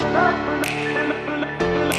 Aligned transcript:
Let's 0.00 1.91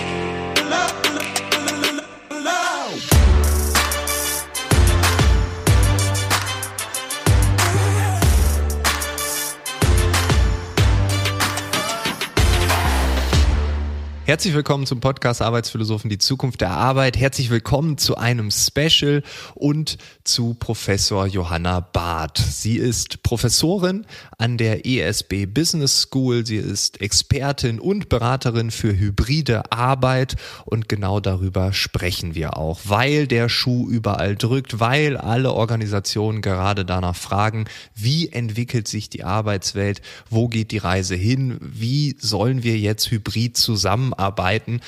Herzlich 14.34 14.56
willkommen 14.56 14.88
zum 14.88 15.00
Podcast 15.00 15.44
Arbeitsphilosophen, 15.44 16.10
die 16.10 16.18
Zukunft 16.18 16.62
der 16.62 16.72
Arbeit. 16.72 17.18
Herzlich 17.20 17.52
willkommen 17.52 18.00
zu 18.00 18.18
einem 18.18 18.50
Special 18.50 19.22
und 19.54 20.00
zu 20.24 20.56
Professor 20.56 21.28
Johanna 21.28 21.82
Barth. 21.82 22.40
Sie 22.40 22.78
ist 22.78 23.22
Professorin 23.22 24.08
an 24.40 24.58
der 24.58 24.88
ESB 24.88 25.46
Business 25.46 26.02
School. 26.02 26.48
Sie 26.48 26.56
ist 26.56 27.00
Expertin 27.00 27.80
und 27.80 28.10
Beraterin 28.10 28.72
für 28.72 28.98
hybride 28.98 29.72
Arbeit 29.72 30.36
und 30.66 30.90
genau 30.90 31.20
darüber 31.20 31.72
sprechen 31.72 32.34
wir 32.34 32.58
auch, 32.58 32.80
weil 32.86 33.28
der 33.28 33.50
Schuh 33.50 33.88
überall 33.88 34.36
drückt, 34.36 34.80
weil 34.80 35.16
alle 35.16 35.54
Organisationen 35.54 36.42
gerade 36.42 36.86
danach 36.86 37.16
fragen, 37.16 37.66
wie 37.94 38.30
entwickelt 38.30 38.88
sich 38.88 39.12
die 39.12 39.24
Arbeitswelt, 39.24 40.02
wo 40.32 40.48
geht 40.48 40.72
die 40.72 40.80
Reise 40.80 41.14
hin, 41.14 41.60
wie 41.62 42.16
sollen 42.20 42.64
wir 42.64 42.80
jetzt 42.80 43.12
hybrid 43.12 43.58
zusammen 43.58 44.12
zusammenarbeiten. 44.24 44.82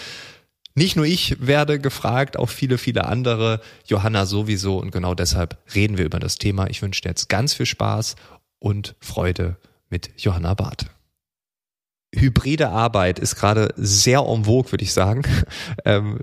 Nicht 0.77 0.97
nur 0.97 1.05
ich 1.05 1.37
werde 1.39 1.79
gefragt, 1.79 2.37
auch 2.37 2.49
viele, 2.49 2.77
viele 2.77 3.05
andere, 3.05 3.61
Johanna 3.85 4.25
sowieso 4.25 4.77
und 4.77 4.91
genau 4.91 5.15
deshalb 5.15 5.57
reden 5.73 5.97
wir 5.97 6.05
über 6.05 6.19
das 6.19 6.37
Thema. 6.37 6.69
Ich 6.69 6.81
wünsche 6.81 7.01
dir 7.01 7.09
jetzt 7.09 7.29
ganz 7.29 7.53
viel 7.53 7.65
Spaß 7.65 8.15
und 8.59 8.95
Freude 8.99 9.57
mit 9.89 10.11
Johanna 10.17 10.53
Barth. 10.53 10.87
Hybride 12.13 12.69
Arbeit 12.69 13.19
ist 13.19 13.35
gerade 13.35 13.73
sehr 13.77 14.19
en 14.19 14.45
vogue, 14.45 14.71
würde 14.71 14.83
ich 14.83 14.93
sagen. 14.93 15.23
Ähm, 15.85 16.19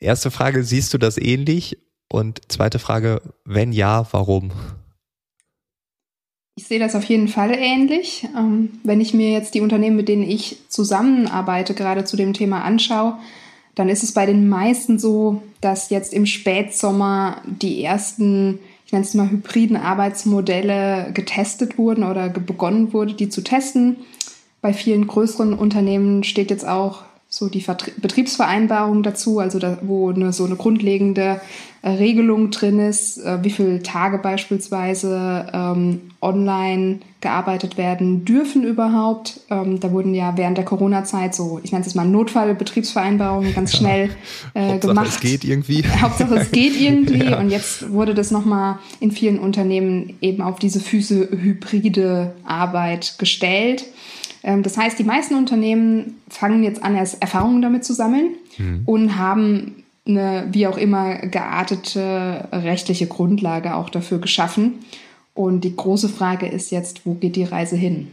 erste 0.00 0.30
Frage, 0.30 0.64
siehst 0.64 0.92
du 0.92 0.98
das 0.98 1.16
ähnlich? 1.16 1.78
Und 2.10 2.40
zweite 2.48 2.78
Frage, 2.78 3.22
wenn 3.44 3.72
ja, 3.72 4.06
warum? 4.12 4.52
Ich 6.54 6.64
sehe 6.64 6.78
das 6.78 6.94
auf 6.94 7.04
jeden 7.04 7.28
Fall 7.28 7.52
ähnlich. 7.52 8.28
Ähm, 8.36 8.78
wenn 8.84 9.00
ich 9.00 9.14
mir 9.14 9.30
jetzt 9.30 9.54
die 9.54 9.62
Unternehmen, 9.62 9.96
mit 9.96 10.08
denen 10.08 10.22
ich 10.22 10.58
zusammenarbeite, 10.68 11.74
gerade 11.74 12.04
zu 12.04 12.16
dem 12.16 12.34
Thema 12.34 12.62
anschaue, 12.62 13.18
dann 13.74 13.88
ist 13.88 14.02
es 14.02 14.12
bei 14.12 14.26
den 14.26 14.48
meisten 14.48 14.98
so, 14.98 15.42
dass 15.62 15.88
jetzt 15.88 16.12
im 16.12 16.26
Spätsommer 16.26 17.40
die 17.46 17.82
ersten, 17.82 18.58
ich 18.84 18.92
nenne 18.92 19.04
es 19.04 19.14
mal 19.14 19.30
hybriden 19.30 19.78
Arbeitsmodelle 19.78 21.12
getestet 21.14 21.78
wurden 21.78 22.04
oder 22.04 22.28
begonnen 22.28 22.92
wurde, 22.92 23.14
die 23.14 23.30
zu 23.30 23.42
testen. 23.42 23.96
Bei 24.60 24.74
vielen 24.74 25.06
größeren 25.06 25.54
Unternehmen 25.54 26.22
steht 26.22 26.50
jetzt 26.50 26.68
auch 26.68 27.04
so 27.32 27.48
die 27.48 27.62
Vertrie 27.62 27.92
Betriebsvereinbarung 27.96 29.02
dazu, 29.02 29.38
also 29.38 29.58
da, 29.58 29.78
wo 29.80 30.10
eine, 30.10 30.34
so 30.34 30.44
eine 30.44 30.54
grundlegende 30.54 31.40
äh, 31.80 31.88
Regelung 31.88 32.50
drin 32.50 32.78
ist, 32.78 33.16
äh, 33.16 33.42
wie 33.42 33.48
viele 33.48 33.82
Tage 33.82 34.18
beispielsweise 34.18 35.46
ähm, 35.54 36.02
online 36.20 36.98
gearbeitet 37.22 37.78
werden 37.78 38.26
dürfen 38.26 38.64
überhaupt. 38.64 39.40
Ähm, 39.48 39.80
da 39.80 39.92
wurden 39.92 40.14
ja 40.14 40.36
während 40.36 40.58
der 40.58 40.66
Corona-Zeit 40.66 41.34
so, 41.34 41.58
ich 41.62 41.72
nenne 41.72 41.86
es 41.86 41.94
mal 41.94 42.06
Notfallbetriebsvereinbarungen 42.06 43.54
ganz 43.54 43.74
schnell 43.74 44.10
äh, 44.52 44.72
Hauptsache 44.72 44.88
gemacht. 44.88 45.08
es 45.08 45.20
geht 45.20 45.44
irgendwie. 45.44 45.84
Hauptsache 46.02 46.34
es 46.34 46.52
geht 46.52 46.78
irgendwie. 46.78 47.24
ja. 47.30 47.40
Und 47.40 47.48
jetzt 47.48 47.90
wurde 47.90 48.12
das 48.12 48.30
nochmal 48.30 48.78
in 49.00 49.10
vielen 49.10 49.38
Unternehmen 49.38 50.18
eben 50.20 50.42
auf 50.42 50.58
diese 50.58 50.80
Füße 50.80 51.30
hybride 51.30 52.34
Arbeit 52.44 53.14
gestellt. 53.18 53.86
Ähm, 54.42 54.62
das 54.62 54.76
heißt, 54.76 54.98
die 54.98 55.04
meisten 55.04 55.34
Unternehmen 55.34 56.20
fangen 56.28 56.62
jetzt 56.62 56.82
an, 56.82 56.96
erst 56.96 57.20
Erfahrungen 57.22 57.62
damit 57.62 57.84
zu 57.84 57.94
sammeln 57.94 58.34
mhm. 58.58 58.82
und 58.86 59.16
haben 59.16 59.84
eine 60.06 60.48
wie 60.50 60.66
auch 60.66 60.76
immer 60.76 61.16
geartete 61.18 62.48
rechtliche 62.50 63.06
Grundlage 63.06 63.76
auch 63.76 63.88
dafür 63.88 64.18
geschaffen. 64.18 64.84
Und 65.34 65.62
die 65.62 65.76
große 65.76 66.08
Frage 66.08 66.46
ist 66.46 66.70
jetzt, 66.70 67.06
wo 67.06 67.14
geht 67.14 67.36
die 67.36 67.44
Reise 67.44 67.76
hin? 67.76 68.08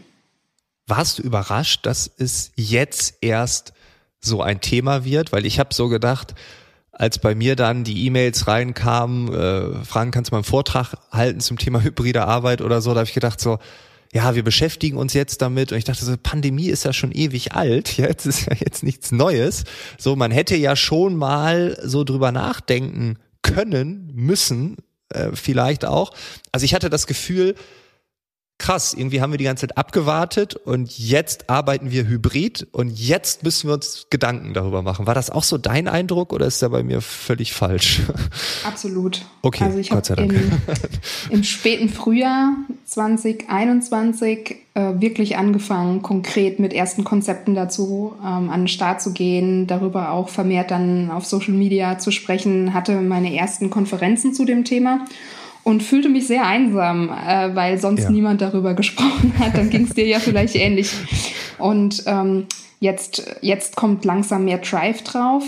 Warst 0.88 1.19
du 1.19 1.23
überrascht, 1.23 1.85
dass 1.85 2.09
es 2.17 2.51
jetzt 2.56 3.16
erst 3.22 3.73
so 4.19 4.41
ein 4.41 4.61
Thema 4.61 5.03
wird? 5.03 5.31
Weil 5.31 5.46
ich 5.46 5.59
habe 5.59 5.73
so 5.73 5.90
gedacht, 5.90 6.35
als 6.91 7.19
bei 7.19 7.34
mir 7.34 7.56
dann 7.56 7.84
die 7.84 8.06
E-Mails 8.06 8.47
reinkamen, 8.47 9.34
äh, 9.34 9.85
Frank, 9.85 10.13
kannst 10.13 10.31
du 10.31 10.35
mal 10.35 10.40
einen 10.40 10.46
Vortrag 10.46 10.96
halten 11.11 11.40
zum 11.40 11.57
Thema 11.57 11.81
hybride 11.81 12.25
Arbeit 12.25 12.61
oder 12.61 12.81
so, 12.81 12.91
da 12.91 12.97
habe 12.97 13.07
ich 13.07 13.13
gedacht 13.13 13.40
so, 13.40 13.57
ja, 14.12 14.34
wir 14.34 14.44
beschäftigen 14.44 14.97
uns 14.97 15.14
jetzt 15.14 15.42
damit. 15.42 15.72
Und 15.72 15.78
ich 15.78 15.84
dachte 15.84 16.03
so, 16.03 16.16
Pandemie 16.22 16.68
ist 16.68 16.86
ja 16.86 16.94
schon 16.94 17.12
ewig 17.12 17.53
alt. 17.53 17.97
Jetzt 17.97 18.25
ist 18.25 18.47
ja 18.47 18.53
jetzt 18.59 18.81
nichts 18.81 19.12
Neues. 19.12 19.66
So, 19.97 20.16
man 20.16 20.31
hätte 20.31 20.56
ja 20.56 20.75
schon 20.75 21.16
mal 21.16 21.78
so 21.84 22.03
drüber 22.03 22.31
nachdenken 22.31 23.18
können, 23.44 24.12
müssen, 24.16 24.78
äh, 25.09 25.30
vielleicht 25.34 25.86
auch. 25.86 26.12
Also 26.52 26.64
ich 26.66 26.74
hatte 26.74 26.90
das 26.90 27.06
Gefühl, 27.06 27.56
krass, 28.59 28.94
irgendwie 28.94 29.22
haben 29.22 29.31
wir 29.31 29.38
die 29.38 29.46
ganze 29.46 29.68
Zeit 29.68 29.78
abgewartet 29.78 30.53
und 30.53 31.00
jetzt 31.00 31.50
arbeiten 31.50 31.92
wir 31.92 32.06
hybrid 32.06 32.68
und 32.74 33.00
jetzt 33.00 33.44
müssen 33.44 33.70
wir 33.70 33.74
uns 33.74 34.08
Gedanken 34.09 34.53
darüber 34.53 34.81
machen. 34.84 35.08
War 35.08 35.16
das 35.16 35.31
auch 35.31 35.44
so 35.44 35.58
dein 35.58 35.88
Eindruck 35.88 36.34
oder 36.34 36.46
ist 36.46 36.62
der 36.62 36.70
bei 36.70 36.84
mir 36.84 37.02
völlig 37.02 37.53
falsch? 37.53 38.02
Absolut. 38.66 39.25
Okay, 39.42 39.64
also 39.64 39.80
ich 39.80 39.90
Gott 39.90 40.06
sei 40.06 40.16
Dank. 40.16 40.34
Im, 40.34 40.52
Im 41.38 41.44
späten 41.44 41.90
Frühjahr 41.90 42.53
2021 42.86 44.58
äh, 44.74 45.00
wirklich 45.00 45.38
angefangen, 45.38 46.02
konkret 46.02 46.59
mit 46.59 46.74
ersten 46.74 47.06
Konzepten 47.06 47.56
dazu 47.56 48.14
ähm, 48.20 48.50
an 48.50 48.62
den 48.62 48.68
Start 48.68 49.02
zu 49.02 49.14
gehen, 49.14 49.68
darüber 49.68 50.12
auch 50.12 50.28
vermehrt 50.28 50.70
dann 50.70 51.12
auf 51.12 51.26
Social 51.26 51.53
Media 51.53 51.97
zu 51.97 52.12
sprechen, 52.12 52.74
hatte 52.74 53.00
meine 53.00 53.34
ersten 53.34 53.70
Konferenzen 53.70 54.34
zu 54.34 54.44
dem 54.44 54.66
Thema 54.66 55.06
und 55.69 55.84
fühlte 55.84 56.09
mich 56.09 56.25
sehr 56.25 56.47
einsam, 56.47 57.09
äh, 57.09 57.56
weil 57.56 57.78
sonst 57.78 58.06
ja. 58.06 58.09
niemand 58.09 58.41
darüber 58.41 58.74
gesprochen 58.74 59.34
hat. 59.38 59.56
Dann 59.56 59.69
ging 59.69 59.84
es 59.84 59.94
dir 59.94 60.07
ja 60.07 60.19
vielleicht 60.19 60.56
ähnlich. 60.56 60.91
Und 61.59 62.03
ähm, 62.07 62.47
jetzt, 62.80 63.38
jetzt 63.41 63.75
kommt 63.75 64.03
langsam 64.03 64.46
mehr 64.46 64.58
Drive 64.58 65.03
drauf, 65.03 65.44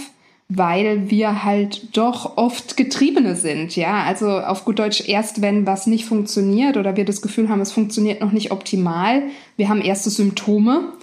weil 0.48 1.10
wir 1.10 1.44
halt 1.44 1.98
doch 1.98 2.38
oft 2.38 2.78
Getriebene 2.78 3.36
sind. 3.36 3.76
Ja, 3.76 4.04
also 4.04 4.30
auf 4.30 4.64
gut 4.64 4.78
Deutsch 4.78 5.08
erst, 5.08 5.42
wenn 5.42 5.66
was 5.66 5.88
nicht 5.88 6.06
funktioniert 6.06 6.78
oder 6.78 6.96
wir 6.96 7.06
das 7.06 7.24
Gefühl 7.24 7.50
haben, 7.50 7.62
es 7.62 7.72
funktioniert 7.72 8.22
noch 8.22 8.32
nicht 8.32 8.52
optimal, 8.52 9.24
wir 9.58 9.70
haben 9.70 9.82
erste 9.82 10.12
Symptome. 10.12 10.94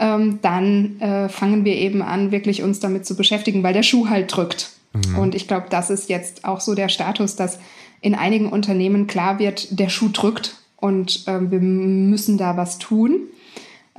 Ähm, 0.00 0.38
dann 0.42 1.00
äh, 1.00 1.28
fangen 1.28 1.64
wir 1.64 1.74
eben 1.74 2.02
an, 2.02 2.30
wirklich 2.30 2.62
uns 2.62 2.78
damit 2.78 3.04
zu 3.04 3.16
beschäftigen, 3.16 3.64
weil 3.64 3.74
der 3.74 3.82
Schuh 3.82 4.08
halt 4.08 4.36
drückt. 4.36 4.70
Mhm. 4.92 5.18
Und 5.18 5.34
ich 5.34 5.48
glaube, 5.48 5.66
das 5.68 5.90
ist 5.90 6.08
jetzt 6.08 6.44
auch 6.44 6.60
so 6.60 6.76
der 6.76 6.88
Status, 6.88 7.34
dass 7.34 7.58
in 8.00 8.14
einigen 8.14 8.48
Unternehmen 8.50 9.06
klar 9.06 9.38
wird, 9.38 9.78
der 9.78 9.88
Schuh 9.88 10.08
drückt 10.08 10.56
und 10.76 11.24
ähm, 11.26 11.50
wir 11.50 11.60
müssen 11.60 12.38
da 12.38 12.56
was 12.56 12.78
tun. 12.78 13.20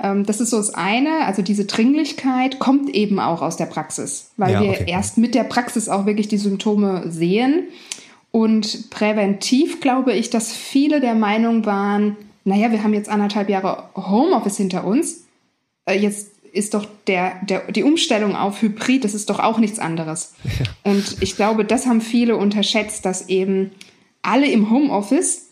Ähm, 0.02 0.24
das 0.24 0.40
ist 0.40 0.50
so 0.50 0.56
das 0.56 0.74
eine. 0.74 1.26
Also 1.26 1.42
diese 1.42 1.66
Dringlichkeit 1.66 2.58
kommt 2.58 2.90
eben 2.90 3.20
auch 3.20 3.42
aus 3.42 3.56
der 3.56 3.66
Praxis, 3.66 4.30
weil 4.36 4.52
ja, 4.52 4.62
wir 4.62 4.70
okay. 4.70 4.84
erst 4.86 5.18
mit 5.18 5.34
der 5.34 5.44
Praxis 5.44 5.88
auch 5.88 6.06
wirklich 6.06 6.28
die 6.28 6.38
Symptome 6.38 7.04
sehen. 7.10 7.64
Und 8.32 8.90
präventiv 8.90 9.80
glaube 9.80 10.12
ich, 10.12 10.30
dass 10.30 10.52
viele 10.52 11.00
der 11.00 11.14
Meinung 11.14 11.66
waren, 11.66 12.16
naja, 12.44 12.70
wir 12.70 12.82
haben 12.82 12.94
jetzt 12.94 13.08
anderthalb 13.08 13.48
Jahre 13.48 13.90
Homeoffice 13.94 14.56
hinter 14.56 14.84
uns. 14.84 15.24
Äh, 15.84 15.98
jetzt 15.98 16.28
ist 16.52 16.74
doch 16.74 16.86
der, 17.06 17.34
der, 17.44 17.70
die 17.70 17.84
Umstellung 17.84 18.34
auf 18.34 18.62
Hybrid, 18.62 19.04
das 19.04 19.14
ist 19.14 19.30
doch 19.30 19.38
auch 19.38 19.58
nichts 19.58 19.78
anderes. 19.78 20.34
Ja. 20.44 20.92
Und 20.92 21.16
ich 21.20 21.36
glaube, 21.36 21.64
das 21.64 21.86
haben 21.86 22.00
viele 22.00 22.36
unterschätzt, 22.36 23.04
dass 23.04 23.28
eben 23.28 23.70
alle 24.22 24.50
im 24.50 24.70
Homeoffice 24.70 25.48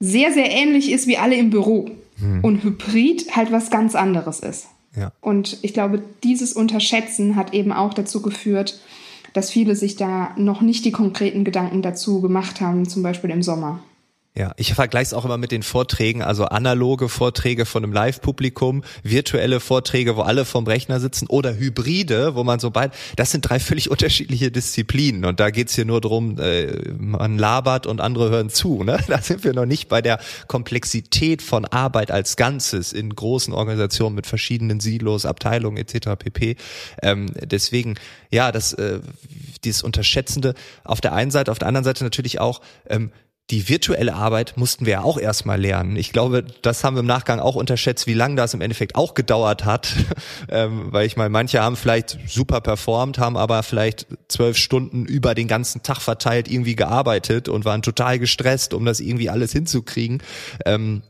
sehr, 0.00 0.32
sehr 0.32 0.50
ähnlich 0.50 0.90
ist 0.90 1.06
wie 1.06 1.18
alle 1.18 1.36
im 1.36 1.50
Büro. 1.50 1.90
Hm. 2.18 2.40
Und 2.42 2.64
Hybrid 2.64 3.36
halt 3.36 3.52
was 3.52 3.70
ganz 3.70 3.94
anderes 3.94 4.40
ist. 4.40 4.66
Ja. 4.96 5.12
Und 5.20 5.58
ich 5.62 5.72
glaube, 5.72 6.02
dieses 6.22 6.52
Unterschätzen 6.52 7.36
hat 7.36 7.54
eben 7.54 7.72
auch 7.72 7.94
dazu 7.94 8.20
geführt, 8.20 8.80
dass 9.32 9.50
viele 9.50 9.76
sich 9.76 9.96
da 9.96 10.34
noch 10.36 10.60
nicht 10.60 10.84
die 10.84 10.92
konkreten 10.92 11.44
Gedanken 11.44 11.80
dazu 11.82 12.20
gemacht 12.20 12.60
haben, 12.60 12.86
zum 12.88 13.02
Beispiel 13.02 13.30
im 13.30 13.42
Sommer. 13.42 13.80
Ja, 14.34 14.54
ich 14.56 14.72
vergleiche 14.72 15.08
es 15.08 15.12
auch 15.12 15.26
immer 15.26 15.36
mit 15.36 15.52
den 15.52 15.62
Vorträgen, 15.62 16.22
also 16.22 16.46
analoge 16.46 17.10
Vorträge 17.10 17.66
von 17.66 17.84
einem 17.84 17.92
Live-Publikum, 17.92 18.82
virtuelle 19.02 19.60
Vorträge, 19.60 20.16
wo 20.16 20.22
alle 20.22 20.46
vorm 20.46 20.66
Rechner 20.66 21.00
sitzen 21.00 21.26
oder 21.26 21.54
Hybride, 21.54 22.34
wo 22.34 22.42
man 22.42 22.58
so 22.58 22.70
bald, 22.70 22.94
das 23.16 23.30
sind 23.30 23.42
drei 23.42 23.60
völlig 23.60 23.90
unterschiedliche 23.90 24.50
Disziplinen 24.50 25.26
und 25.26 25.38
da 25.38 25.50
geht's 25.50 25.74
hier 25.74 25.84
nur 25.84 26.00
drum, 26.00 26.38
äh, 26.38 26.92
man 26.96 27.36
labert 27.36 27.86
und 27.86 28.00
andere 28.00 28.30
hören 28.30 28.48
zu. 28.48 28.82
Ne? 28.82 28.98
Da 29.12 29.20
sind 29.20 29.44
wir 29.44 29.52
noch 29.52 29.66
nicht 29.66 29.90
bei 29.90 30.00
der 30.00 30.18
Komplexität 30.46 31.42
von 31.42 31.66
Arbeit 31.66 32.10
als 32.10 32.36
Ganzes 32.36 32.94
in 32.94 33.14
großen 33.14 33.52
Organisationen 33.52 34.14
mit 34.14 34.26
verschiedenen 34.26 34.80
Silos, 34.80 35.26
Abteilungen 35.26 35.76
etc. 35.76 36.16
pp. 36.18 36.56
Ähm, 37.02 37.26
deswegen, 37.34 37.96
ja, 38.30 38.50
das, 38.50 38.72
äh, 38.72 39.00
dieses 39.64 39.82
Unterschätzende 39.82 40.54
auf 40.84 41.02
der 41.02 41.12
einen 41.12 41.30
Seite, 41.30 41.50
auf 41.50 41.58
der 41.58 41.68
anderen 41.68 41.84
Seite 41.84 42.04
natürlich 42.04 42.40
auch, 42.40 42.62
ähm, 42.88 43.12
die 43.52 43.68
virtuelle 43.68 44.14
Arbeit 44.14 44.54
mussten 44.56 44.86
wir 44.86 44.92
ja 44.94 45.02
auch 45.02 45.18
erstmal 45.18 45.60
lernen. 45.60 45.96
Ich 45.96 46.10
glaube, 46.10 46.42
das 46.62 46.82
haben 46.82 46.96
wir 46.96 47.00
im 47.00 47.06
Nachgang 47.06 47.38
auch 47.38 47.54
unterschätzt, 47.54 48.06
wie 48.06 48.14
lange 48.14 48.34
das 48.34 48.54
im 48.54 48.62
Endeffekt 48.62 48.94
auch 48.94 49.12
gedauert 49.12 49.66
hat. 49.66 49.92
ähm, 50.48 50.86
weil 50.90 51.06
ich 51.06 51.18
meine, 51.18 51.28
manche 51.28 51.60
haben 51.62 51.76
vielleicht 51.76 52.18
super 52.26 52.62
performt, 52.62 53.18
haben 53.18 53.36
aber 53.36 53.62
vielleicht 53.62 54.06
zwölf 54.28 54.56
Stunden 54.56 55.04
über 55.04 55.34
den 55.34 55.48
ganzen 55.48 55.82
Tag 55.82 56.00
verteilt 56.00 56.50
irgendwie 56.50 56.74
gearbeitet 56.74 57.50
und 57.50 57.66
waren 57.66 57.82
total 57.82 58.18
gestresst, 58.18 58.72
um 58.72 58.86
das 58.86 59.00
irgendwie 59.00 59.28
alles 59.28 59.52
hinzukriegen. 59.52 60.22
Ähm, 60.64 61.02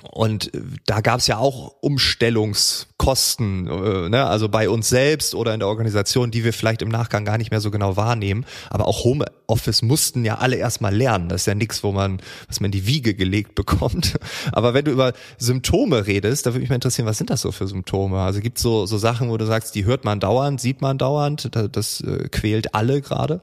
und 0.00 0.54
äh, 0.54 0.60
da 0.86 1.00
gab 1.00 1.20
es 1.20 1.26
ja 1.26 1.38
auch 1.38 1.74
Umstellungskosten, 1.80 3.66
äh, 3.66 4.08
ne? 4.08 4.26
also 4.26 4.48
bei 4.48 4.68
uns 4.68 4.88
selbst 4.88 5.34
oder 5.34 5.54
in 5.54 5.60
der 5.60 5.68
Organisation, 5.68 6.30
die 6.30 6.44
wir 6.44 6.52
vielleicht 6.52 6.82
im 6.82 6.88
Nachgang 6.88 7.24
gar 7.24 7.38
nicht 7.38 7.50
mehr 7.50 7.60
so 7.60 7.70
genau 7.70 7.96
wahrnehmen. 7.96 8.44
Aber 8.70 8.88
auch 8.88 9.04
Homeoffice 9.04 9.82
mussten 9.82 10.24
ja 10.24 10.38
alle 10.38 10.56
erstmal 10.56 10.94
lernen. 10.94 11.28
Das 11.28 11.42
ist 11.42 11.46
ja 11.46 11.54
nichts, 11.54 11.84
wo 11.84 11.92
man, 11.92 12.20
was 12.48 12.60
man 12.60 12.68
in 12.68 12.72
die 12.72 12.86
Wiege 12.86 13.14
gelegt 13.14 13.54
bekommt. 13.62 14.18
Aber 14.52 14.74
wenn 14.74 14.84
du 14.84 14.90
über 14.90 15.12
Symptome 15.38 16.06
redest, 16.06 16.46
da 16.46 16.50
würde 16.50 16.60
mich 16.60 16.70
mal 16.70 16.76
interessieren, 16.76 17.06
was 17.06 17.18
sind 17.18 17.30
das 17.30 17.40
so 17.40 17.52
für 17.52 17.68
Symptome? 17.68 18.18
Also 18.20 18.40
gibt 18.40 18.58
es 18.58 18.62
so, 18.62 18.86
so 18.86 18.98
Sachen, 18.98 19.30
wo 19.30 19.36
du 19.36 19.46
sagst, 19.46 19.74
die 19.74 19.84
hört 19.84 20.04
man 20.04 20.20
dauernd, 20.20 20.60
sieht 20.60 20.80
man 20.80 20.98
dauernd, 20.98 21.50
das, 21.72 22.00
äh, 22.00 22.28
quält 22.28 22.74
alle 22.74 23.00
gerade? 23.00 23.40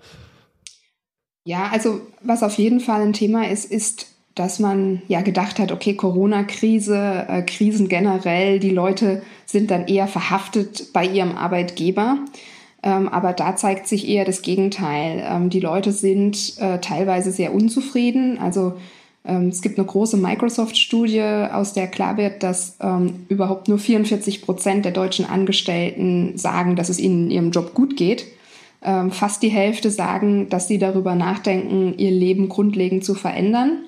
Ja, 1.46 1.70
also 1.72 2.02
was 2.22 2.44
auf 2.44 2.58
jeden 2.58 2.80
Fall 2.80 3.02
ein 3.02 3.14
Thema 3.14 3.50
ist, 3.50 3.66
ist 3.66 4.08
dass 4.40 4.58
man 4.58 5.02
ja 5.10 5.20
gedacht 5.20 5.60
hat, 5.60 5.74
okay, 5.74 5.96
Corona-Krise, 5.96 7.26
äh, 7.28 7.42
Krisen 7.42 7.90
generell, 7.90 8.60
die 8.60 8.70
Leute 8.70 9.22
sind 9.46 9.70
dann 9.70 9.88
eher 9.88 10.08
verhaftet 10.08 10.94
bei 10.94 11.06
ihrem 11.06 11.36
Arbeitgeber. 11.36 12.20
Ähm, 12.82 13.10
aber 13.10 13.34
da 13.34 13.58
zeigt 13.58 13.90
sich 13.90 14.08
eher 14.08 14.24
das 14.24 14.42
Gegenteil. 14.42 15.22
Ähm, 15.30 15.50
die 15.50 15.60
Leute 15.60 15.92
sind 15.92 16.58
äh, 16.60 16.80
teilweise 16.80 17.34
sehr 17.34 17.54
unzufrieden. 17.54 18.38
Also 18.40 18.76
ähm, 19.26 19.50
es 19.50 19.62
gibt 19.62 19.78
eine 19.78 19.86
große 19.86 20.16
Microsoft-Studie, 20.16 21.22
aus 21.52 21.74
der 21.74 21.88
klar 21.88 22.16
wird, 22.16 22.42
dass 22.42 22.78
ähm, 22.80 23.26
überhaupt 23.28 23.68
nur 23.68 23.78
44 23.78 24.42
Prozent 24.42 24.86
der 24.86 24.94
deutschen 24.94 25.26
Angestellten 25.26 26.38
sagen, 26.38 26.78
dass 26.78 26.88
es 26.88 26.98
ihnen 26.98 27.26
in 27.26 27.32
ihrem 27.32 27.52
Job 27.52 27.74
gut 27.74 27.98
geht. 27.98 28.26
Ähm, 28.82 29.12
fast 29.12 29.44
die 29.44 29.50
Hälfte 29.50 29.92
sagen, 29.92 30.48
dass 30.48 30.70
sie 30.70 30.78
darüber 30.78 31.14
nachdenken, 31.16 31.96
ihr 31.98 32.12
Leben 32.12 32.48
grundlegend 32.48 33.04
zu 33.04 33.16
verändern. 33.16 33.80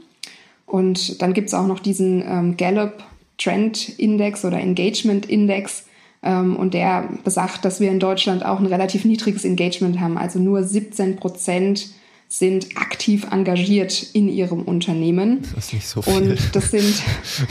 Und 0.72 1.22
dann 1.22 1.34
gibt 1.34 1.50
es 1.50 1.54
auch 1.54 1.68
noch 1.68 1.80
diesen 1.80 2.24
ähm, 2.26 2.56
Gallup 2.56 3.04
Trend 3.38 3.90
Index 4.00 4.46
oder 4.46 4.58
Engagement 4.58 5.26
Index. 5.26 5.86
Ähm, 6.24 6.56
und 6.56 6.74
der 6.74 7.10
besagt, 7.26 7.66
dass 7.66 7.82
wir 7.82 7.92
in 7.92 8.00
Deutschland 8.00 8.46
auch 8.46 8.60
ein 8.60 8.68
relativ 8.68 9.04
niedriges 9.04 9.44
Engagement 9.44 10.00
haben. 10.00 10.18
Also 10.18 10.40
nur 10.40 10.64
17 10.64 11.18
Prozent 11.18 11.90
sind 12.30 12.78
aktiv 12.78 13.28
engagiert 13.30 14.02
in 14.14 14.30
ihrem 14.30 14.62
Unternehmen. 14.62 15.42
Das 15.54 15.66
ist 15.66 15.74
nicht 15.74 15.88
so 15.88 16.02
viel. 16.02 16.14
Und 16.14 16.56
das 16.56 16.72
sind, 16.72 17.04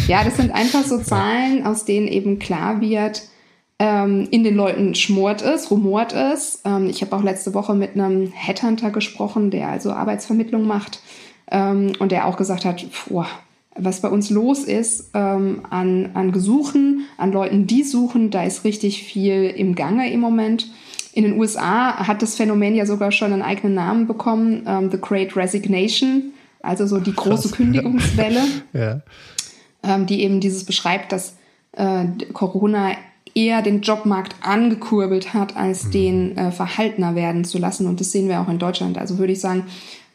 ja, 0.08 0.24
das 0.24 0.38
sind 0.38 0.52
einfach 0.52 0.84
so 0.84 0.96
Zahlen, 0.96 1.66
aus 1.66 1.84
denen 1.84 2.08
eben 2.08 2.38
klar 2.38 2.80
wird, 2.80 3.24
ähm, 3.78 4.28
in 4.30 4.44
den 4.44 4.54
Leuten 4.54 4.94
schmort 4.94 5.42
es, 5.42 5.70
rumort 5.70 6.14
es. 6.14 6.62
Ähm, 6.64 6.88
ich 6.88 7.02
habe 7.02 7.14
auch 7.14 7.22
letzte 7.22 7.52
Woche 7.52 7.74
mit 7.74 7.94
einem 7.94 8.32
Headhunter 8.32 8.90
gesprochen, 8.90 9.50
der 9.50 9.68
also 9.68 9.92
Arbeitsvermittlung 9.92 10.66
macht 10.66 11.00
ähm, 11.50 11.92
und 11.98 12.12
der 12.12 12.26
auch 12.26 12.36
gesagt 12.36 12.64
hat, 12.64 12.84
boah, 13.08 13.26
was 13.76 14.00
bei 14.00 14.08
uns 14.08 14.30
los 14.30 14.64
ist 14.64 15.10
ähm, 15.14 15.62
an, 15.70 16.10
an 16.14 16.32
Gesuchen, 16.32 17.06
an 17.16 17.32
Leuten, 17.32 17.66
die 17.66 17.82
suchen, 17.82 18.30
da 18.30 18.44
ist 18.44 18.64
richtig 18.64 19.02
viel 19.04 19.44
im 19.44 19.74
Gange 19.74 20.12
im 20.12 20.20
Moment. 20.20 20.70
In 21.12 21.24
den 21.24 21.38
USA 21.38 22.06
hat 22.06 22.22
das 22.22 22.36
Phänomen 22.36 22.74
ja 22.74 22.86
sogar 22.86 23.10
schon 23.12 23.32
einen 23.32 23.42
eigenen 23.42 23.74
Namen 23.74 24.06
bekommen, 24.06 24.64
ähm, 24.66 24.90
The 24.90 24.98
Great 25.00 25.36
Resignation, 25.36 26.32
also 26.62 26.86
so 26.86 26.98
die 26.98 27.14
große 27.14 27.48
Krass. 27.48 27.52
Kündigungswelle, 27.52 28.42
ja. 28.72 29.00
ähm, 29.82 30.06
die 30.06 30.22
eben 30.22 30.40
dieses 30.40 30.64
beschreibt, 30.64 31.12
dass 31.12 31.36
äh, 31.72 32.04
Corona 32.32 32.92
eher 33.34 33.62
den 33.62 33.80
Jobmarkt 33.80 34.34
angekurbelt 34.42 35.34
hat, 35.34 35.56
als 35.56 35.84
mhm. 35.84 35.90
den 35.90 36.36
äh, 36.36 36.50
verhaltener 36.50 37.14
werden 37.14 37.44
zu 37.44 37.58
lassen. 37.58 37.86
Und 37.86 38.00
das 38.00 38.12
sehen 38.12 38.28
wir 38.28 38.40
auch 38.40 38.48
in 38.48 38.58
Deutschland. 38.58 38.98
Also 38.98 39.18
würde 39.18 39.32
ich 39.32 39.40
sagen, 39.40 39.66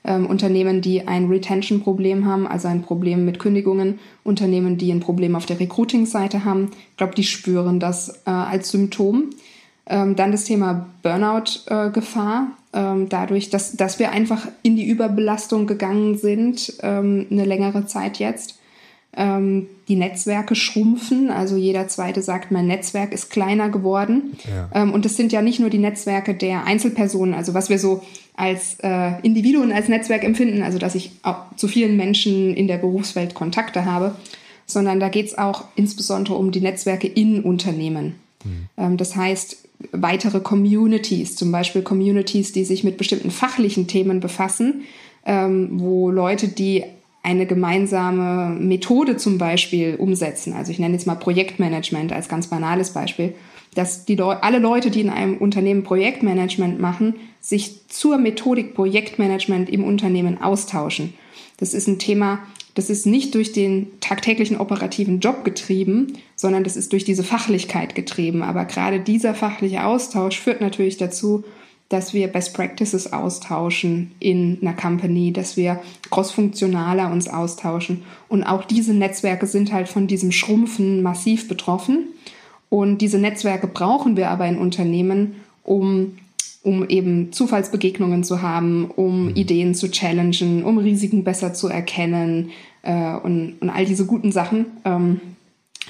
ähm, 0.05 0.27
Unternehmen, 0.27 0.81
die 0.81 1.07
ein 1.07 1.27
Retention-Problem 1.27 2.25
haben, 2.25 2.47
also 2.47 2.67
ein 2.67 2.81
Problem 2.81 3.25
mit 3.25 3.39
Kündigungen, 3.39 3.99
Unternehmen, 4.23 4.77
die 4.77 4.91
ein 4.91 4.99
Problem 4.99 5.35
auf 5.35 5.45
der 5.45 5.59
Recruiting-Seite 5.59 6.45
haben. 6.45 6.71
Ich 6.91 6.97
glaube, 6.97 7.15
die 7.15 7.23
spüren 7.23 7.79
das 7.79 8.21
äh, 8.25 8.29
als 8.29 8.69
Symptom. 8.69 9.31
Ähm, 9.87 10.15
dann 10.15 10.31
das 10.31 10.45
Thema 10.45 10.87
Burnout-Gefahr. 11.03 12.47
Äh, 12.71 12.79
ähm, 12.79 13.09
dadurch, 13.09 13.49
dass, 13.49 13.73
dass 13.73 13.99
wir 13.99 14.11
einfach 14.11 14.47
in 14.63 14.75
die 14.75 14.87
Überbelastung 14.87 15.67
gegangen 15.67 16.17
sind, 16.17 16.73
ähm, 16.81 17.27
eine 17.29 17.45
längere 17.45 17.85
Zeit 17.85 18.19
jetzt. 18.19 18.59
Ähm, 19.17 19.67
die 19.87 19.95
Netzwerke 19.95 20.55
schrumpfen. 20.55 21.29
Also 21.29 21.55
jeder 21.55 21.87
zweite 21.87 22.21
sagt, 22.21 22.51
mein 22.51 22.67
Netzwerk 22.67 23.13
ist 23.13 23.29
kleiner 23.29 23.69
geworden. 23.69 24.37
Ja. 24.47 24.69
Ähm, 24.73 24.93
und 24.93 25.05
das 25.05 25.15
sind 25.15 25.31
ja 25.31 25.41
nicht 25.41 25.59
nur 25.59 25.69
die 25.69 25.77
Netzwerke 25.77 26.33
der 26.33 26.65
Einzelpersonen, 26.65 27.33
also 27.33 27.53
was 27.53 27.69
wir 27.69 27.79
so 27.79 28.01
als 28.35 28.77
äh, 28.81 29.21
Individuen, 29.21 29.71
als 29.71 29.87
Netzwerk 29.87 30.23
empfinden, 30.23 30.61
also 30.61 30.77
dass 30.77 30.95
ich 30.95 31.11
auch 31.23 31.37
zu 31.55 31.67
vielen 31.67 31.95
Menschen 31.95 32.53
in 32.53 32.67
der 32.67 32.77
Berufswelt 32.77 33.33
Kontakte 33.33 33.85
habe, 33.85 34.15
sondern 34.65 34.99
da 34.99 35.09
geht 35.09 35.27
es 35.27 35.37
auch 35.37 35.65
insbesondere 35.75 36.35
um 36.35 36.51
die 36.51 36.61
Netzwerke 36.61 37.07
in 37.07 37.41
Unternehmen. 37.43 38.15
Mhm. 38.43 38.67
Ähm, 38.77 38.97
das 38.97 39.15
heißt, 39.15 39.57
weitere 39.91 40.39
Communities, 40.39 41.35
zum 41.35 41.51
Beispiel 41.51 41.81
Communities, 41.81 42.51
die 42.51 42.65
sich 42.65 42.83
mit 42.83 42.97
bestimmten 42.97 43.31
fachlichen 43.31 43.87
Themen 43.87 44.19
befassen, 44.19 44.83
ähm, 45.25 45.79
wo 45.79 46.09
Leute, 46.09 46.47
die 46.47 46.83
eine 47.25 47.47
gemeinsame 47.47 48.55
Methode 48.59 49.17
zum 49.17 49.39
Beispiel 49.39 49.95
umsetzen. 49.95 50.53
Also 50.53 50.71
ich 50.71 50.77
nenne 50.77 50.93
jetzt 50.93 51.07
mal 51.07 51.15
Projektmanagement 51.15 52.13
als 52.13 52.29
ganz 52.29 52.47
banales 52.47 52.91
Beispiel, 52.91 53.33
dass 53.73 54.05
die 54.05 54.15
Le 54.15 54.43
alle 54.43 54.59
Leute, 54.59 54.91
die 54.91 55.01
in 55.01 55.09
einem 55.09 55.37
Unternehmen 55.37 55.83
Projektmanagement 55.83 56.79
machen, 56.79 57.15
sich 57.41 57.87
zur 57.87 58.19
Methodik 58.19 58.75
Projektmanagement 58.75 59.69
im 59.69 59.83
Unternehmen 59.83 60.39
austauschen. 60.39 61.15
Das 61.57 61.73
ist 61.73 61.87
ein 61.87 61.99
Thema, 61.99 62.39
das 62.75 62.89
ist 62.91 63.07
nicht 63.07 63.33
durch 63.33 63.53
den 63.53 63.87
tagtäglichen 64.01 64.57
operativen 64.57 65.19
Job 65.19 65.43
getrieben, 65.43 66.13
sondern 66.35 66.63
das 66.63 66.75
ist 66.75 66.93
durch 66.93 67.05
diese 67.05 67.23
Fachlichkeit 67.23 67.95
getrieben. 67.95 68.43
Aber 68.43 68.65
gerade 68.65 68.99
dieser 68.99 69.33
fachliche 69.33 69.83
Austausch 69.83 70.39
führt 70.39 70.61
natürlich 70.61 70.97
dazu, 70.97 71.43
dass 71.89 72.13
wir 72.13 72.27
Best 72.27 72.53
Practices 72.55 73.13
austauschen 73.13 74.11
in 74.19 74.57
einer 74.61 74.73
Company, 74.73 75.31
dass 75.31 75.55
wir 75.55 75.81
crossfunktionaler 76.09 77.11
uns 77.11 77.27
austauschen. 77.27 78.03
Und 78.27 78.43
auch 78.43 78.63
diese 78.63 78.93
Netzwerke 78.93 79.45
sind 79.45 79.71
halt 79.71 79.87
von 79.87 80.07
diesem 80.07 80.31
Schrumpfen 80.31 81.03
massiv 81.03 81.47
betroffen. 81.47 82.07
Und 82.69 82.99
diese 82.99 83.19
Netzwerke 83.19 83.67
brauchen 83.67 84.17
wir 84.17 84.29
aber 84.29 84.47
in 84.47 84.57
Unternehmen, 84.57 85.35
um, 85.63 86.17
um 86.63 86.87
eben 86.89 87.31
Zufallsbegegnungen 87.31 88.23
zu 88.23 88.41
haben, 88.41 88.89
um 88.89 89.27
mhm. 89.27 89.35
Ideen 89.35 89.75
zu 89.75 89.91
challengen, 89.91 90.63
um 90.63 90.79
Risiken 90.79 91.23
besser 91.23 91.53
zu 91.53 91.67
erkennen 91.67 92.49
äh, 92.81 93.15
und, 93.15 93.57
und 93.59 93.69
all 93.69 93.85
diese 93.85 94.07
guten 94.07 94.31
Sachen. 94.31 94.65
Ähm, 94.85 95.21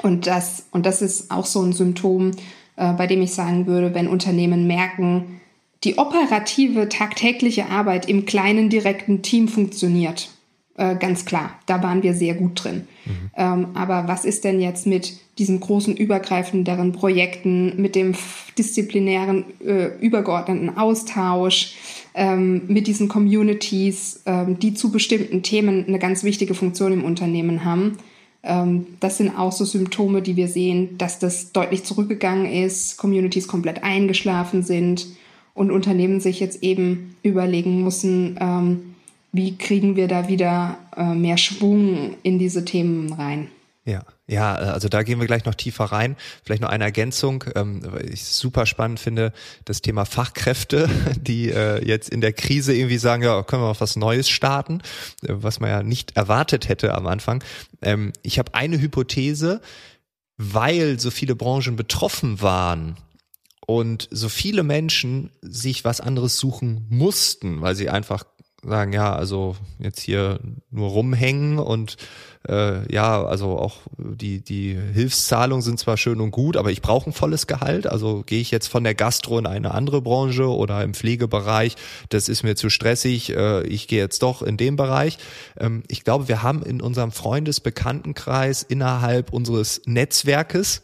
und, 0.01 0.27
das, 0.27 0.65
und 0.71 0.85
das 0.85 1.01
ist 1.01 1.31
auch 1.31 1.45
so 1.45 1.61
ein 1.61 1.71
Symptom, 1.71 2.31
äh, 2.75 2.91
bei 2.93 3.07
dem 3.07 3.21
ich 3.21 3.33
sagen 3.33 3.65
würde, 3.65 3.95
wenn 3.95 4.09
Unternehmen 4.09 4.67
merken, 4.67 5.39
die 5.85 5.97
operative 5.97 6.89
tagtägliche 6.89 7.67
Arbeit 7.69 8.09
im 8.09 8.25
kleinen 8.25 8.69
direkten 8.69 9.21
Team 9.21 9.47
funktioniert. 9.47 10.29
Äh, 10.77 10.95
ganz 10.95 11.23
klar, 11.23 11.57
da 11.67 11.81
waren 11.83 12.03
wir 12.03 12.13
sehr 12.13 12.33
gut 12.33 12.63
drin. 12.63 12.87
Mhm. 13.05 13.31
Ähm, 13.37 13.67
aber 13.75 14.07
was 14.07 14.25
ist 14.25 14.43
denn 14.43 14.59
jetzt 14.59 14.87
mit 14.87 15.13
diesen 15.37 15.59
großen 15.59 15.95
übergreifenderen 15.95 16.91
Projekten, 16.91 17.81
mit 17.81 17.95
dem 17.95 18.13
disziplinären, 18.57 19.45
äh, 19.65 19.97
übergeordneten 19.99 20.75
Austausch, 20.75 21.75
ähm, 22.13 22.63
mit 22.67 22.87
diesen 22.87 23.07
Communities, 23.07 24.23
ähm, 24.25 24.59
die 24.59 24.73
zu 24.73 24.91
bestimmten 24.91 25.43
Themen 25.43 25.85
eine 25.87 25.99
ganz 25.99 26.23
wichtige 26.23 26.55
Funktion 26.55 26.91
im 26.91 27.05
Unternehmen 27.05 27.63
haben? 27.63 27.97
Ähm, 28.43 28.87
das 28.99 29.17
sind 29.17 29.37
auch 29.37 29.51
so 29.51 29.65
Symptome, 29.65 30.21
die 30.21 30.35
wir 30.35 30.47
sehen, 30.47 30.97
dass 30.97 31.19
das 31.19 31.53
deutlich 31.53 31.83
zurückgegangen 31.83 32.51
ist, 32.51 32.97
Communities 32.97 33.47
komplett 33.47 33.83
eingeschlafen 33.83 34.63
sind 34.63 35.05
und 35.55 35.71
Unternehmen 35.71 36.19
sich 36.19 36.39
jetzt 36.39 36.61
eben 36.61 37.15
überlegen 37.23 37.83
müssen, 37.83 38.37
ähm, 38.39 38.95
wie 39.31 39.57
kriegen 39.57 39.95
wir 39.95 40.07
da 40.07 40.27
wieder 40.27 40.77
äh, 40.95 41.15
mehr 41.15 41.37
Schwung 41.37 42.15
in 42.21 42.37
diese 42.37 42.63
Themen 42.63 43.11
rein. 43.13 43.47
Ja, 43.85 44.03
ja, 44.27 44.55
also 44.55 44.89
da 44.89 45.03
gehen 45.03 45.19
wir 45.19 45.27
gleich 45.27 45.45
noch 45.45 45.53
tiefer 45.53 45.85
rein. 45.85 46.15
Vielleicht 46.43 46.61
noch 46.61 46.69
eine 46.69 46.83
Ergänzung, 46.83 47.43
ähm, 47.55 47.81
weil 47.83 48.09
ich 48.11 48.25
super 48.25 48.65
spannend 48.65 48.99
finde, 48.99 49.31
das 49.63 49.81
Thema 49.81 50.05
Fachkräfte, 50.05 50.89
die 51.21 51.49
äh, 51.49 51.85
jetzt 51.85 52.09
in 52.09 52.21
der 52.21 52.33
Krise 52.33 52.73
irgendwie 52.73 52.97
sagen, 52.97 53.23
ja, 53.23 53.43
können 53.43 53.61
wir 53.61 53.69
auf 53.69 53.81
was 53.81 53.95
Neues 53.95 54.29
starten, 54.29 54.81
äh, 55.21 55.27
was 55.29 55.59
man 55.59 55.69
ja 55.69 55.83
nicht 55.83 56.17
erwartet 56.17 56.67
hätte 56.67 56.95
am 56.95 57.05
Anfang. 57.05 57.43
Ähm, 57.81 58.11
ich 58.23 58.39
habe 58.39 58.55
eine 58.55 58.81
Hypothese, 58.81 59.61
weil 60.37 60.99
so 60.99 61.11
viele 61.11 61.35
Branchen 61.35 61.75
betroffen 61.75 62.41
waren 62.41 62.97
und 63.65 64.07
so 64.11 64.29
viele 64.29 64.63
Menschen 64.63 65.31
sich 65.41 65.83
was 65.85 66.01
anderes 66.01 66.37
suchen 66.37 66.85
mussten, 66.89 67.61
weil 67.61 67.75
sie 67.75 67.89
einfach 67.89 68.23
sagen, 68.63 68.93
ja, 68.93 69.15
also 69.15 69.55
jetzt 69.79 69.99
hier 69.99 70.39
nur 70.71 70.89
rumhängen 70.89 71.59
und 71.59 71.97
äh, 72.47 72.91
ja, 72.93 73.23
also 73.23 73.57
auch 73.57 73.77
die, 73.97 74.41
die 74.41 74.75
Hilfszahlungen 74.93 75.61
sind 75.61 75.79
zwar 75.79 75.97
schön 75.97 76.21
und 76.21 76.31
gut, 76.31 76.57
aber 76.57 76.71
ich 76.71 76.81
brauche 76.81 77.09
ein 77.09 77.13
volles 77.13 77.47
Gehalt. 77.47 77.87
Also 77.87 78.23
gehe 78.25 78.41
ich 78.41 78.51
jetzt 78.51 78.67
von 78.67 78.83
der 78.83 78.95
Gastro 78.95 79.39
in 79.39 79.47
eine 79.47 79.73
andere 79.73 80.01
Branche 80.01 80.47
oder 80.47 80.83
im 80.83 80.93
Pflegebereich, 80.93 81.75
das 82.09 82.29
ist 82.29 82.43
mir 82.43 82.55
zu 82.55 82.69
stressig, 82.69 83.35
äh, 83.35 83.63
ich 83.63 83.87
gehe 83.87 83.99
jetzt 83.99 84.21
doch 84.21 84.41
in 84.41 84.57
den 84.57 84.75
Bereich. 84.75 85.17
Ähm, 85.57 85.83
ich 85.87 86.03
glaube, 86.03 86.27
wir 86.27 86.43
haben 86.43 86.63
in 86.63 86.81
unserem 86.81 87.11
Freundesbekanntenkreis 87.11 88.63
innerhalb 88.63 89.31
unseres 89.33 89.81
Netzwerkes 89.85 90.83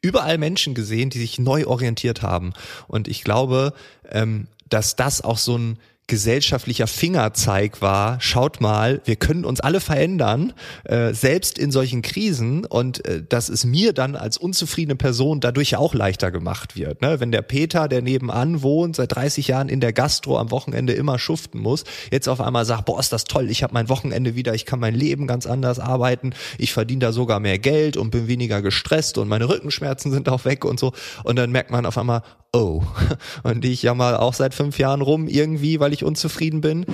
überall 0.00 0.38
Menschen 0.38 0.74
gesehen, 0.74 1.10
die 1.10 1.18
sich 1.18 1.38
neu 1.38 1.66
orientiert 1.66 2.22
haben. 2.22 2.52
Und 2.86 3.08
ich 3.08 3.24
glaube, 3.24 3.72
ähm, 4.08 4.46
dass 4.68 4.96
das 4.96 5.22
auch 5.22 5.38
so 5.38 5.56
ein 5.56 5.78
gesellschaftlicher 6.08 6.86
Fingerzeig 6.86 7.80
war, 7.80 8.20
schaut 8.20 8.60
mal, 8.60 9.00
wir 9.04 9.16
können 9.16 9.44
uns 9.44 9.60
alle 9.60 9.80
verändern, 9.80 10.54
äh, 10.84 11.12
selbst 11.12 11.58
in 11.58 11.70
solchen 11.70 12.02
Krisen 12.02 12.64
und 12.64 13.04
äh, 13.04 13.22
dass 13.22 13.48
es 13.48 13.64
mir 13.64 13.92
dann 13.92 14.16
als 14.16 14.38
unzufriedene 14.38 14.96
Person 14.96 15.40
dadurch 15.40 15.76
auch 15.76 15.94
leichter 15.94 16.30
gemacht 16.30 16.76
wird. 16.76 17.02
Ne? 17.02 17.20
Wenn 17.20 17.30
der 17.30 17.42
Peter, 17.42 17.88
der 17.88 18.02
nebenan 18.02 18.62
wohnt, 18.62 18.96
seit 18.96 19.14
30 19.14 19.48
Jahren 19.48 19.68
in 19.68 19.80
der 19.80 19.92
Gastro 19.92 20.38
am 20.38 20.50
Wochenende 20.50 20.94
immer 20.94 21.18
schuften 21.18 21.60
muss, 21.60 21.84
jetzt 22.10 22.28
auf 22.28 22.40
einmal 22.40 22.64
sagt, 22.64 22.86
boah, 22.86 22.98
ist 22.98 23.12
das 23.12 23.24
toll, 23.24 23.50
ich 23.50 23.62
habe 23.62 23.74
mein 23.74 23.88
Wochenende 23.90 24.34
wieder, 24.34 24.54
ich 24.54 24.64
kann 24.64 24.80
mein 24.80 24.94
Leben 24.94 25.26
ganz 25.26 25.46
anders 25.46 25.78
arbeiten, 25.78 26.32
ich 26.56 26.72
verdiene 26.72 27.00
da 27.00 27.12
sogar 27.12 27.38
mehr 27.38 27.58
Geld 27.58 27.98
und 27.98 28.10
bin 28.10 28.26
weniger 28.26 28.62
gestresst 28.62 29.18
und 29.18 29.28
meine 29.28 29.48
Rückenschmerzen 29.48 30.10
sind 30.10 30.28
auch 30.30 30.46
weg 30.46 30.64
und 30.64 30.80
so. 30.80 30.92
Und 31.22 31.36
dann 31.36 31.52
merkt 31.52 31.70
man 31.70 31.84
auf 31.84 31.98
einmal, 31.98 32.22
oh, 32.52 32.82
und 33.42 33.64
ich 33.64 33.82
jammer 33.82 34.20
auch 34.20 34.34
seit 34.34 34.54
fünf 34.54 34.78
Jahren 34.78 35.02
rum 35.02 35.28
irgendwie, 35.28 35.80
weil 35.80 35.92
ich 35.92 36.04
unzufrieden 36.04 36.60
bin. 36.60 36.86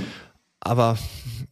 Aber 0.60 0.98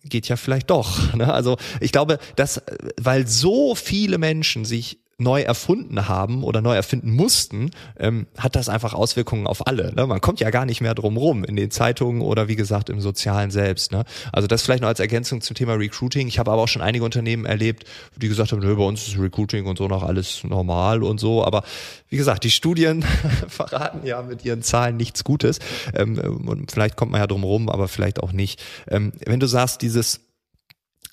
geht 0.04 0.28
ja 0.28 0.36
vielleicht 0.36 0.70
doch. 0.70 1.14
Ne? 1.14 1.32
Also 1.32 1.56
ich 1.80 1.92
glaube, 1.92 2.18
dass, 2.36 2.62
weil 3.00 3.26
so 3.26 3.74
viele 3.74 4.18
Menschen 4.18 4.64
sich 4.64 5.00
neu 5.18 5.42
erfunden 5.42 6.08
haben 6.08 6.42
oder 6.42 6.60
neu 6.60 6.74
erfinden 6.74 7.12
mussten, 7.12 7.70
ähm, 7.98 8.26
hat 8.36 8.56
das 8.56 8.68
einfach 8.68 8.94
Auswirkungen 8.94 9.46
auf 9.46 9.66
alle. 9.66 9.94
Ne? 9.94 10.06
Man 10.06 10.20
kommt 10.20 10.40
ja 10.40 10.50
gar 10.50 10.66
nicht 10.66 10.80
mehr 10.80 10.94
drum 10.94 11.16
rum 11.16 11.44
in 11.44 11.56
den 11.56 11.70
Zeitungen 11.70 12.22
oder 12.22 12.48
wie 12.48 12.56
gesagt 12.56 12.90
im 12.90 13.00
Sozialen 13.00 13.50
selbst. 13.50 13.92
Ne? 13.92 14.04
Also 14.32 14.48
das 14.48 14.62
vielleicht 14.62 14.82
noch 14.82 14.88
als 14.88 15.00
Ergänzung 15.00 15.40
zum 15.40 15.54
Thema 15.54 15.74
Recruiting. 15.74 16.28
Ich 16.28 16.38
habe 16.38 16.50
aber 16.50 16.62
auch 16.62 16.68
schon 16.68 16.82
einige 16.82 17.04
Unternehmen 17.04 17.44
erlebt, 17.44 17.84
die 18.16 18.28
gesagt 18.28 18.52
haben, 18.52 18.60
nö, 18.60 18.74
bei 18.76 18.84
uns 18.84 19.06
ist 19.06 19.18
Recruiting 19.18 19.66
und 19.66 19.78
so 19.78 19.88
noch 19.88 20.02
alles 20.02 20.44
normal 20.44 21.02
und 21.02 21.18
so. 21.18 21.44
Aber 21.44 21.62
wie 22.08 22.16
gesagt, 22.16 22.44
die 22.44 22.50
Studien 22.50 23.02
verraten 23.48 24.06
ja 24.06 24.22
mit 24.22 24.44
ihren 24.44 24.62
Zahlen 24.62 24.96
nichts 24.96 25.24
Gutes. 25.24 25.58
Ähm, 25.94 26.18
und 26.46 26.72
vielleicht 26.72 26.96
kommt 26.96 27.12
man 27.12 27.20
ja 27.20 27.26
drum 27.26 27.44
rum, 27.44 27.68
aber 27.68 27.88
vielleicht 27.88 28.22
auch 28.22 28.32
nicht. 28.32 28.62
Ähm, 28.88 29.12
wenn 29.24 29.40
du 29.40 29.46
sagst, 29.46 29.82
dieses 29.82 30.20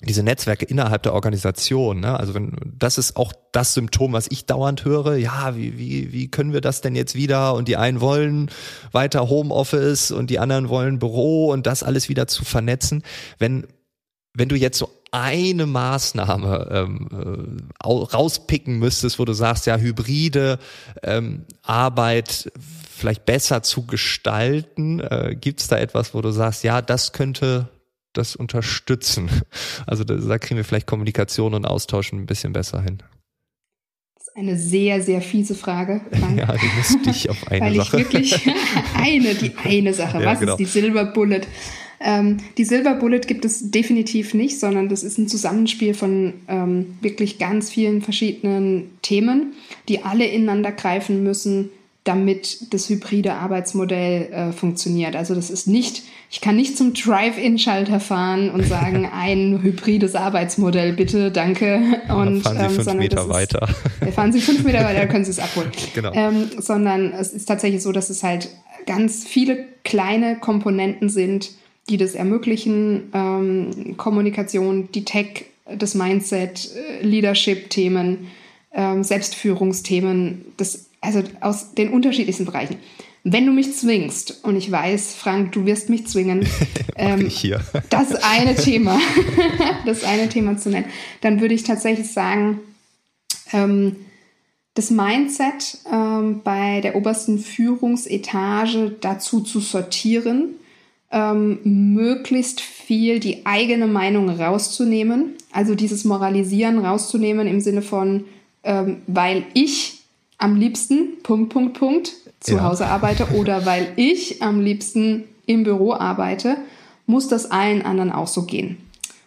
diese 0.02 0.22
Netzwerke 0.22 0.64
innerhalb 0.64 1.02
der 1.02 1.12
Organisation, 1.12 2.00
ne? 2.00 2.18
also 2.18 2.32
wenn 2.34 2.56
das 2.78 2.96
ist 2.96 3.16
auch 3.16 3.34
das 3.52 3.74
Symptom, 3.74 4.14
was 4.14 4.28
ich 4.30 4.46
dauernd 4.46 4.84
höre, 4.84 5.16
ja, 5.16 5.56
wie, 5.56 5.78
wie, 5.78 6.12
wie 6.12 6.30
können 6.30 6.54
wir 6.54 6.62
das 6.62 6.80
denn 6.80 6.94
jetzt 6.94 7.14
wieder? 7.14 7.54
Und 7.54 7.68
die 7.68 7.76
einen 7.76 8.00
wollen 8.00 8.50
weiter 8.92 9.28
Homeoffice 9.28 10.10
und 10.10 10.30
die 10.30 10.38
anderen 10.38 10.70
wollen 10.70 10.98
Büro 10.98 11.50
und 11.50 11.66
das 11.66 11.82
alles 11.82 12.08
wieder 12.08 12.26
zu 12.26 12.44
vernetzen. 12.44 13.02
Wenn, 13.38 13.66
wenn 14.32 14.48
du 14.48 14.56
jetzt 14.56 14.78
so 14.78 14.88
eine 15.12 15.66
Maßnahme 15.66 16.68
ähm, 16.70 17.68
äh, 17.82 17.86
rauspicken 17.86 18.78
müsstest, 18.78 19.18
wo 19.18 19.24
du 19.24 19.32
sagst, 19.34 19.66
ja, 19.66 19.76
hybride 19.76 20.58
ähm, 21.02 21.44
Arbeit 21.62 22.50
vielleicht 22.96 23.26
besser 23.26 23.62
zu 23.62 23.86
gestalten, 23.86 25.00
äh, 25.00 25.36
gibt 25.38 25.60
es 25.60 25.66
da 25.66 25.78
etwas, 25.78 26.14
wo 26.14 26.22
du 26.22 26.30
sagst, 26.30 26.64
ja, 26.64 26.80
das 26.80 27.12
könnte 27.12 27.68
das 28.12 28.36
unterstützen? 28.36 29.30
Also 29.86 30.04
da, 30.04 30.14
da 30.14 30.38
kriegen 30.38 30.56
wir 30.56 30.64
vielleicht 30.64 30.86
Kommunikation 30.86 31.54
und 31.54 31.66
Austausch 31.66 32.12
ein 32.12 32.26
bisschen 32.26 32.52
besser 32.52 32.82
hin. 32.82 33.02
Das 34.14 34.28
ist 34.28 34.36
eine 34.36 34.56
sehr, 34.56 35.02
sehr 35.02 35.22
fiese 35.22 35.54
Frage. 35.54 36.02
Frank. 36.12 36.38
Ja, 36.38 36.54
die 36.54 36.76
müsste 36.76 37.10
ich 37.10 37.30
auf 37.30 37.48
eine 37.48 37.66
Weil 37.66 37.74
Sache. 37.76 37.96
Ich 37.96 38.04
wirklich 38.04 38.50
eine, 38.94 39.34
die 39.34 39.52
eine 39.64 39.94
Sache. 39.94 40.22
Ja, 40.22 40.32
Was 40.32 40.40
genau. 40.40 40.52
ist 40.52 40.58
die 40.58 40.64
Silver 40.66 41.06
Bullet? 41.06 41.42
Ähm, 42.02 42.38
die 42.56 42.64
Silver 42.64 42.94
Bullet 42.94 43.20
gibt 43.20 43.44
es 43.44 43.70
definitiv 43.70 44.32
nicht, 44.32 44.58
sondern 44.58 44.88
das 44.88 45.02
ist 45.02 45.18
ein 45.18 45.28
Zusammenspiel 45.28 45.92
von 45.92 46.32
ähm, 46.48 46.96
wirklich 47.02 47.38
ganz 47.38 47.70
vielen 47.70 48.00
verschiedenen 48.00 48.90
Themen, 49.02 49.52
die 49.88 50.02
alle 50.02 50.26
ineinander 50.26 50.72
greifen 50.72 51.22
müssen, 51.22 51.68
damit 52.04 52.72
das 52.72 52.88
hybride 52.88 53.34
Arbeitsmodell 53.34 54.32
äh, 54.32 54.52
funktioniert. 54.52 55.16
Also 55.16 55.34
das 55.34 55.50
ist 55.50 55.66
nicht, 55.66 56.02
ich 56.30 56.40
kann 56.40 56.56
nicht 56.56 56.76
zum 56.76 56.94
Drive-In-Schalter 56.94 58.00
fahren 58.00 58.50
und 58.50 58.64
sagen, 58.64 59.08
ein 59.12 59.60
hybrides 59.62 60.14
Arbeitsmodell, 60.14 60.94
bitte, 60.94 61.30
danke. 61.30 62.00
Und, 62.08 62.42
fahren 62.42 62.56
Sie 62.56 62.64
fünf 62.64 62.76
sondern 62.76 62.98
Meter 62.98 63.22
ist, 63.22 63.28
weiter. 63.28 63.68
Ja, 64.00 64.12
fahren 64.12 64.32
Sie 64.32 64.40
fünf 64.40 64.64
Meter 64.64 64.82
weiter, 64.82 65.06
können 65.06 65.24
Sie 65.24 65.30
es 65.30 65.38
abholen. 65.38 65.70
Genau. 65.94 66.12
Ähm, 66.14 66.50
sondern 66.58 67.12
es 67.12 67.32
ist 67.32 67.46
tatsächlich 67.46 67.82
so, 67.82 67.92
dass 67.92 68.10
es 68.10 68.22
halt 68.22 68.48
ganz 68.86 69.26
viele 69.26 69.66
kleine 69.84 70.36
Komponenten 70.36 71.08
sind, 71.08 71.50
die 71.88 71.96
das 71.96 72.14
ermöglichen. 72.14 73.10
Ähm, 73.12 73.96
Kommunikation, 73.96 74.88
die 74.92 75.04
Tech, 75.04 75.46
das 75.76 75.94
Mindset, 75.94 76.70
äh, 76.74 77.04
Leadership-Themen, 77.04 78.28
ähm, 78.72 79.04
Selbstführungsthemen, 79.04 80.44
das, 80.56 80.89
also 81.00 81.22
aus 81.40 81.74
den 81.74 81.90
unterschiedlichsten 81.90 82.44
Bereichen. 82.44 82.76
Wenn 83.22 83.44
du 83.44 83.52
mich 83.52 83.74
zwingst, 83.74 84.44
und 84.44 84.56
ich 84.56 84.70
weiß, 84.70 85.14
Frank, 85.14 85.52
du 85.52 85.66
wirst 85.66 85.90
mich 85.90 86.06
zwingen, 86.06 86.46
ähm, 86.96 87.26
hier. 87.26 87.60
das 87.90 88.14
eine 88.14 88.54
Thema, 88.54 88.98
das 89.86 90.04
eine 90.04 90.28
Thema 90.28 90.56
zu 90.56 90.70
nennen, 90.70 90.86
dann 91.20 91.40
würde 91.40 91.54
ich 91.54 91.62
tatsächlich 91.62 92.10
sagen, 92.10 92.60
ähm, 93.52 93.96
das 94.74 94.90
Mindset 94.90 95.78
ähm, 95.92 96.40
bei 96.42 96.80
der 96.80 96.96
obersten 96.96 97.38
Führungsetage 97.38 98.96
dazu 99.00 99.40
zu 99.40 99.60
sortieren, 99.60 100.54
ähm, 101.10 101.58
möglichst 101.64 102.60
viel 102.60 103.20
die 103.20 103.44
eigene 103.44 103.86
Meinung 103.86 104.30
rauszunehmen, 104.30 105.34
also 105.52 105.74
dieses 105.74 106.04
Moralisieren 106.04 106.78
rauszunehmen 106.78 107.46
im 107.48 107.60
Sinne 107.60 107.82
von, 107.82 108.24
ähm, 108.62 109.02
weil 109.06 109.44
ich 109.54 109.99
am 110.40 110.56
liebsten 110.56 111.22
Punkt, 111.22 111.52
Punkt, 111.52 111.78
Punkt 111.78 112.12
zu 112.40 112.56
Ja. 112.56 112.64
Hause 112.64 112.86
arbeite 112.86 113.28
oder 113.34 113.64
weil 113.66 113.92
ich 113.96 114.42
am 114.42 114.60
liebsten 114.60 115.24
im 115.46 115.62
Büro 115.62 115.92
arbeite, 115.92 116.56
muss 117.06 117.28
das 117.28 117.50
allen 117.50 117.82
anderen 117.82 118.10
auch 118.10 118.26
so 118.26 118.42
gehen. 118.42 118.78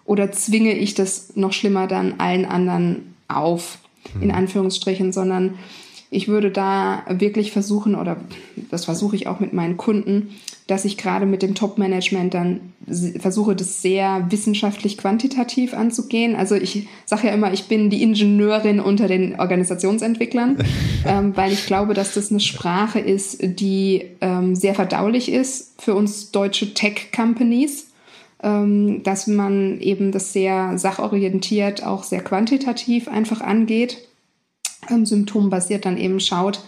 Oder 0.05 0.31
zwinge 0.31 0.73
ich 0.73 0.95
das 0.95 1.35
noch 1.35 1.53
schlimmer 1.53 1.87
dann 1.87 2.15
allen 2.17 2.45
anderen 2.45 3.15
auf, 3.27 3.77
in 4.19 4.31
Anführungsstrichen, 4.31 5.13
sondern 5.13 5.57
ich 6.09 6.27
würde 6.27 6.51
da 6.51 7.03
wirklich 7.09 7.51
versuchen, 7.51 7.95
oder 7.95 8.17
das 8.69 8.85
versuche 8.85 9.15
ich 9.15 9.27
auch 9.27 9.39
mit 9.39 9.53
meinen 9.53 9.77
Kunden, 9.77 10.35
dass 10.73 10.85
ich 10.85 10.97
gerade 10.97 11.27
mit 11.27 11.43
dem 11.43 11.53
Top-Management 11.53 12.33
dann 12.33 12.73
versuche, 13.19 13.55
das 13.55 13.83
sehr 13.83 14.25
wissenschaftlich 14.31 14.97
quantitativ 14.97 15.75
anzugehen. 15.75 16.35
Also 16.35 16.55
ich 16.55 16.87
sage 17.05 17.27
ja 17.27 17.33
immer, 17.35 17.53
ich 17.53 17.65
bin 17.65 17.91
die 17.91 18.01
Ingenieurin 18.01 18.79
unter 18.79 19.07
den 19.07 19.39
Organisationsentwicklern, 19.39 20.57
ähm, 21.05 21.37
weil 21.37 21.51
ich 21.51 21.67
glaube, 21.67 21.93
dass 21.93 22.15
das 22.15 22.31
eine 22.31 22.39
Sprache 22.39 22.99
ist, 22.99 23.37
die 23.39 24.05
ähm, 24.19 24.55
sehr 24.55 24.73
verdaulich 24.73 25.31
ist 25.31 25.79
für 25.79 25.93
uns 25.93 26.31
deutsche 26.31 26.73
Tech-Companies 26.73 27.91
ähm, 28.41 29.03
dass 29.03 29.27
man 29.27 29.79
eben 29.79 30.11
das 30.11 30.33
sehr 30.33 30.79
sachorientiert, 30.79 31.85
auch 31.85 32.01
sehr 32.01 32.21
quantitativ 32.21 33.07
einfach 33.07 33.41
angeht, 33.41 33.99
ähm, 34.89 35.05
symptombasiert 35.05 35.85
dann 35.85 35.97
eben 35.97 36.19
schaut, 36.19 36.61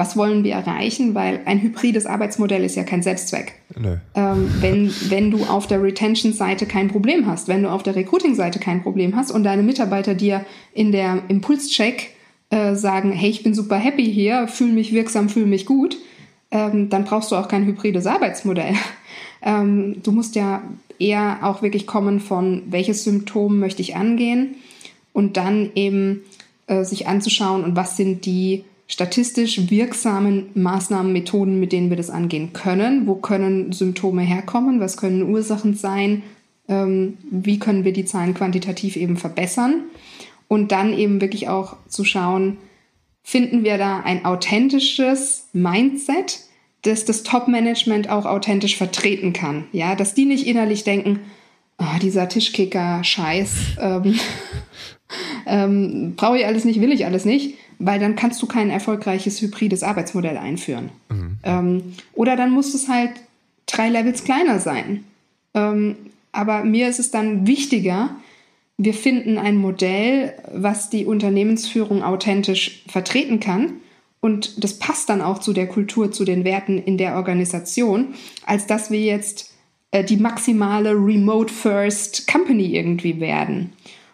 was 0.00 0.16
wollen 0.16 0.44
wir 0.44 0.54
erreichen, 0.54 1.14
weil 1.14 1.42
ein 1.44 1.60
hybrides 1.60 2.06
Arbeitsmodell 2.06 2.64
ist 2.64 2.74
ja 2.74 2.84
kein 2.84 3.02
Selbstzweck. 3.02 3.52
Nö. 3.78 3.98
Ähm, 4.14 4.50
wenn, 4.60 4.90
wenn 5.10 5.30
du 5.30 5.44
auf 5.44 5.66
der 5.66 5.82
Retention-Seite 5.82 6.64
kein 6.64 6.88
Problem 6.88 7.26
hast, 7.26 7.48
wenn 7.48 7.62
du 7.62 7.70
auf 7.70 7.82
der 7.82 7.94
Recruiting-Seite 7.94 8.60
kein 8.60 8.82
Problem 8.82 9.14
hast 9.14 9.30
und 9.30 9.44
deine 9.44 9.62
Mitarbeiter 9.62 10.14
dir 10.14 10.46
in 10.72 10.90
der 10.90 11.22
Impulscheck 11.28 12.14
äh, 12.48 12.76
sagen, 12.76 13.12
hey, 13.12 13.28
ich 13.28 13.42
bin 13.42 13.52
super 13.52 13.76
happy 13.76 14.10
hier, 14.10 14.48
fühle 14.48 14.72
mich 14.72 14.94
wirksam, 14.94 15.28
fühle 15.28 15.44
mich 15.44 15.66
gut, 15.66 15.98
ähm, 16.50 16.88
dann 16.88 17.04
brauchst 17.04 17.30
du 17.30 17.36
auch 17.36 17.48
kein 17.48 17.66
hybrides 17.66 18.06
Arbeitsmodell. 18.06 18.74
Ähm, 19.42 20.02
du 20.02 20.12
musst 20.12 20.36
ja 20.36 20.62
eher 20.98 21.38
auch 21.40 21.62
wirklich 21.62 21.86
kommen 21.86 22.20
von, 22.20 22.62
welches 22.66 23.04
Symptom 23.04 23.58
möchte 23.58 23.80
ich 23.80 23.96
angehen 23.96 24.56
und 25.14 25.38
dann 25.38 25.70
eben 25.74 26.20
äh, 26.66 26.84
sich 26.84 27.08
anzuschauen 27.08 27.64
und 27.64 27.74
was 27.74 27.96
sind 27.96 28.26
die 28.26 28.64
statistisch 28.90 29.70
wirksamen 29.70 30.50
Maßnahmen, 30.54 31.12
Methoden, 31.12 31.60
mit 31.60 31.70
denen 31.70 31.90
wir 31.90 31.96
das 31.96 32.10
angehen 32.10 32.52
können. 32.52 33.06
Wo 33.06 33.14
können 33.14 33.70
Symptome 33.70 34.22
herkommen? 34.22 34.80
Was 34.80 34.96
können 34.96 35.22
Ursachen 35.22 35.74
sein? 35.74 36.24
Ähm, 36.68 37.16
wie 37.30 37.60
können 37.60 37.84
wir 37.84 37.92
die 37.92 38.04
Zahlen 38.04 38.34
quantitativ 38.34 38.96
eben 38.96 39.16
verbessern? 39.16 39.84
Und 40.48 40.72
dann 40.72 40.92
eben 40.92 41.20
wirklich 41.20 41.48
auch 41.48 41.76
zu 41.86 42.04
schauen, 42.04 42.56
finden 43.22 43.62
wir 43.62 43.78
da 43.78 44.00
ein 44.00 44.24
authentisches 44.24 45.48
Mindset, 45.52 46.40
dass 46.82 47.04
das 47.04 47.22
Top-Management 47.22 48.10
auch 48.10 48.26
authentisch 48.26 48.76
vertreten 48.76 49.32
kann. 49.32 49.66
Ja, 49.70 49.94
dass 49.94 50.14
die 50.14 50.24
nicht 50.24 50.48
innerlich 50.48 50.82
denken, 50.82 51.20
oh, 51.78 51.98
dieser 52.02 52.28
Tischkicker-Scheiß, 52.28 53.52
ähm, 53.80 54.18
ähm, 55.46 56.14
brauche 56.16 56.38
ich 56.38 56.46
alles 56.46 56.64
nicht, 56.64 56.80
will 56.80 56.90
ich 56.90 57.06
alles 57.06 57.24
nicht, 57.24 57.54
weil 57.80 57.98
dann 57.98 58.14
kannst 58.14 58.40
du 58.42 58.46
kein 58.46 58.70
erfolgreiches 58.70 59.40
hybrides 59.40 59.82
Arbeitsmodell 59.82 60.36
einführen. 60.36 60.90
Mhm. 61.08 61.38
Ähm, 61.42 61.82
oder 62.12 62.36
dann 62.36 62.52
muss 62.52 62.74
es 62.74 62.88
halt 62.88 63.12
drei 63.66 63.88
Levels 63.88 64.22
kleiner 64.22 64.60
sein. 64.60 65.04
Ähm, 65.54 65.96
aber 66.30 66.62
mir 66.62 66.88
ist 66.88 67.00
es 67.00 67.10
dann 67.10 67.46
wichtiger, 67.46 68.10
wir 68.76 68.94
finden 68.94 69.38
ein 69.38 69.56
Modell, 69.56 70.34
was 70.54 70.90
die 70.90 71.06
Unternehmensführung 71.06 72.02
authentisch 72.02 72.84
vertreten 72.86 73.40
kann. 73.40 73.74
Und 74.20 74.62
das 74.62 74.78
passt 74.78 75.08
dann 75.08 75.22
auch 75.22 75.38
zu 75.38 75.52
der 75.54 75.66
Kultur, 75.66 76.12
zu 76.12 76.24
den 76.24 76.44
Werten 76.44 76.78
in 76.78 76.98
der 76.98 77.16
Organisation, 77.16 78.14
als 78.44 78.66
dass 78.66 78.90
wir 78.90 79.00
jetzt 79.00 79.54
äh, 79.90 80.04
die 80.04 80.18
maximale 80.18 80.92
Remote 80.92 81.52
First 81.52 82.26
Company 82.30 82.76
irgendwie 82.76 83.20
werden. 83.20 83.72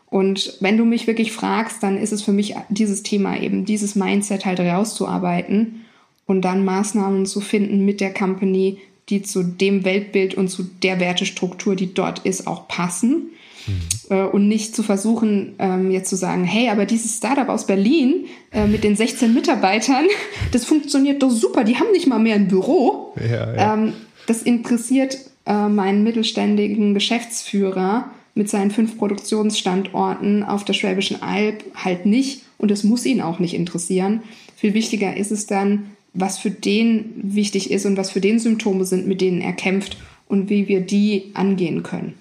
Und 0.09 0.57
wenn 0.61 0.77
du 0.77 0.85
mich 0.85 1.07
wirklich 1.07 1.33
fragst, 1.33 1.83
dann 1.83 1.99
ist 1.99 2.13
es 2.13 2.23
für 2.23 2.33
mich 2.33 2.55
dieses 2.69 3.03
Thema 3.03 3.41
eben, 3.41 3.65
dieses 3.65 3.97
Mindset 3.97 4.47
halt 4.47 4.61
rauszuarbeiten 4.61 5.85
und 6.27 6.43
dann 6.43 6.65
Maßnahmen 6.65 7.27
zu 7.27 7.41
finden 7.41 7.85
mit 7.85 8.01
der 8.01 8.15
Company, 8.15 8.79
die 9.09 9.23
zu 9.23 9.43
dem 9.43 9.85
Weltbild 9.85 10.35
und 10.35 10.49
zu 10.49 10.65
der 10.83 11.01
Wertestruktur, 11.01 11.77
die 11.77 11.95
dort 11.95 12.21
ist, 12.21 12.47
auch 12.47 12.69
passen. 12.69 13.31
Mhm. 13.67 14.17
Äh, 14.17 14.23
und 14.25 14.49
nicht 14.49 14.75
zu 14.75 14.83
versuchen, 14.83 15.55
ähm, 15.59 15.91
jetzt 15.91 16.09
zu 16.09 16.17
sagen, 16.17 16.45
hey, 16.45 16.69
aber 16.69 16.87
dieses 16.87 17.17
Startup 17.17 17.49
aus 17.49 17.67
Berlin 17.67 18.27
äh, 18.53 18.67
mit 18.67 18.85
den 18.85 18.97
16 18.97 19.35
Mitarbeitern, 19.35 20.07
das 20.53 20.65
funktioniert 20.65 21.23
doch 21.23 21.31
super, 21.31 21.65
die 21.65 21.77
haben 21.77 21.91
nicht 21.93 22.07
mal 22.07 22.19
mehr 22.19 22.37
ein 22.37 22.49
Büro. 22.49 23.15
Ja, 23.21 23.55
ja. 23.55 23.75
Ähm, 23.75 23.93
das 24.27 24.43
interessiert 24.43 25.19
äh, 25.47 25.69
meinen 25.69 26.05
mittelständigen 26.05 26.95
Geschäftsführer 26.95 28.11
mit 28.37 28.51
seinen 28.51 28.71
fünf 28.71 28.99
Produktionsstandorten 28.99 30.45
auf 30.45 30.65
der 30.65 30.75
Schwäbischen 30.75 31.23
Alb 31.23 31.65
halt 31.75 32.05
nicht 32.07 32.43
und 32.59 32.71
es 32.71 32.85
muss 32.85 33.07
ihn 33.07 33.23
auch 33.23 33.39
nicht 33.39 33.55
interessieren. 33.55 34.23
Viel 34.57 34.75
wichtiger 34.75 35.17
ist 35.17 35.33
es 35.33 35.47
dann, 35.47 35.91
was 36.13 36.39
für 36.39 36.51
den 36.51 37.13
wichtig 37.17 37.71
ist 37.71 37.87
und 37.87 37.97
was 37.97 38.11
für 38.11 38.21
den 38.21 38.39
Symptome 38.39 38.85
sind, 38.85 39.07
mit 39.07 39.23
denen 39.23 39.41
er 39.41 39.55
kämpft 39.55 39.97
und 40.29 40.51
wie 40.51 40.69
wir 40.69 40.83
die 40.83 41.31
angehen 41.33 41.83
können. 41.83 42.15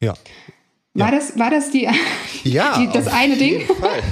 Ja. 0.00 0.14
War, 0.92 1.10
ja. 1.10 1.18
das, 1.18 1.38
war 1.38 1.50
das 1.50 1.70
die, 1.70 1.88
ja, 2.44 2.78
die, 2.78 2.88
das 2.92 3.06
eine 3.06 3.36
Ding? 3.36 3.62
Fall. 3.66 4.02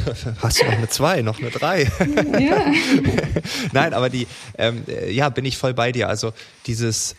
Hast 0.43 0.61
du 0.61 0.65
noch 0.67 0.73
eine 0.73 0.89
zwei, 0.89 1.23
noch 1.23 1.41
eine 1.41 1.51
drei? 1.51 1.91
Ja. 2.39 2.73
Nein, 3.73 3.93
aber 3.93 4.09
die, 4.09 4.27
ähm, 4.57 4.83
ja, 5.11 5.29
bin 5.29 5.45
ich 5.45 5.59
voll 5.59 5.75
bei 5.75 5.93
dir. 5.93 6.09
Also 6.09 6.33
dieses, 6.67 7.17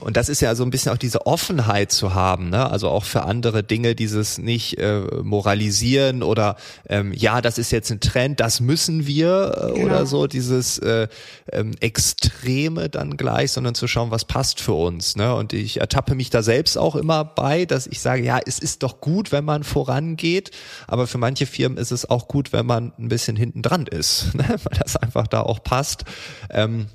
und 0.00 0.16
das 0.16 0.28
ist 0.28 0.40
ja 0.40 0.54
so 0.54 0.62
ein 0.62 0.70
bisschen 0.70 0.92
auch 0.92 0.96
diese 0.98 1.26
Offenheit 1.26 1.90
zu 1.90 2.14
haben, 2.14 2.50
ne? 2.50 2.70
also 2.70 2.88
auch 2.88 3.02
für 3.02 3.24
andere 3.24 3.64
Dinge, 3.64 3.96
dieses 3.96 4.38
nicht 4.38 4.78
äh, 4.78 5.00
moralisieren 5.24 6.22
oder 6.22 6.56
ähm, 6.88 7.12
ja, 7.12 7.40
das 7.40 7.58
ist 7.58 7.72
jetzt 7.72 7.90
ein 7.90 7.98
Trend, 7.98 8.38
das 8.38 8.60
müssen 8.60 9.08
wir 9.08 9.54
äh, 9.56 9.72
genau. 9.72 9.86
oder 9.86 10.06
so, 10.06 10.28
dieses 10.28 10.78
äh, 10.78 11.08
ähm, 11.50 11.72
Extreme 11.80 12.90
dann 12.90 13.16
gleich, 13.16 13.50
sondern 13.50 13.74
zu 13.74 13.88
schauen, 13.88 14.12
was 14.12 14.24
passt 14.24 14.60
für 14.60 14.74
uns. 14.74 15.16
Ne? 15.16 15.34
Und 15.34 15.52
ich 15.52 15.80
ertappe 15.80 16.14
mich 16.14 16.30
da 16.30 16.44
selbst 16.44 16.78
auch 16.78 16.94
immer 16.94 17.24
bei, 17.24 17.64
dass 17.64 17.88
ich 17.88 18.00
sage, 18.00 18.22
ja, 18.22 18.38
es 18.46 18.60
ist 18.60 18.84
doch 18.84 19.00
gut, 19.00 19.32
wenn 19.32 19.44
man 19.44 19.64
vorangeht, 19.64 20.52
aber 20.86 21.08
für 21.08 21.18
manche 21.18 21.46
Firmen 21.46 21.76
ist 21.76 21.90
es 21.90 22.08
auch 22.08 22.28
gut, 22.28 22.52
wenn 22.52 22.66
man 22.66 22.92
ein 23.00 23.08
bisschen 23.08 23.34
hinten 23.34 23.62
dran 23.62 23.88
ist, 23.88 24.32
ne? 24.34 24.44
weil 24.48 24.78
das 24.78 24.96
einfach 24.96 25.26
da 25.26 25.40
auch 25.40 25.64
passt. 25.64 26.04
Ähm, 26.50 26.86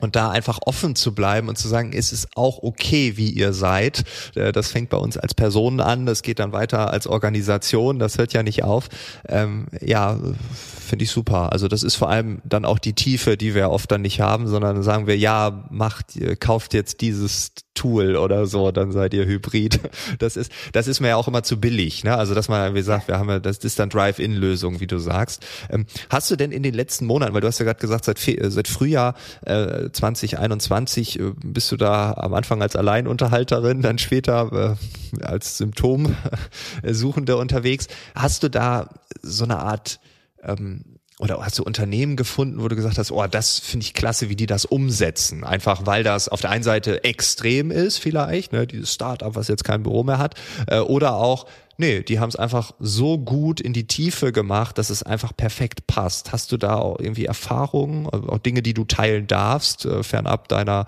und 0.00 0.16
da 0.16 0.30
einfach 0.30 0.58
offen 0.64 0.94
zu 0.94 1.14
bleiben 1.14 1.48
und 1.48 1.58
zu 1.58 1.68
sagen, 1.68 1.92
es 1.92 2.12
ist 2.12 2.36
auch 2.36 2.62
okay, 2.62 3.16
wie 3.16 3.30
ihr 3.30 3.52
seid. 3.52 4.04
Äh, 4.34 4.52
das 4.52 4.70
fängt 4.70 4.90
bei 4.90 4.96
uns 4.96 5.16
als 5.16 5.34
Personen 5.34 5.80
an, 5.80 6.06
das 6.06 6.22
geht 6.22 6.38
dann 6.38 6.52
weiter 6.52 6.90
als 6.90 7.06
Organisation, 7.06 7.98
das 7.98 8.18
hört 8.18 8.32
ja 8.32 8.42
nicht 8.42 8.64
auf. 8.64 8.88
Ähm, 9.28 9.66
ja, 9.80 10.18
finde 10.54 11.04
ich 11.04 11.10
super. 11.10 11.52
Also 11.52 11.68
das 11.68 11.82
ist 11.82 11.96
vor 11.96 12.08
allem 12.08 12.40
dann 12.44 12.64
auch 12.64 12.78
die 12.78 12.94
Tiefe, 12.94 13.36
die 13.36 13.54
wir 13.54 13.70
oft 13.70 13.90
dann 13.90 14.02
nicht 14.02 14.20
haben, 14.20 14.46
sondern 14.48 14.82
sagen 14.82 15.06
wir, 15.06 15.16
ja, 15.16 15.64
macht, 15.70 16.18
kauft 16.40 16.74
jetzt 16.74 17.00
dieses 17.00 17.52
Tool 17.78 18.16
oder 18.16 18.46
so, 18.46 18.72
dann 18.72 18.90
seid 18.92 19.14
ihr 19.14 19.24
Hybrid. 19.24 19.80
Das 20.18 20.36
ist, 20.36 20.50
das 20.72 20.88
ist 20.88 21.00
mir 21.00 21.08
ja 21.08 21.16
auch 21.16 21.28
immer 21.28 21.42
zu 21.42 21.60
billig. 21.60 22.02
Ne? 22.02 22.16
Also 22.16 22.34
dass 22.34 22.48
man, 22.48 22.74
wie 22.74 22.78
gesagt, 22.78 23.08
wir 23.08 23.18
haben 23.18 23.28
ja, 23.28 23.38
das 23.38 23.58
ist 23.58 23.78
dann 23.78 23.88
Drive-In-Lösung, 23.88 24.80
wie 24.80 24.86
du 24.86 24.98
sagst. 24.98 25.46
Ähm, 25.70 25.86
hast 26.10 26.30
du 26.30 26.36
denn 26.36 26.50
in 26.50 26.62
den 26.62 26.74
letzten 26.74 27.06
Monaten, 27.06 27.34
weil 27.34 27.40
du 27.40 27.46
hast 27.46 27.58
ja 27.58 27.64
gerade 27.64 27.78
gesagt, 27.78 28.04
seit, 28.04 28.18
seit 28.18 28.68
Frühjahr 28.68 29.14
äh, 29.44 29.90
2021 29.90 31.20
äh, 31.20 31.32
bist 31.44 31.70
du 31.70 31.76
da 31.76 32.12
am 32.14 32.34
Anfang 32.34 32.62
als 32.62 32.74
Alleinunterhalterin, 32.74 33.82
dann 33.82 33.98
später 33.98 34.76
äh, 35.20 35.24
als 35.24 35.58
Symptomsuchende 35.58 37.36
unterwegs. 37.36 37.86
Hast 38.14 38.42
du 38.42 38.50
da 38.50 38.88
so 39.22 39.44
eine 39.44 39.58
Art 39.58 40.00
ähm, 40.42 40.97
oder 41.18 41.44
hast 41.44 41.58
du 41.58 41.64
Unternehmen 41.64 42.16
gefunden, 42.16 42.62
wo 42.62 42.68
du 42.68 42.76
gesagt 42.76 42.96
hast, 42.96 43.10
oh, 43.10 43.26
das 43.26 43.58
finde 43.58 43.84
ich 43.84 43.92
klasse, 43.92 44.28
wie 44.28 44.36
die 44.36 44.46
das 44.46 44.64
umsetzen. 44.64 45.42
Einfach 45.42 45.84
weil 45.84 46.04
das 46.04 46.28
auf 46.28 46.40
der 46.40 46.50
einen 46.50 46.62
Seite 46.62 47.02
extrem 47.02 47.72
ist, 47.72 47.98
vielleicht, 47.98 48.52
ne, 48.52 48.68
dieses 48.68 48.94
Startup, 48.94 49.34
was 49.34 49.48
jetzt 49.48 49.64
kein 49.64 49.82
Büro 49.82 50.04
mehr 50.04 50.18
hat, 50.18 50.36
äh, 50.68 50.78
oder 50.78 51.16
auch, 51.16 51.46
nee, 51.76 52.02
die 52.02 52.20
haben 52.20 52.28
es 52.28 52.36
einfach 52.36 52.70
so 52.78 53.18
gut 53.18 53.60
in 53.60 53.72
die 53.72 53.88
Tiefe 53.88 54.30
gemacht, 54.30 54.78
dass 54.78 54.90
es 54.90 55.02
einfach 55.02 55.36
perfekt 55.36 55.88
passt. 55.88 56.30
Hast 56.30 56.52
du 56.52 56.56
da 56.56 56.76
auch 56.76 57.00
irgendwie 57.00 57.24
Erfahrungen, 57.24 58.06
auch 58.06 58.38
Dinge, 58.38 58.62
die 58.62 58.74
du 58.74 58.84
teilen 58.84 59.26
darfst, 59.26 59.86
äh, 59.86 60.04
fernab 60.04 60.46
deiner 60.46 60.86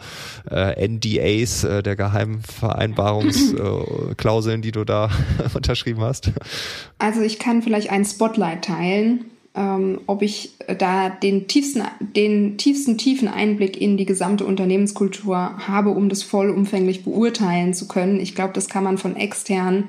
äh, 0.48 0.86
NDAs, 0.86 1.64
äh, 1.64 1.82
der 1.82 1.96
Geheimvereinbarungsklauseln, 1.96 4.62
die 4.62 4.70
du 4.70 4.84
da 4.84 5.10
unterschrieben 5.54 6.02
hast? 6.02 6.30
Also 6.98 7.20
ich 7.20 7.40
kann 7.40 7.62
vielleicht 7.62 7.90
einen 7.90 8.04
Spotlight 8.04 8.64
teilen 8.64 9.24
ähm, 9.54 10.00
ob 10.06 10.22
ich 10.22 10.52
da 10.78 11.10
den 11.10 11.48
tiefsten, 11.48 11.82
den 12.00 12.56
tiefsten 12.56 12.98
tiefen 12.98 13.26
Einblick 13.26 13.80
in 13.80 13.96
die 13.96 14.06
gesamte 14.06 14.44
Unternehmenskultur 14.44 15.36
habe, 15.36 15.90
um 15.90 16.08
das 16.08 16.22
vollumfänglich 16.22 17.04
beurteilen 17.04 17.74
zu 17.74 17.88
können. 17.88 18.20
Ich 18.20 18.34
glaube, 18.34 18.52
das 18.54 18.68
kann 18.68 18.84
man 18.84 18.96
von 18.96 19.16
extern 19.16 19.88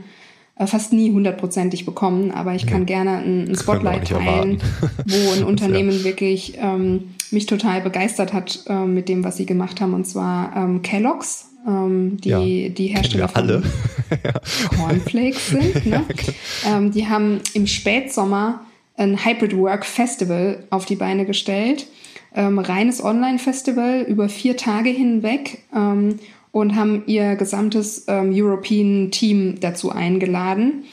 äh, 0.56 0.65
fast 0.65 0.93
nie 0.93 1.12
hundertprozentig 1.12 1.86
bekommen, 1.86 2.32
aber 2.32 2.56
ich 2.56 2.65
kann 2.65 2.88
gerne 2.88 3.17
ein, 3.17 3.50
ein 3.50 3.56
Spotlight 3.56 4.08
teilen, 4.08 4.62
wo 5.06 5.32
ein 5.36 5.43
Unternehmen 5.43 6.00
ja. 6.00 6.04
wirklich 6.04 6.58
ähm, 6.58 7.15
mich 7.30 7.45
total 7.45 7.82
begeistert 7.82 8.34
hat 8.34 8.63
äh, 8.67 8.86
mit 8.86 9.10
dem, 9.10 9.24
was 9.24 9.38
sie 9.38 9.45
gemacht 9.45 9.80
haben, 9.80 9.93
und 9.93 10.06
zwar 10.06 10.56
ähm, 10.56 10.82
Kellogg's. 10.82 11.50
Ähm, 11.67 12.17
die, 12.19 12.30
ja, 12.30 12.39
die 12.69 12.88
Hersteller 12.88 13.28
von 13.28 13.43
alle. 13.43 13.63
Cornflakes 14.76 15.50
sind. 15.50 15.86
Ne? 15.86 16.04
Genau. 16.08 16.78
Ähm, 16.78 16.91
die 16.91 17.08
haben 17.08 17.41
im 17.54 17.67
Spätsommer 17.67 18.65
ein 18.97 19.25
Hybrid 19.25 19.56
Work 19.58 19.86
Festival 19.86 20.63
auf 20.69 20.86
die 20.86 20.95
Beine 20.95 21.25
gestellt. 21.25 21.88
Ähm, 22.34 22.60
reines 22.60 23.04
Online-Festival 23.04 24.06
über 24.08 24.30
vier 24.30 24.56
Tage 24.56 24.89
hinweg 24.89 25.63
ähm, 25.75 26.19
und 26.51 26.75
haben 26.75 27.04
ihr 27.08 27.36
gesamtes 27.36 28.06
ähm, 28.08 28.32
European 28.34 29.12
Team 29.12 29.60
dazu 29.60 29.91
eingeladen. 29.91 30.86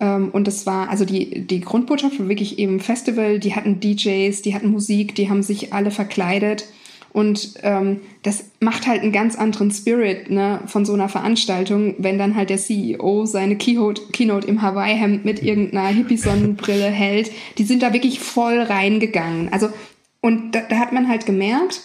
Ähm, 0.00 0.30
und 0.32 0.48
es 0.48 0.66
war, 0.66 0.88
also 0.88 1.04
die, 1.04 1.46
die 1.46 1.60
Grundbotschaft 1.60 2.18
war 2.18 2.28
wirklich 2.28 2.58
eben 2.58 2.80
Festival, 2.80 3.38
die 3.38 3.54
hatten 3.54 3.78
DJs, 3.80 4.42
die 4.42 4.54
hatten 4.54 4.70
Musik, 4.70 5.14
die 5.14 5.30
haben 5.30 5.42
sich 5.42 5.72
alle 5.72 5.90
verkleidet 5.90 6.66
und 7.12 7.54
ähm, 7.62 8.00
das 8.22 8.44
macht 8.60 8.86
halt 8.86 9.02
einen 9.02 9.12
ganz 9.12 9.36
anderen 9.36 9.70
Spirit 9.70 10.30
ne, 10.30 10.60
von 10.66 10.84
so 10.84 10.92
einer 10.92 11.08
Veranstaltung, 11.08 11.96
wenn 11.98 12.18
dann 12.18 12.36
halt 12.36 12.50
der 12.50 12.58
CEO 12.58 13.26
seine 13.26 13.56
Keynote, 13.56 14.02
Keynote 14.12 14.46
im 14.46 14.62
Hawaii-Hemd 14.62 15.24
mit 15.24 15.42
irgendeiner 15.42 15.88
Hippie-Sonnenbrille 15.88 16.86
hält. 16.90 17.32
Die 17.58 17.64
sind 17.64 17.82
da 17.82 17.92
wirklich 17.92 18.20
voll 18.20 18.60
reingegangen. 18.60 19.52
Also, 19.52 19.70
und 20.20 20.52
da, 20.52 20.60
da 20.68 20.78
hat 20.78 20.92
man 20.92 21.08
halt 21.08 21.26
gemerkt, 21.26 21.80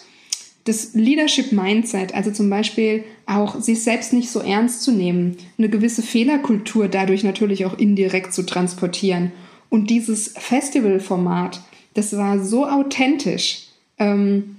das 0.64 0.94
Leadership-Mindset, 0.94 2.14
also 2.14 2.30
zum 2.30 2.50
Beispiel 2.50 3.04
auch 3.24 3.60
sich 3.60 3.82
selbst 3.82 4.12
nicht 4.12 4.30
so 4.30 4.40
ernst 4.40 4.82
zu 4.82 4.92
nehmen, 4.92 5.36
eine 5.58 5.68
gewisse 5.68 6.02
Fehlerkultur 6.02 6.88
dadurch 6.88 7.24
natürlich 7.24 7.66
auch 7.66 7.78
indirekt 7.78 8.32
zu 8.32 8.44
transportieren. 8.44 9.32
Und 9.70 9.90
dieses 9.90 10.34
Festival-Format, 10.36 11.60
das 11.94 12.16
war 12.16 12.44
so 12.44 12.66
authentisch. 12.66 13.68
Ähm, 13.98 14.55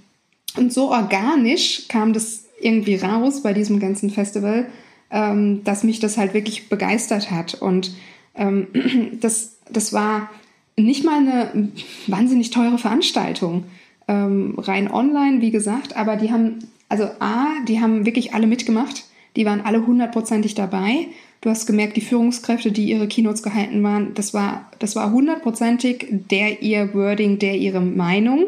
und 0.58 0.74
so 0.74 0.92
organisch 0.92 1.88
kam 1.88 2.14
das 2.14 2.46
irgendwie 2.60 2.96
raus 2.96 3.44
bei 3.44 3.54
diesem 3.54 3.80
ganzen 3.80 4.10
Festival, 4.10 4.68
ähm, 5.12 5.64
dass 5.64 5.84
mich 5.84 6.00
das 6.00 6.18
halt 6.18 6.34
wirklich 6.34 6.70
begeistert 6.70 7.32
hat. 7.32 7.56
Und 7.56 7.94
ähm, 8.36 8.68
das, 9.22 9.58
das 9.70 9.94
war 9.94 10.30
nicht 10.76 11.04
mal 11.04 11.20
eine 11.20 11.70
wahnsinnig 12.08 12.52
teure 12.52 12.78
Veranstaltung. 12.78 13.66
Ähm, 14.08 14.56
rein 14.58 14.92
online, 14.92 15.42
wie 15.42 15.52
gesagt, 15.52 15.96
aber 15.98 16.16
die 16.16 16.32
haben, 16.32 16.60
also 16.88 17.06
A, 17.20 17.48
die 17.68 17.82
haben 17.82 18.06
wirklich 18.06 18.34
alle 18.34 18.48
mitgemacht. 18.48 19.06
Die 19.36 19.46
waren 19.46 19.62
alle 19.62 19.86
hundertprozentig 19.86 20.56
dabei. 20.56 21.08
Du 21.42 21.50
hast 21.50 21.68
gemerkt, 21.68 21.96
die 21.98 22.02
Führungskräfte, 22.02 22.72
die 22.72 22.90
ihre 22.90 23.08
Keynotes 23.08 23.44
gehalten 23.44 23.84
waren, 23.84 24.16
das 24.16 24.34
war, 24.34 24.72
das 24.80 24.96
war 24.96 25.12
hundertprozentig 25.12 26.08
der 26.10 26.64
ihr 26.64 26.94
Wording, 26.96 27.38
der 27.38 27.56
ihre 27.56 27.82
Meinung. 27.82 28.46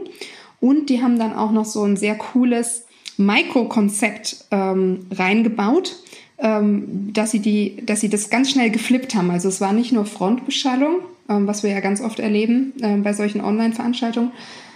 Und 0.60 0.90
die 0.90 1.02
haben 1.02 1.18
dann 1.18 1.34
auch 1.34 1.52
noch 1.52 1.66
so 1.66 1.84
ein 1.84 1.98
sehr 1.98 2.16
cooles 2.16 2.86
Micro-Konzept 3.18 4.46
ähm, 4.52 5.08
reingebaut, 5.12 5.98
ähm, 6.38 7.12
dass, 7.14 7.32
sie 7.32 7.40
die, 7.40 7.78
dass 7.86 8.02
sie 8.02 8.10
das 8.10 8.30
ganz 8.30 8.52
schnell 8.52 8.70
geflippt 8.70 9.16
haben. 9.16 9.30
Also 9.30 9.50
es 9.50 9.62
war 9.62 9.74
nicht 9.74 9.92
nur 9.92 10.06
Frontbeschallung, 10.06 11.00
ähm, 11.30 11.48
was 11.48 11.64
wir 11.64 11.70
ja 11.70 11.82
ganz 11.82 12.02
oft 12.02 12.20
erleben 12.20 12.74
äh, 12.82 12.96
bei 12.98 13.14
solchen 13.14 13.42
Online-Veranstaltungen, 13.42 14.32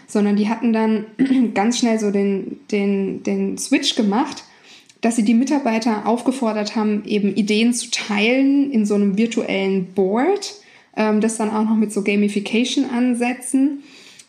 sondern 0.08 0.36
die 0.36 0.50
hatten 0.50 0.74
dann 0.74 1.06
ganz 1.54 1.80
schnell 1.80 2.00
so 2.00 2.12
den, 2.12 2.60
den, 2.72 3.24
den 3.24 3.58
Switch 3.58 3.96
gemacht, 3.96 4.44
dass 5.02 5.16
sie 5.16 5.24
die 5.24 5.34
Mitarbeiter 5.34 6.08
aufgefordert 6.08 6.76
haben, 6.76 7.04
eben 7.06 7.36
Ideen 7.36 7.74
zu 7.74 7.92
teilen 7.92 8.72
in 8.72 8.86
so 8.86 8.96
einem 8.96 9.18
virtuellen 9.18 9.94
Board, 9.94 10.54
ähm, 10.96 11.22
das 11.22 11.38
dann 11.38 11.50
auch 11.50 11.64
noch 11.64 11.76
mit 11.76 11.92
so 11.92 12.04
Gamification-Ansätzen, 12.04 13.84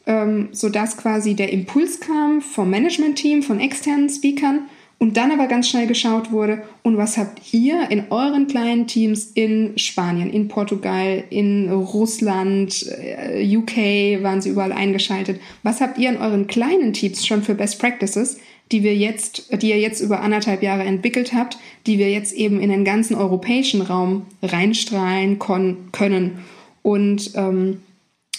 ähm, 0.06 0.48
sodass 0.52 0.96
quasi 0.96 1.34
der 1.34 1.52
Impuls 1.52 2.00
kam 2.00 2.40
vom 2.40 2.70
Management-Team, 2.70 3.42
von 3.42 3.60
externen 3.60 4.08
Speakern 4.08 4.66
und 4.98 5.16
dann 5.16 5.32
aber 5.32 5.46
ganz 5.46 5.68
schnell 5.68 5.86
geschaut 5.86 6.30
wurde, 6.30 6.62
und 6.82 6.96
was 6.96 7.16
habt 7.16 7.52
ihr 7.52 7.90
in 7.90 8.04
euren 8.10 8.46
kleinen 8.46 8.86
Teams 8.86 9.32
in 9.34 9.76
Spanien, 9.76 10.30
in 10.30 10.48
Portugal, 10.48 11.24
in 11.30 11.70
Russland, 11.70 12.86
äh, 12.88 13.56
UK 13.56 14.22
waren 14.22 14.40
sie 14.40 14.50
überall 14.50 14.72
eingeschaltet. 14.72 15.40
Was 15.62 15.80
habt 15.80 15.98
ihr 15.98 16.10
in 16.10 16.16
euren 16.16 16.46
kleinen 16.46 16.92
Teams 16.92 17.26
schon 17.26 17.42
für 17.42 17.54
Best 17.54 17.80
Practices, 17.80 18.38
die 18.72 18.82
wir 18.82 18.94
jetzt, 18.96 19.62
die 19.62 19.70
ihr 19.70 19.78
jetzt 19.78 20.00
über 20.00 20.20
anderthalb 20.20 20.62
Jahre 20.62 20.84
entwickelt 20.84 21.34
habt, 21.34 21.58
die 21.86 21.98
wir 21.98 22.10
jetzt 22.10 22.32
eben 22.32 22.60
in 22.60 22.70
den 22.70 22.84
ganzen 22.84 23.14
europäischen 23.14 23.82
Raum 23.82 24.26
reinstrahlen 24.42 25.38
können? 25.38 26.38
Und, 26.82 27.32
ähm, 27.34 27.80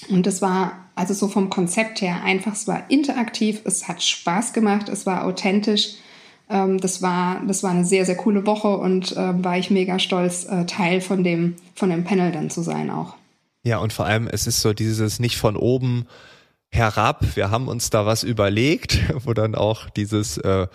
und 0.10 0.26
das 0.26 0.42
war 0.42 0.74
also 0.96 1.14
so 1.14 1.28
vom 1.28 1.50
Konzept 1.50 2.02
her 2.02 2.24
einfach, 2.24 2.54
es 2.54 2.68
war 2.68 2.90
interaktiv, 2.90 3.62
es 3.66 3.88
hat 3.88 4.02
Spaß 4.02 4.54
gemacht, 4.54 4.90
es 4.90 5.06
war 5.06 5.26
authentisch 5.26 5.96
ähm, 6.50 6.80
das, 6.80 7.02
war, 7.02 7.42
das 7.48 7.64
war 7.64 7.72
eine 7.72 7.86
sehr, 7.86 8.06
sehr 8.06 8.18
coole 8.18 8.46
Woche 8.46 8.68
und 8.68 9.14
äh, 9.14 9.44
war 9.44 9.58
ich 9.58 9.72
mega 9.72 10.00
stolz, 10.00 10.46
äh, 10.46 10.66
Teil 10.66 11.02
von 11.02 11.24
dem, 11.24 11.56
von 11.74 11.90
dem 11.90 12.04
Panel 12.04 12.32
dann 12.32 12.50
zu 12.50 12.62
sein 12.62 12.90
auch. 12.90 13.16
Ja, 13.64 13.80
und 13.80 13.94
vor 13.94 14.06
allem, 14.06 14.28
es 14.28 14.46
ist 14.46 14.62
so 14.62 14.74
dieses 14.74 15.20
nicht 15.20 15.38
von 15.38 15.56
oben 15.56 16.06
herab, 16.70 17.36
wir 17.36 17.50
haben 17.50 17.68
uns 17.68 17.90
da 17.90 18.06
was 18.06 18.24
überlegt, 18.24 19.00
wo 19.26 19.34
dann 19.34 19.56
auch 19.56 19.90
dieses, 19.90 20.38
äh, 20.38 20.68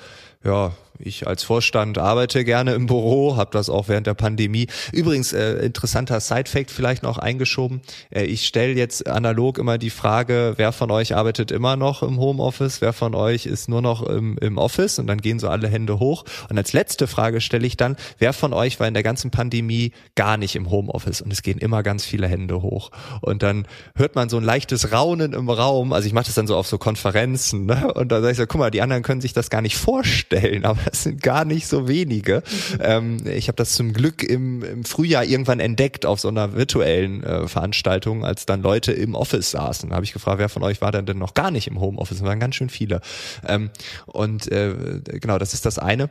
ja, 0.44 0.72
ich 1.02 1.26
als 1.26 1.42
Vorstand 1.42 1.98
arbeite 1.98 2.44
gerne 2.44 2.74
im 2.74 2.86
Büro, 2.86 3.36
habe 3.36 3.50
das 3.52 3.70
auch 3.70 3.88
während 3.88 4.06
der 4.06 4.14
Pandemie. 4.14 4.66
Übrigens, 4.92 5.32
äh, 5.32 5.54
interessanter 5.64 6.20
Side-Fact 6.20 6.70
vielleicht 6.70 7.02
noch 7.02 7.18
eingeschoben. 7.18 7.80
Äh, 8.10 8.24
ich 8.24 8.46
stelle 8.46 8.74
jetzt 8.74 9.06
analog 9.06 9.58
immer 9.58 9.78
die 9.78 9.90
Frage, 9.90 10.54
wer 10.56 10.72
von 10.72 10.90
euch 10.90 11.16
arbeitet 11.16 11.50
immer 11.50 11.76
noch 11.76 12.02
im 12.02 12.18
Homeoffice, 12.18 12.80
wer 12.80 12.92
von 12.92 13.14
euch 13.14 13.46
ist 13.46 13.68
nur 13.68 13.82
noch 13.82 14.02
im, 14.02 14.36
im 14.38 14.58
Office 14.58 14.98
und 14.98 15.06
dann 15.06 15.20
gehen 15.20 15.38
so 15.38 15.48
alle 15.48 15.68
Hände 15.68 15.98
hoch. 15.98 16.24
Und 16.48 16.58
als 16.58 16.72
letzte 16.72 17.06
Frage 17.06 17.40
stelle 17.40 17.66
ich 17.66 17.76
dann, 17.76 17.96
wer 18.18 18.32
von 18.32 18.52
euch 18.52 18.78
war 18.78 18.86
in 18.86 18.94
der 18.94 19.02
ganzen 19.02 19.30
Pandemie 19.30 19.92
gar 20.14 20.36
nicht 20.36 20.56
im 20.56 20.70
Homeoffice? 20.70 21.22
Und 21.22 21.32
es 21.32 21.42
gehen 21.42 21.58
immer 21.58 21.82
ganz 21.82 22.04
viele 22.04 22.28
Hände 22.28 22.62
hoch. 22.62 22.90
Und 23.20 23.42
dann 23.42 23.66
hört 23.96 24.14
man 24.14 24.28
so 24.28 24.36
ein 24.36 24.44
leichtes 24.44 24.92
Raunen 24.92 25.32
im 25.32 25.48
Raum. 25.48 25.92
Also 25.92 26.06
ich 26.06 26.12
mache 26.12 26.26
das 26.26 26.34
dann 26.34 26.46
so 26.46 26.56
auf 26.56 26.66
so 26.66 26.78
Konferenzen. 26.78 27.66
Ne? 27.66 27.92
Und 27.94 28.12
da 28.12 28.20
sage 28.20 28.32
ich 28.32 28.38
so, 28.38 28.46
guck 28.46 28.58
mal, 28.58 28.70
die 28.70 28.82
anderen 28.82 29.02
können 29.02 29.20
sich 29.20 29.32
das 29.32 29.50
gar 29.50 29.62
nicht 29.62 29.76
vorstellen, 29.76 30.29
aber 30.62 30.80
das 30.84 31.04
sind 31.04 31.22
gar 31.22 31.44
nicht 31.44 31.66
so 31.66 31.88
wenige. 31.88 32.42
Ähm, 32.80 33.18
ich 33.26 33.48
habe 33.48 33.56
das 33.56 33.72
zum 33.72 33.92
Glück 33.92 34.22
im, 34.22 34.62
im, 34.62 34.84
Frühjahr 34.84 35.24
irgendwann 35.24 35.60
entdeckt 35.60 36.06
auf 36.06 36.20
so 36.20 36.28
einer 36.28 36.54
virtuellen 36.54 37.22
äh, 37.22 37.48
Veranstaltung, 37.48 38.24
als 38.24 38.46
dann 38.46 38.62
Leute 38.62 38.92
im 38.92 39.14
Office 39.14 39.50
saßen. 39.50 39.90
Da 39.90 39.96
habe 39.96 40.04
ich 40.04 40.12
gefragt, 40.12 40.38
wer 40.38 40.48
von 40.48 40.62
euch 40.62 40.80
war 40.80 40.92
denn 40.92 41.06
denn 41.06 41.18
noch 41.18 41.34
gar 41.34 41.50
nicht 41.50 41.66
im 41.66 41.80
Homeoffice? 41.80 42.18
Das 42.18 42.26
waren 42.26 42.40
ganz 42.40 42.54
schön 42.54 42.70
viele. 42.70 43.00
Ähm, 43.46 43.70
und 44.06 44.50
äh, 44.50 45.00
genau, 45.20 45.38
das 45.38 45.54
ist 45.54 45.66
das 45.66 45.78
eine. 45.78 46.10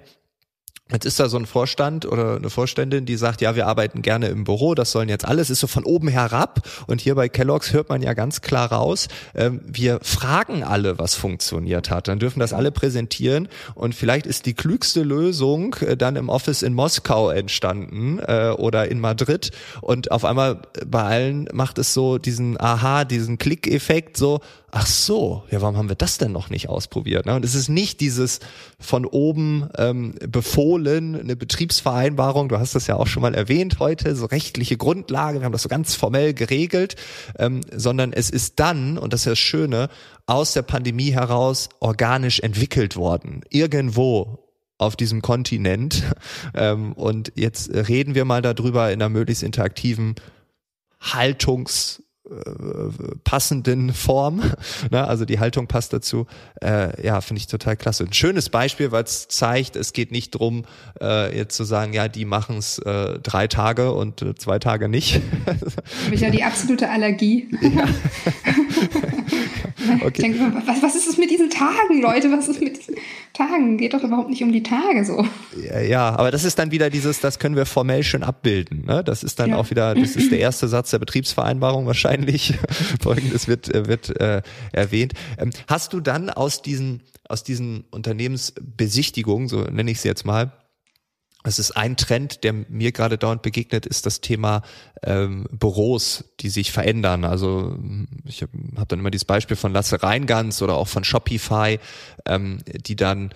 Jetzt 0.91 1.05
ist 1.05 1.19
da 1.19 1.29
so 1.29 1.37
ein 1.37 1.45
Vorstand 1.45 2.07
oder 2.07 2.37
eine 2.37 2.49
Vorständin, 2.49 3.05
die 3.05 3.15
sagt, 3.15 3.41
ja, 3.41 3.55
wir 3.55 3.67
arbeiten 3.67 4.01
gerne 4.01 4.27
im 4.29 4.43
Büro, 4.43 4.73
das 4.73 4.91
sollen 4.91 5.07
jetzt 5.07 5.23
alles, 5.23 5.51
ist 5.51 5.59
so 5.59 5.67
von 5.67 5.83
oben 5.83 6.07
herab. 6.07 6.67
Und 6.87 6.99
hier 6.99 7.13
bei 7.13 7.29
Kellogg's 7.29 7.73
hört 7.73 7.89
man 7.89 8.01
ja 8.01 8.13
ganz 8.13 8.41
klar 8.41 8.71
raus, 8.71 9.07
ähm, 9.35 9.61
wir 9.63 9.99
fragen 10.01 10.63
alle, 10.63 10.97
was 10.97 11.13
funktioniert 11.13 11.91
hat. 11.91 12.07
Dann 12.07 12.17
dürfen 12.17 12.39
das 12.39 12.53
alle 12.53 12.71
präsentieren. 12.71 13.49
Und 13.75 13.93
vielleicht 13.93 14.25
ist 14.25 14.47
die 14.47 14.55
klügste 14.55 15.03
Lösung 15.03 15.75
äh, 15.81 15.95
dann 15.95 16.15
im 16.15 16.27
Office 16.27 16.63
in 16.63 16.73
Moskau 16.73 17.29
entstanden 17.29 18.17
äh, 18.19 18.49
oder 18.57 18.89
in 18.89 18.99
Madrid. 18.99 19.51
Und 19.81 20.11
auf 20.11 20.25
einmal 20.25 20.63
bei 20.87 21.03
allen 21.03 21.47
macht 21.53 21.77
es 21.77 21.93
so 21.93 22.17
diesen 22.17 22.59
Aha, 22.59 23.05
diesen 23.05 23.37
Klickeffekt 23.37 24.17
so, 24.17 24.39
ach 24.71 24.85
so, 24.85 25.43
ja, 25.51 25.61
warum 25.61 25.77
haben 25.77 25.89
wir 25.89 25.95
das 25.95 26.17
denn 26.17 26.31
noch 26.31 26.49
nicht 26.49 26.69
ausprobiert? 26.69 27.25
Ne? 27.25 27.35
Und 27.35 27.45
es 27.45 27.55
ist 27.55 27.69
nicht 27.69 28.01
dieses 28.01 28.39
von 28.79 29.05
oben 29.05 29.69
ähm, 29.77 30.15
befohlen, 30.27 31.19
eine 31.19 31.35
Betriebsvereinbarung, 31.35 32.49
du 32.49 32.59
hast 32.59 32.75
das 32.75 32.87
ja 32.87 32.95
auch 32.95 33.07
schon 33.07 33.21
mal 33.21 33.35
erwähnt 33.35 33.79
heute, 33.79 34.15
so 34.15 34.25
rechtliche 34.25 34.77
Grundlage, 34.77 35.39
wir 35.39 35.45
haben 35.45 35.51
das 35.51 35.63
so 35.63 35.69
ganz 35.69 35.95
formell 35.95 36.33
geregelt, 36.33 36.95
ähm, 37.37 37.61
sondern 37.75 38.13
es 38.13 38.29
ist 38.29 38.59
dann, 38.59 38.97
und 38.97 39.13
das 39.13 39.21
ist 39.21 39.27
das 39.27 39.39
Schöne, 39.39 39.89
aus 40.25 40.53
der 40.53 40.61
Pandemie 40.61 41.11
heraus 41.11 41.69
organisch 41.79 42.39
entwickelt 42.39 42.95
worden. 42.95 43.41
Irgendwo 43.49 44.39
auf 44.77 44.95
diesem 44.95 45.21
Kontinent. 45.21 46.03
Ähm, 46.55 46.93
und 46.93 47.31
jetzt 47.35 47.69
reden 47.69 48.15
wir 48.15 48.25
mal 48.25 48.41
darüber 48.41 48.91
in 48.91 49.01
einer 49.01 49.09
möglichst 49.09 49.43
interaktiven 49.43 50.15
Haltungs- 50.99 52.01
passenden 53.23 53.93
Form. 53.93 54.41
Ne? 54.91 55.05
Also 55.05 55.25
die 55.25 55.39
Haltung 55.39 55.67
passt 55.67 55.93
dazu. 55.93 56.25
Äh, 56.61 57.05
ja, 57.05 57.21
finde 57.21 57.39
ich 57.39 57.47
total 57.47 57.75
klasse. 57.75 58.05
Ein 58.05 58.13
schönes 58.13 58.49
Beispiel, 58.49 58.91
weil 58.91 59.03
es 59.03 59.27
zeigt, 59.27 59.75
es 59.75 59.93
geht 59.93 60.11
nicht 60.11 60.31
drum, 60.31 60.63
äh, 61.01 61.35
jetzt 61.35 61.55
zu 61.55 61.63
sagen, 61.63 61.93
ja, 61.93 62.07
die 62.07 62.25
machen 62.25 62.57
es 62.57 62.79
äh, 62.79 63.19
drei 63.19 63.47
Tage 63.47 63.91
und 63.91 64.21
äh, 64.21 64.35
zwei 64.35 64.57
Tage 64.57 64.87
nicht. 64.89 65.21
Habe 66.05 66.15
ich 66.15 66.21
ja 66.21 66.29
die 66.29 66.43
absolute 66.43 66.89
Allergie. 66.89 67.49
Ja. 67.61 67.87
okay. 70.05 70.21
denke, 70.21 70.39
was, 70.65 70.81
was 70.81 70.95
ist 70.95 71.07
es 71.07 71.17
mit 71.17 71.31
diesen 71.31 71.49
Tagen, 71.49 72.01
Leute? 72.01 72.31
Was 72.31 72.47
ist 72.47 72.61
mit 72.61 72.77
diesen 72.77 72.95
Tagen? 73.33 73.77
Geht 73.77 73.93
doch 73.93 74.03
überhaupt 74.03 74.29
nicht 74.29 74.43
um 74.43 74.51
die 74.51 74.63
Tage 74.63 75.05
so. 75.05 75.25
Ja, 75.63 75.79
ja 75.79 76.09
aber 76.15 76.31
das 76.31 76.43
ist 76.43 76.59
dann 76.59 76.71
wieder 76.71 76.89
dieses, 76.89 77.19
das 77.19 77.39
können 77.39 77.55
wir 77.55 77.65
formell 77.65 78.03
schön 78.03 78.23
abbilden. 78.23 78.85
Ne? 78.85 79.03
Das 79.03 79.23
ist 79.23 79.39
dann 79.39 79.51
ja. 79.51 79.57
auch 79.57 79.69
wieder, 79.69 79.95
das 79.95 80.15
ist 80.15 80.31
der 80.31 80.39
erste 80.39 80.67
Satz 80.67 80.91
der 80.91 80.99
Betriebsvereinbarung 80.99 81.85
wahrscheinlich. 81.85 82.53
Folgendes 83.01 83.47
wird, 83.47 83.73
äh, 83.73 83.87
wird 83.87 84.19
äh, 84.19 84.41
erwähnt. 84.71 85.13
Ähm, 85.37 85.51
hast 85.67 85.93
du 85.93 85.99
dann 85.99 86.29
aus 86.29 86.61
diesen, 86.61 87.01
aus 87.27 87.43
diesen 87.43 87.85
Unternehmensbesichtigungen, 87.91 89.47
so 89.47 89.61
nenne 89.61 89.91
ich 89.91 90.01
sie 90.01 90.07
jetzt 90.07 90.25
mal, 90.25 90.51
es 91.43 91.57
ist 91.57 91.71
ein 91.71 91.95
Trend, 91.95 92.43
der 92.43 92.53
mir 92.53 92.91
gerade 92.91 93.17
dauernd 93.17 93.41
begegnet, 93.41 93.85
ist 93.85 94.05
das 94.05 94.19
Thema 94.19 94.61
ähm, 95.03 95.47
Büros, 95.51 96.25
die 96.41 96.49
sich 96.49 96.71
verändern. 96.73 97.23
Also 97.23 97.77
ich 98.25 98.41
habe 98.41 98.51
hab 98.75 98.89
dann 98.89 98.99
immer 98.99 99.11
dieses 99.11 99.25
Beispiel 99.25 99.55
von 99.55 99.71
Lasse 99.71 100.03
Reingans 100.03 100.61
oder 100.61 100.75
auch 100.75 100.89
von 100.89 101.05
Shopify, 101.05 101.79
ähm, 102.25 102.59
die 102.65 102.97
dann 102.97 103.29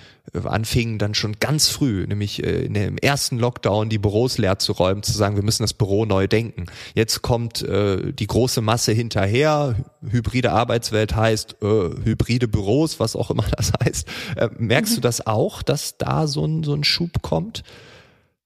anfingen 0.45 0.99
dann 0.99 1.13
schon 1.13 1.33
ganz 1.39 1.69
früh, 1.69 2.07
nämlich 2.07 2.43
äh, 2.43 2.67
dem 2.67 2.97
ersten 2.97 3.37
Lockdown, 3.37 3.89
die 3.89 3.97
Büros 3.97 4.37
leer 4.37 4.57
zu 4.57 4.71
räumen, 4.71 5.03
zu 5.03 5.11
sagen, 5.11 5.35
wir 5.35 5.43
müssen 5.43 5.63
das 5.63 5.73
Büro 5.73 6.05
neu 6.05 6.27
denken. 6.27 6.65
Jetzt 6.95 7.21
kommt 7.21 7.61
äh, 7.61 8.13
die 8.13 8.27
große 8.27 8.61
Masse 8.61 8.93
hinterher. 8.93 9.75
Hybride 10.01 10.51
Arbeitswelt 10.51 11.15
heißt 11.15 11.57
äh, 11.61 11.65
hybride 11.65 12.47
Büros, 12.47 12.99
was 12.99 13.15
auch 13.15 13.31
immer 13.31 13.45
das 13.57 13.73
heißt. 13.83 14.07
Äh, 14.37 14.49
merkst 14.57 14.93
mhm. 14.93 14.95
du 14.95 15.01
das 15.01 15.27
auch, 15.27 15.61
dass 15.61 15.97
da 15.97 16.25
so 16.27 16.45
ein, 16.45 16.63
so 16.63 16.73
ein 16.73 16.83
Schub 16.83 17.21
kommt? 17.21 17.63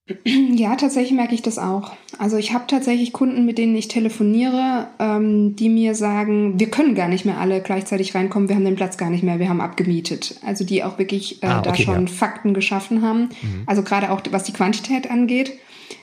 Ja, 0.25 0.75
tatsächlich 0.75 1.13
merke 1.13 1.35
ich 1.35 1.41
das 1.41 1.59
auch. 1.59 1.91
Also 2.17 2.37
ich 2.37 2.53
habe 2.53 2.65
tatsächlich 2.67 3.13
Kunden, 3.13 3.45
mit 3.45 3.57
denen 3.57 3.75
ich 3.75 3.87
telefoniere, 3.87 4.87
ähm, 4.99 5.55
die 5.55 5.69
mir 5.69 5.95
sagen, 5.95 6.59
wir 6.59 6.69
können 6.69 6.95
gar 6.95 7.07
nicht 7.07 7.25
mehr 7.25 7.37
alle 7.37 7.61
gleichzeitig 7.61 8.15
reinkommen, 8.15 8.49
wir 8.49 8.55
haben 8.55 8.65
den 8.65 8.75
Platz 8.75 8.97
gar 8.97 9.09
nicht 9.09 9.23
mehr, 9.23 9.39
wir 9.39 9.49
haben 9.49 9.61
abgemietet. 9.61 10.39
Also 10.45 10.63
die 10.63 10.83
auch 10.83 10.97
wirklich 10.97 11.43
äh, 11.43 11.47
ah, 11.47 11.59
okay, 11.59 11.69
da 11.69 11.75
schon 11.75 12.07
ja. 12.07 12.11
Fakten 12.11 12.53
geschaffen 12.53 13.01
haben. 13.01 13.29
Mhm. 13.41 13.63
Also 13.65 13.83
gerade 13.83 14.11
auch 14.11 14.21
was 14.31 14.43
die 14.43 14.53
Quantität 14.53 15.11
angeht. 15.11 15.53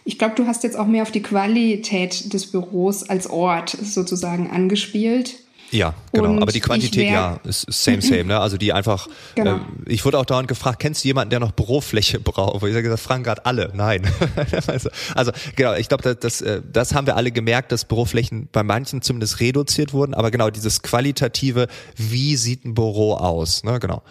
Ich 0.05 0.19
glaube, 0.19 0.35
du 0.35 0.47
hast 0.47 0.63
jetzt 0.65 0.79
auch 0.79 0.87
mehr 0.87 1.03
auf 1.03 1.11
die 1.11 1.23
Qualität 1.23 2.33
des 2.33 2.51
Büros 2.51 3.03
als 3.03 3.29
Ort 3.29 3.71
sozusagen 3.71 4.51
angespielt. 4.51 5.44
Ja, 5.75 5.93
genau. 6.13 6.31
Und 6.31 6.43
Aber 6.43 6.53
die 6.53 6.61
Quantität, 6.61 7.11
ja, 7.11 7.41
ist 7.43 7.67
same, 7.69 8.01
same. 8.01 8.27
Ne? 8.27 8.39
Also 8.39 8.57
die 8.57 8.73
einfach, 8.73 9.09
genau. 9.35 9.57
äh, 9.57 9.61
ich 9.87 10.05
wurde 10.05 10.21
auch 10.21 10.25
dauernd 10.25 10.47
gefragt, 10.47 10.79
kennst 10.79 11.03
du 11.03 11.09
jemanden, 11.09 11.31
der 11.31 11.41
noch 11.41 11.51
Bürofläche 11.51 12.21
braucht? 12.25 12.63
Wo 12.63 12.67
ich 12.67 12.75
das 12.75 13.01
fragen 13.01 13.25
gerade 13.25 13.45
alle. 13.45 13.73
Nein. 13.75 14.09
also, 14.69 14.89
also 15.17 15.33
genau, 15.57 15.75
ich 15.75 15.89
glaube, 15.89 16.05
das, 16.05 16.19
das, 16.21 16.41
äh, 16.43 16.63
das 16.73 16.95
haben 16.95 17.09
wir 17.09 17.17
alle 17.17 17.33
gemerkt, 17.33 17.73
dass 17.73 17.85
Büroflächen 17.87 18.49
bei 18.53 18.63
manchen 18.63 19.03
zumindest 19.03 19.41
reduziert 19.41 19.93
wurden. 19.93 20.15
Aber 20.15 20.31
genau, 20.31 20.49
dieses 20.49 20.83
qualitative, 20.83 21.67
wie 21.97 22.37
sieht 22.37 22.65
ein 22.65 22.75
Büro 22.75 23.15
aus? 23.15 23.65
Ne? 23.65 23.81
Genau. 23.81 24.03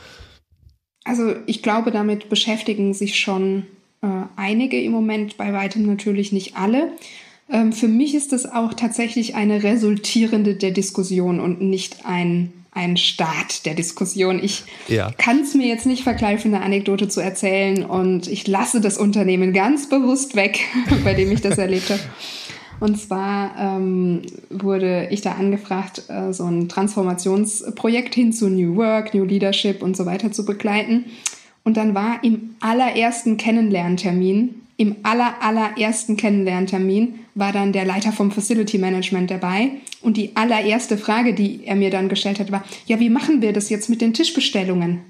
Also 1.05 1.33
ich 1.45 1.63
glaube, 1.63 1.91
damit 1.91 2.27
beschäftigen 2.27 2.93
sich 2.93 3.17
schon 3.17 3.67
äh, 4.01 4.07
einige 4.35 4.81
im 4.81 4.91
Moment, 4.91 5.37
bei 5.37 5.53
weitem 5.53 5.85
natürlich 5.85 6.33
nicht 6.33 6.57
alle. 6.57 6.91
Ähm, 7.53 7.71
für 7.71 7.87
mich 7.87 8.15
ist 8.15 8.33
das 8.33 8.51
auch 8.51 8.73
tatsächlich 8.73 9.35
eine 9.35 9.63
resultierende 9.63 10.55
der 10.55 10.71
Diskussion 10.71 11.39
und 11.39 11.61
nicht 11.61 12.03
ein, 12.03 12.51
ein 12.71 12.97
Start 12.97 13.67
der 13.67 13.75
Diskussion. 13.75 14.43
Ich 14.43 14.63
ja. 14.87 15.11
kann 15.19 15.41
es 15.41 15.53
mir 15.53 15.67
jetzt 15.67 15.85
nicht 15.85 16.03
verkneifen, 16.03 16.53
eine 16.53 16.65
Anekdote 16.65 17.07
zu 17.07 17.21
erzählen 17.21 17.85
und 17.85 18.27
ich 18.27 18.47
lasse 18.47 18.81
das 18.81 18.97
Unternehmen 18.97 19.53
ganz 19.53 19.87
bewusst 19.87 20.35
weg, 20.35 20.61
bei 21.03 21.13
dem 21.13 21.31
ich 21.31 21.41
das 21.41 21.59
erlebt 21.59 21.91
habe. 21.91 22.01
Und 22.79 22.99
zwar 22.99 23.55
ähm, 23.57 24.23
wurde 24.49 25.07
ich 25.11 25.21
da 25.21 25.33
angefragt, 25.33 26.03
äh, 26.09 26.33
so 26.33 26.45
ein 26.45 26.67
Transformationsprojekt 26.67 28.15
hin 28.15 28.33
zu 28.33 28.49
New 28.49 28.75
Work, 28.75 29.13
New 29.13 29.23
Leadership 29.23 29.83
und 29.83 29.95
so 29.95 30.07
weiter 30.07 30.31
zu 30.31 30.43
begleiten. 30.43 31.05
Und 31.63 31.77
dann 31.77 31.93
war 31.93 32.23
im 32.23 32.55
allerersten 32.59 33.37
Kennenlerntermin, 33.37 34.62
im 34.77 34.97
aller, 35.03 35.41
allerersten 35.41 36.17
Kennenlerntermin 36.17 37.19
war 37.35 37.51
dann 37.51 37.73
der 37.73 37.85
Leiter 37.85 38.11
vom 38.11 38.31
Facility 38.31 38.77
Management 38.77 39.29
dabei. 39.29 39.71
Und 40.01 40.17
die 40.17 40.35
allererste 40.35 40.97
Frage, 40.97 41.33
die 41.33 41.61
er 41.65 41.75
mir 41.75 41.89
dann 41.89 42.09
gestellt 42.09 42.39
hat, 42.39 42.51
war, 42.51 42.63
ja, 42.85 42.99
wie 42.99 43.09
machen 43.09 43.41
wir 43.41 43.53
das 43.53 43.69
jetzt 43.69 43.89
mit 43.89 44.01
den 44.01 44.13
Tischbestellungen? 44.13 45.01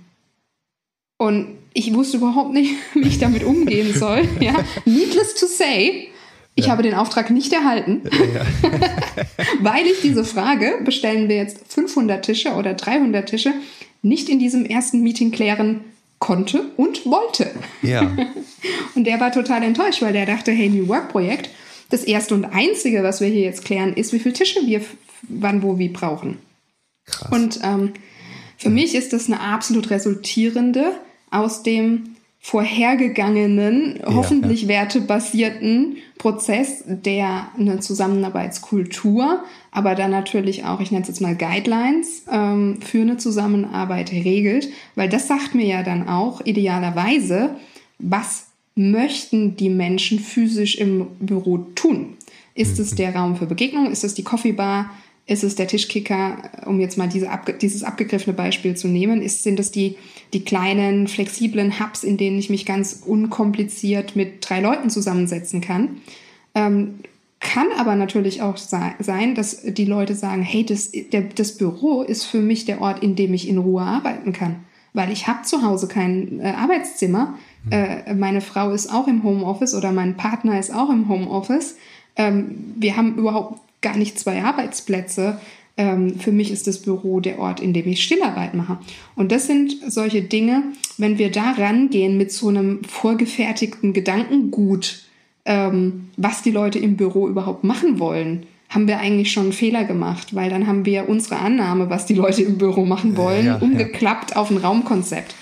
Und 1.17 1.47
ich 1.73 1.93
wusste 1.93 2.17
überhaupt 2.17 2.53
nicht, 2.53 2.73
wie 2.93 3.07
ich 3.07 3.19
damit 3.19 3.43
umgehen 3.43 3.93
soll. 3.93 4.27
Ja. 4.39 4.53
Needless 4.85 5.35
to 5.35 5.45
say, 5.47 6.09
ich 6.55 6.65
ja. 6.65 6.71
habe 6.71 6.83
den 6.83 6.93
Auftrag 6.93 7.29
nicht 7.29 7.51
erhalten, 7.53 8.01
ja. 8.11 8.45
weil 9.61 9.85
ich 9.87 10.01
diese 10.01 10.23
Frage, 10.23 10.79
bestellen 10.83 11.29
wir 11.29 11.37
jetzt 11.37 11.59
500 11.67 12.23
Tische 12.23 12.53
oder 12.53 12.73
300 12.73 13.27
Tische, 13.27 13.53
nicht 14.01 14.29
in 14.29 14.37
diesem 14.39 14.65
ersten 14.65 15.01
Meeting 15.01 15.31
klären 15.31 15.81
konnte 16.23 16.71
und 16.77 17.05
wollte. 17.05 17.51
Ja. 17.81 18.09
und 18.95 19.03
der 19.03 19.19
war 19.19 19.33
total 19.33 19.61
enttäuscht, 19.61 20.01
weil 20.01 20.13
der 20.13 20.25
dachte, 20.25 20.53
hey, 20.53 20.69
New 20.69 20.87
Work 20.87 21.09
Projekt, 21.09 21.49
das 21.89 22.05
erste 22.05 22.33
und 22.33 22.45
einzige, 22.45 23.03
was 23.03 23.19
wir 23.19 23.27
hier 23.27 23.41
jetzt 23.41 23.65
klären, 23.65 23.93
ist, 23.93 24.13
wie 24.13 24.19
viele 24.19 24.33
Tische 24.33 24.61
wir 24.65 24.79
wann, 25.27 25.61
wo, 25.63 25.77
wie 25.77 25.89
brauchen. 25.89 26.37
Krass. 27.05 27.29
Und 27.29 27.59
ähm, 27.61 27.91
für 28.57 28.69
mich 28.69 28.95
ist 28.95 29.11
das 29.11 29.27
eine 29.27 29.41
absolut 29.41 29.89
resultierende 29.89 30.93
aus 31.29 31.61
dem 31.61 32.12
vorhergegangenen, 32.45 33.99
ja, 34.01 34.13
hoffentlich 34.13 34.63
ja. 34.63 34.67
wertebasierten 34.67 35.95
Prozess, 36.17 36.83
der 36.85 37.47
eine 37.57 37.79
Zusammenarbeitskultur, 37.79 39.45
aber 39.71 39.95
dann 39.95 40.11
natürlich 40.11 40.65
auch, 40.65 40.81
ich 40.81 40.91
nenne 40.91 41.03
es 41.03 41.07
jetzt 41.07 41.21
mal 41.21 41.37
Guidelines 41.37 42.23
ähm, 42.29 42.79
für 42.81 42.99
eine 42.99 43.15
Zusammenarbeit 43.15 44.11
regelt, 44.11 44.67
weil 44.95 45.07
das 45.07 45.29
sagt 45.29 45.55
mir 45.55 45.65
ja 45.65 45.83
dann 45.83 46.09
auch 46.09 46.45
idealerweise, 46.45 47.55
was 47.99 48.47
möchten 48.75 49.55
die 49.55 49.69
Menschen 49.69 50.19
physisch 50.19 50.75
im 50.75 51.07
Büro 51.21 51.59
tun? 51.75 52.17
Ist 52.55 52.77
es 52.77 52.91
mhm. 52.91 52.95
der 52.97 53.15
Raum 53.15 53.37
für 53.37 53.45
Begegnung? 53.45 53.89
Ist 53.89 54.03
es 54.03 54.15
die 54.15 54.23
Coffeebar? 54.23 54.89
ist 55.25 55.43
es 55.43 55.55
der 55.55 55.67
Tischkicker, 55.67 56.49
um 56.65 56.79
jetzt 56.79 56.97
mal 56.97 57.07
diese 57.07 57.29
abge 57.29 57.53
dieses 57.53 57.83
abgegriffene 57.83 58.35
Beispiel 58.35 58.75
zu 58.75 58.87
nehmen, 58.87 59.21
ist, 59.21 59.43
sind 59.43 59.59
es 59.59 59.71
die, 59.71 59.95
die 60.33 60.43
kleinen, 60.43 61.07
flexiblen 61.07 61.79
Hubs, 61.79 62.03
in 62.03 62.17
denen 62.17 62.37
ich 62.39 62.49
mich 62.49 62.65
ganz 62.65 63.03
unkompliziert 63.05 64.15
mit 64.15 64.47
drei 64.47 64.59
Leuten 64.59 64.89
zusammensetzen 64.89 65.61
kann. 65.61 66.01
Ähm, 66.55 66.99
kann 67.39 67.67
aber 67.77 67.95
natürlich 67.95 68.41
auch 68.41 68.55
sein, 68.57 69.35
dass 69.35 69.61
die 69.63 69.85
Leute 69.85 70.15
sagen, 70.15 70.43
hey, 70.43 70.65
das, 70.65 70.91
der, 70.91 71.23
das 71.23 71.57
Büro 71.57 72.01
ist 72.01 72.23
für 72.23 72.39
mich 72.39 72.65
der 72.65 72.81
Ort, 72.81 73.03
in 73.03 73.15
dem 73.15 73.33
ich 73.33 73.49
in 73.49 73.57
Ruhe 73.57 73.81
arbeiten 73.81 74.31
kann. 74.31 74.63
Weil 74.93 75.11
ich 75.11 75.27
habe 75.27 75.43
zu 75.43 75.61
Hause 75.61 75.87
kein 75.87 76.39
äh, 76.39 76.53
Arbeitszimmer. 76.55 77.37
Mhm. 77.65 77.71
Äh, 77.71 78.13
meine 78.13 78.41
Frau 78.41 78.71
ist 78.71 78.91
auch 78.91 79.07
im 79.07 79.23
Homeoffice 79.23 79.75
oder 79.75 79.91
mein 79.91 80.15
Partner 80.15 80.57
ist 80.57 80.73
auch 80.73 80.89
im 80.89 81.09
Homeoffice. 81.09 81.75
Ähm, 82.15 82.73
wir 82.77 82.95
haben 82.95 83.17
überhaupt 83.17 83.59
gar 83.81 83.97
nicht 83.97 84.17
zwei 84.17 84.41
Arbeitsplätze. 84.41 85.39
Ähm, 85.75 86.19
für 86.19 86.31
mich 86.31 86.51
ist 86.51 86.67
das 86.67 86.79
Büro 86.79 87.19
der 87.19 87.39
Ort, 87.39 87.59
in 87.59 87.73
dem 87.73 87.87
ich 87.87 88.03
Stillarbeit 88.03 88.53
mache. 88.53 88.77
Und 89.15 89.31
das 89.31 89.47
sind 89.47 89.75
solche 89.87 90.21
Dinge, 90.21 90.63
wenn 90.97 91.17
wir 91.17 91.31
da 91.31 91.51
rangehen 91.51 92.17
mit 92.17 92.31
so 92.31 92.49
einem 92.49 92.83
vorgefertigten 92.83 93.93
Gedankengut, 93.93 95.03
ähm, 95.45 96.09
was 96.15 96.43
die 96.43 96.51
Leute 96.51 96.79
im 96.79 96.95
Büro 96.95 97.27
überhaupt 97.27 97.63
machen 97.63 97.99
wollen, 97.99 98.45
haben 98.69 98.87
wir 98.87 98.99
eigentlich 98.99 99.31
schon 99.31 99.43
einen 99.43 99.53
Fehler 99.53 99.83
gemacht, 99.83 100.35
weil 100.35 100.49
dann 100.49 100.67
haben 100.67 100.85
wir 100.85 101.09
unsere 101.09 101.37
Annahme, 101.37 101.89
was 101.89 102.05
die 102.05 102.15
Leute 102.15 102.43
im 102.43 102.57
Büro 102.57 102.85
machen 102.85 103.17
wollen, 103.17 103.45
ja, 103.45 103.53
ja, 103.53 103.61
umgeklappt 103.61 104.31
ja. 104.31 104.37
auf 104.37 104.51
ein 104.51 104.57
Raumkonzept. 104.57 105.35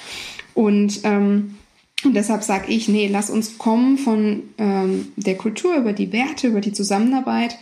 Und, 0.54 1.02
ähm, 1.04 1.56
und 2.04 2.14
deshalb 2.16 2.44
sage 2.44 2.72
ich, 2.72 2.88
nee, 2.88 3.08
lass 3.10 3.30
uns 3.30 3.58
kommen 3.58 3.98
von 3.98 4.44
ähm, 4.58 5.10
der 5.18 5.36
Kultur 5.36 5.76
über 5.76 5.94
die 5.94 6.12
Werte, 6.12 6.48
über 6.48 6.62
die 6.62 6.74
Zusammenarbeit 6.74 7.58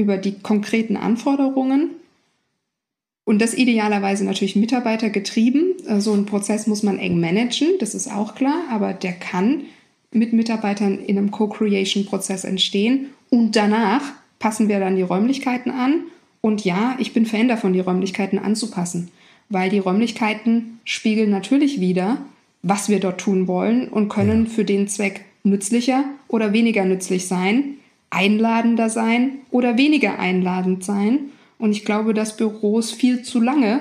über 0.00 0.16
die 0.16 0.40
konkreten 0.40 0.96
Anforderungen 0.96 1.90
und 3.30 3.40
das 3.40 3.54
idealerweise 3.54 4.24
natürlich 4.24 4.56
mitarbeitergetrieben. 4.56 5.76
Äh, 5.86 6.00
so 6.00 6.12
einen 6.12 6.26
Prozess 6.26 6.66
muss 6.66 6.82
man 6.82 6.98
eng 6.98 7.20
managen, 7.20 7.68
das 7.78 7.94
ist 7.94 8.10
auch 8.12 8.34
klar, 8.34 8.64
aber 8.68 8.92
der 8.92 9.12
kann 9.12 9.62
mit 10.10 10.32
Mitarbeitern 10.32 10.98
in 10.98 11.16
einem 11.16 11.30
Co-Creation-Prozess 11.30 12.42
entstehen 12.42 13.10
und 13.30 13.54
danach 13.54 14.02
passen 14.40 14.68
wir 14.68 14.80
dann 14.80 14.96
die 14.96 15.02
Räumlichkeiten 15.02 15.70
an. 15.70 16.06
Und 16.40 16.64
ja, 16.64 16.96
ich 16.98 17.12
bin 17.12 17.24
Fan 17.24 17.46
davon, 17.46 17.72
die 17.72 17.78
Räumlichkeiten 17.78 18.40
anzupassen, 18.40 19.12
weil 19.48 19.70
die 19.70 19.78
Räumlichkeiten 19.78 20.80
spiegeln 20.84 21.30
natürlich 21.30 21.78
wieder, 21.78 22.18
was 22.64 22.88
wir 22.88 22.98
dort 22.98 23.20
tun 23.20 23.46
wollen 23.46 23.86
und 23.86 24.08
können 24.08 24.48
für 24.48 24.64
den 24.64 24.88
Zweck 24.88 25.24
nützlicher 25.44 26.02
oder 26.26 26.52
weniger 26.52 26.84
nützlich 26.84 27.28
sein, 27.28 27.74
einladender 28.10 28.90
sein 28.90 29.34
oder 29.52 29.78
weniger 29.78 30.18
einladend 30.18 30.82
sein. 30.82 31.30
Und 31.60 31.72
ich 31.72 31.84
glaube, 31.84 32.14
dass 32.14 32.36
Büros 32.36 32.90
viel 32.90 33.22
zu 33.22 33.38
lange 33.38 33.80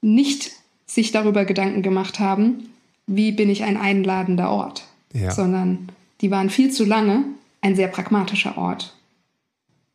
nicht 0.00 0.52
sich 0.86 1.12
darüber 1.12 1.44
Gedanken 1.44 1.82
gemacht 1.82 2.18
haben, 2.18 2.70
wie 3.06 3.30
bin 3.30 3.50
ich 3.50 3.62
ein 3.62 3.76
einladender 3.76 4.50
Ort, 4.50 4.84
ja. 5.12 5.30
sondern 5.30 5.90
die 6.22 6.30
waren 6.30 6.50
viel 6.50 6.70
zu 6.70 6.84
lange 6.84 7.24
ein 7.60 7.76
sehr 7.76 7.88
pragmatischer 7.88 8.56
Ort. 8.56 8.96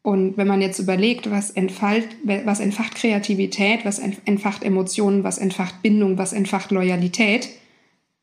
Und 0.03 0.37
wenn 0.37 0.47
man 0.47 0.61
jetzt 0.61 0.77
überlegt, 0.77 1.31
was, 1.31 1.49
entfalt, 1.49 2.07
was 2.23 2.59
entfacht 2.59 2.93
Kreativität, 2.93 3.85
was 3.85 3.97
entfacht 3.97 4.63
Emotionen, 4.63 5.23
was 5.23 5.39
entfacht 5.39 5.81
Bindung, 5.81 6.19
was 6.19 6.31
entfacht 6.31 6.69
Loyalität, 6.69 7.49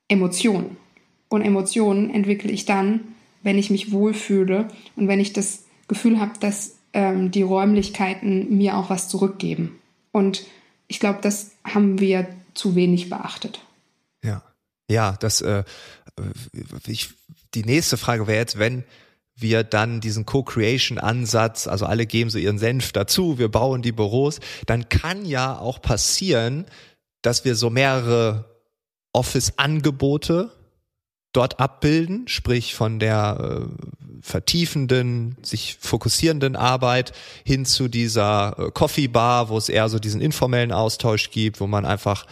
Emotionen. 0.07 0.77
Und 1.29 1.43
Emotionen 1.43 2.11
entwickle 2.11 2.53
ich 2.53 2.67
dann, 2.67 3.01
wenn 3.43 3.59
ich 3.59 3.69
mich 3.69 3.91
wohlfühle 3.91 4.69
und 4.95 5.09
wenn 5.09 5.19
ich 5.19 5.33
das 5.33 5.65
Gefühl 5.88 6.21
habe, 6.21 6.33
dass 6.38 6.77
ähm, 6.92 7.31
die 7.31 7.42
Räumlichkeiten 7.42 8.57
mir 8.57 8.76
auch 8.76 8.90
was 8.90 9.09
zurückgeben. 9.09 9.81
Und 10.11 10.44
ich 10.88 11.00
glaube, 11.00 11.20
das 11.22 11.52
haben 11.64 12.00
wir 12.00 12.26
zu 12.55 12.74
wenig 12.74 13.09
beachtet. 13.09 13.61
Ja, 14.22 14.42
ja, 14.88 15.16
das. 15.18 15.40
Äh, 15.40 15.64
ich, 16.87 17.11
die 17.55 17.64
nächste 17.64 17.96
Frage 17.96 18.26
wäre 18.26 18.38
jetzt, 18.38 18.59
wenn 18.59 18.85
wir 19.35 19.64
dann 19.64 20.00
diesen 20.00 20.26
Co-Creation-Ansatz, 20.26 21.66
also 21.66 21.87
alle 21.87 22.07
geben 22.07 22.31
so 22.31 22.38
ihren 22.38 22.59
Senf 22.59 22.92
dazu, 22.92 23.38
wir 23.38 23.48
bauen 23.48 23.83
die 23.83 23.92
Büros, 23.92 24.40
dann 24.66 24.88
kann 24.88 25.24
ja 25.24 25.59
auch 25.59 25.81
passieren, 25.81 26.66
dass 27.22 27.44
wir 27.44 27.55
so 27.55 27.70
mehrere 27.70 28.44
Office-Angebote 29.12 30.50
dort 31.33 31.61
abbilden, 31.61 32.28
sprich 32.28 32.74
von 32.74 32.98
der 32.98 33.62
äh, 33.62 34.02
vertiefenden, 34.23 35.37
sich 35.43 35.77
fokussierenden 35.81 36.55
Arbeit 36.57 37.13
hin 37.45 37.67
zu 37.67 37.89
dieser 37.89 38.57
äh, 38.59 38.71
Coffee 38.71 39.09
Bar, 39.09 39.49
wo 39.49 39.59
es 39.59 39.69
eher 39.69 39.89
so 39.89 39.99
diesen 39.99 40.21
informellen 40.21 40.73
Austausch 40.73 41.31
gibt, 41.31 41.61
wo 41.61 41.67
man 41.67 41.85
einfach 41.85 42.27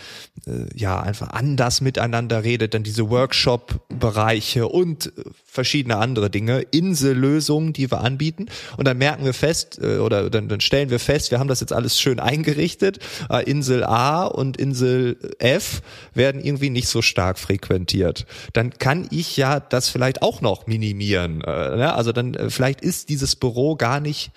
äh, 0.46 0.66
ja 0.74 1.00
einfach 1.00 1.30
anders 1.30 1.80
miteinander 1.80 2.44
redet, 2.44 2.74
dann 2.74 2.84
diese 2.84 3.10
Workshop 3.10 3.80
Bereiche 3.88 4.68
und 4.68 5.06
äh, 5.06 5.24
verschiedene 5.50 5.96
andere 5.96 6.30
Dinge, 6.30 6.60
Insellösungen, 6.70 7.72
die 7.72 7.90
wir 7.90 8.00
anbieten 8.00 8.46
und 8.76 8.86
dann 8.86 8.98
merken 8.98 9.24
wir 9.24 9.34
fest 9.34 9.80
äh, 9.82 9.98
oder 9.98 10.30
dann, 10.30 10.48
dann 10.48 10.60
stellen 10.60 10.90
wir 10.90 11.00
fest, 11.00 11.30
wir 11.30 11.40
haben 11.40 11.48
das 11.48 11.60
jetzt 11.60 11.72
alles 11.72 12.00
schön 12.00 12.20
eingerichtet, 12.20 13.00
äh, 13.28 13.42
Insel 13.50 13.84
A 13.84 14.26
und 14.26 14.56
Insel 14.58 15.16
F 15.38 15.82
werden 16.14 16.40
irgendwie 16.40 16.70
nicht 16.70 16.88
so 16.88 17.02
stark 17.02 17.38
frequentiert. 17.38 18.26
Dann 18.52 18.70
kann 18.78 19.08
ich 19.10 19.36
ja 19.36 19.58
das 19.58 19.88
vielleicht 19.88 20.22
auch 20.22 20.40
noch 20.40 20.66
minimieren 20.66 21.40
äh, 21.42 21.76
Ne? 21.76 21.94
Also 21.94 22.12
dann 22.12 22.50
vielleicht 22.50 22.80
ist 22.80 23.08
dieses 23.08 23.36
Büro 23.36 23.76
gar 23.76 24.00
nicht 24.00 24.30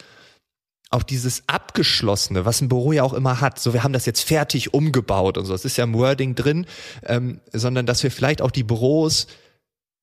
auch 0.89 1.04
dieses 1.04 1.43
Abgeschlossene, 1.47 2.45
was 2.45 2.62
ein 2.62 2.69
Büro 2.69 2.91
ja 2.91 3.02
auch 3.04 3.13
immer 3.13 3.41
hat, 3.41 3.60
so 3.60 3.73
wir 3.73 3.84
haben 3.84 3.93
das 3.93 4.06
jetzt 4.06 4.21
fertig 4.21 4.76
umgebaut 4.76 5.39
und 5.39 5.45
so, 5.45 5.54
das 5.54 5.65
ist 5.65 5.76
ja 5.76 5.86
im 5.86 5.93
Wording 5.95 6.36
drin, 6.36 6.67
ähm, 7.04 7.41
sondern 7.52 7.88
dass 7.88 8.04
wir 8.04 8.12
vielleicht 8.12 8.43
auch 8.43 8.52
die 8.52 8.63
Büros 8.63 9.28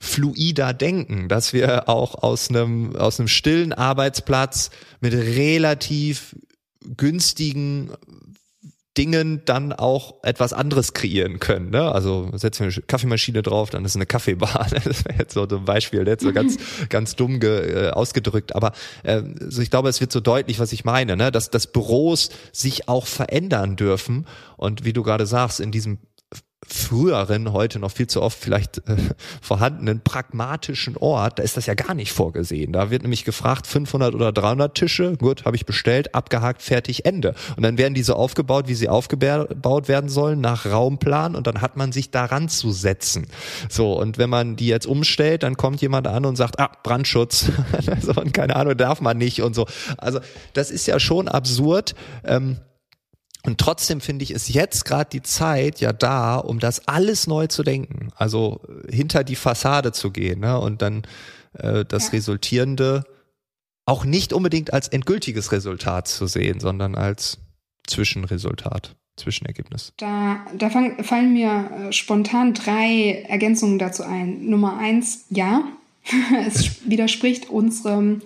fluider 0.00 0.72
denken, 0.72 1.28
dass 1.28 1.52
wir 1.52 1.88
auch 1.88 2.14
aus 2.22 2.48
einem, 2.48 2.96
aus 2.96 3.20
einem 3.20 3.28
stillen 3.28 3.72
Arbeitsplatz 3.72 4.70
mit 5.00 5.12
relativ 5.12 6.34
günstigen 6.96 7.90
Dingen 8.96 9.42
dann 9.44 9.72
auch 9.72 10.16
etwas 10.24 10.52
anderes 10.52 10.94
kreieren 10.94 11.38
können. 11.38 11.70
Ne? 11.70 11.92
Also 11.92 12.28
setzen 12.34 12.66
wir 12.66 12.72
eine 12.72 12.82
Kaffeemaschine 12.82 13.42
drauf, 13.42 13.70
dann 13.70 13.84
ist 13.84 13.94
eine 13.94 14.06
Kaffeebar. 14.06 14.66
Das 14.84 15.04
wäre 15.04 15.18
jetzt 15.18 15.34
so 15.34 15.46
ein 15.46 15.64
Beispiel, 15.64 16.06
jetzt 16.06 16.24
so 16.24 16.32
ganz, 16.32 16.56
ganz 16.88 17.14
dumm 17.14 17.38
ge, 17.38 17.86
äh, 17.86 17.90
ausgedrückt. 17.90 18.56
Aber 18.56 18.72
äh, 19.04 19.22
so 19.48 19.62
ich 19.62 19.70
glaube, 19.70 19.88
es 19.88 20.00
wird 20.00 20.10
so 20.10 20.20
deutlich, 20.20 20.58
was 20.58 20.72
ich 20.72 20.84
meine, 20.84 21.16
ne? 21.16 21.30
dass, 21.30 21.50
dass 21.50 21.68
Büros 21.68 22.30
sich 22.52 22.88
auch 22.88 23.06
verändern 23.06 23.76
dürfen. 23.76 24.26
Und 24.56 24.84
wie 24.84 24.92
du 24.92 25.02
gerade 25.02 25.26
sagst, 25.26 25.60
in 25.60 25.70
diesem 25.70 25.98
früheren, 26.72 27.52
heute 27.52 27.78
noch 27.78 27.90
viel 27.90 28.06
zu 28.06 28.22
oft 28.22 28.38
vielleicht 28.38 28.78
äh, 28.88 28.96
vorhandenen 29.40 30.00
pragmatischen 30.00 30.96
Ort, 30.96 31.38
da 31.38 31.42
ist 31.42 31.56
das 31.56 31.66
ja 31.66 31.74
gar 31.74 31.94
nicht 31.94 32.12
vorgesehen. 32.12 32.72
Da 32.72 32.90
wird 32.90 33.02
nämlich 33.02 33.24
gefragt, 33.24 33.66
500 33.66 34.14
oder 34.14 34.32
300 34.32 34.74
Tische, 34.74 35.16
gut, 35.16 35.44
habe 35.44 35.56
ich 35.56 35.66
bestellt, 35.66 36.14
abgehakt, 36.14 36.62
fertig, 36.62 37.04
Ende. 37.04 37.34
Und 37.56 37.62
dann 37.62 37.78
werden 37.78 37.94
die 37.94 38.02
so 38.02 38.14
aufgebaut, 38.14 38.68
wie 38.68 38.74
sie 38.74 38.88
aufgebaut 38.88 39.88
werden 39.88 40.10
sollen, 40.10 40.40
nach 40.40 40.66
Raumplan 40.66 41.34
und 41.34 41.46
dann 41.46 41.60
hat 41.60 41.76
man 41.76 41.92
sich 41.92 42.10
daran 42.10 42.48
zu 42.48 42.72
setzen. 42.72 43.26
So, 43.68 43.92
und 43.92 44.18
wenn 44.18 44.30
man 44.30 44.56
die 44.56 44.68
jetzt 44.68 44.86
umstellt, 44.86 45.42
dann 45.42 45.56
kommt 45.56 45.80
jemand 45.80 46.06
an 46.06 46.24
und 46.24 46.36
sagt, 46.36 46.58
ah, 46.58 46.70
Brandschutz, 46.82 47.50
so, 48.00 48.12
und 48.20 48.32
keine 48.32 48.56
Ahnung, 48.56 48.76
darf 48.76 49.00
man 49.00 49.18
nicht 49.18 49.42
und 49.42 49.54
so. 49.54 49.66
Also 49.98 50.20
das 50.52 50.70
ist 50.70 50.86
ja 50.86 51.00
schon 51.00 51.28
absurd. 51.28 51.94
Ähm, 52.24 52.58
und 53.44 53.58
trotzdem 53.58 54.00
finde 54.00 54.22
ich, 54.22 54.32
ist 54.32 54.48
jetzt 54.48 54.84
gerade 54.84 55.10
die 55.10 55.22
Zeit 55.22 55.80
ja 55.80 55.92
da, 55.92 56.36
um 56.36 56.58
das 56.58 56.86
alles 56.86 57.26
neu 57.26 57.46
zu 57.46 57.62
denken. 57.62 58.10
Also 58.16 58.60
äh, 58.88 58.94
hinter 58.94 59.24
die 59.24 59.36
Fassade 59.36 59.92
zu 59.92 60.10
gehen 60.10 60.40
ne? 60.40 60.58
und 60.58 60.82
dann 60.82 61.02
äh, 61.54 61.84
das 61.84 62.06
ja. 62.06 62.10
Resultierende 62.10 63.04
auch 63.86 64.04
nicht 64.04 64.32
unbedingt 64.32 64.72
als 64.72 64.88
endgültiges 64.88 65.52
Resultat 65.52 66.06
zu 66.06 66.26
sehen, 66.26 66.60
sondern 66.60 66.94
als 66.94 67.38
Zwischenresultat, 67.86 68.94
Zwischenergebnis. 69.16 69.92
Da, 69.96 70.46
da 70.56 70.70
fang, 70.70 71.02
fallen 71.02 71.32
mir 71.32 71.70
äh, 71.88 71.92
spontan 71.92 72.54
drei 72.54 73.24
Ergänzungen 73.28 73.78
dazu 73.78 74.04
ein. 74.04 74.48
Nummer 74.48 74.76
eins, 74.78 75.24
ja, 75.30 75.64
es 76.46 76.84
widerspricht 76.88 77.48
unserem 77.48 78.20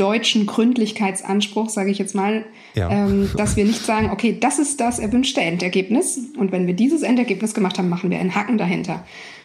deutschen 0.00 0.46
Gründlichkeitsanspruch, 0.46 1.68
sage 1.68 1.90
ich 1.90 1.98
jetzt 1.98 2.14
mal, 2.14 2.44
ja. 2.74 2.90
ähm, 2.90 3.30
dass 3.36 3.56
wir 3.56 3.64
nicht 3.64 3.84
sagen, 3.84 4.10
okay, 4.10 4.36
das 4.40 4.58
ist 4.58 4.80
das 4.80 4.98
erwünschte 4.98 5.40
Endergebnis 5.40 6.18
und 6.36 6.52
wenn 6.52 6.66
wir 6.66 6.74
dieses 6.74 7.02
Endergebnis 7.02 7.54
gemacht 7.54 7.78
haben, 7.78 7.88
machen 7.88 8.10
wir 8.10 8.18
einen 8.18 8.34
Haken 8.34 8.58
dahinter, 8.58 9.04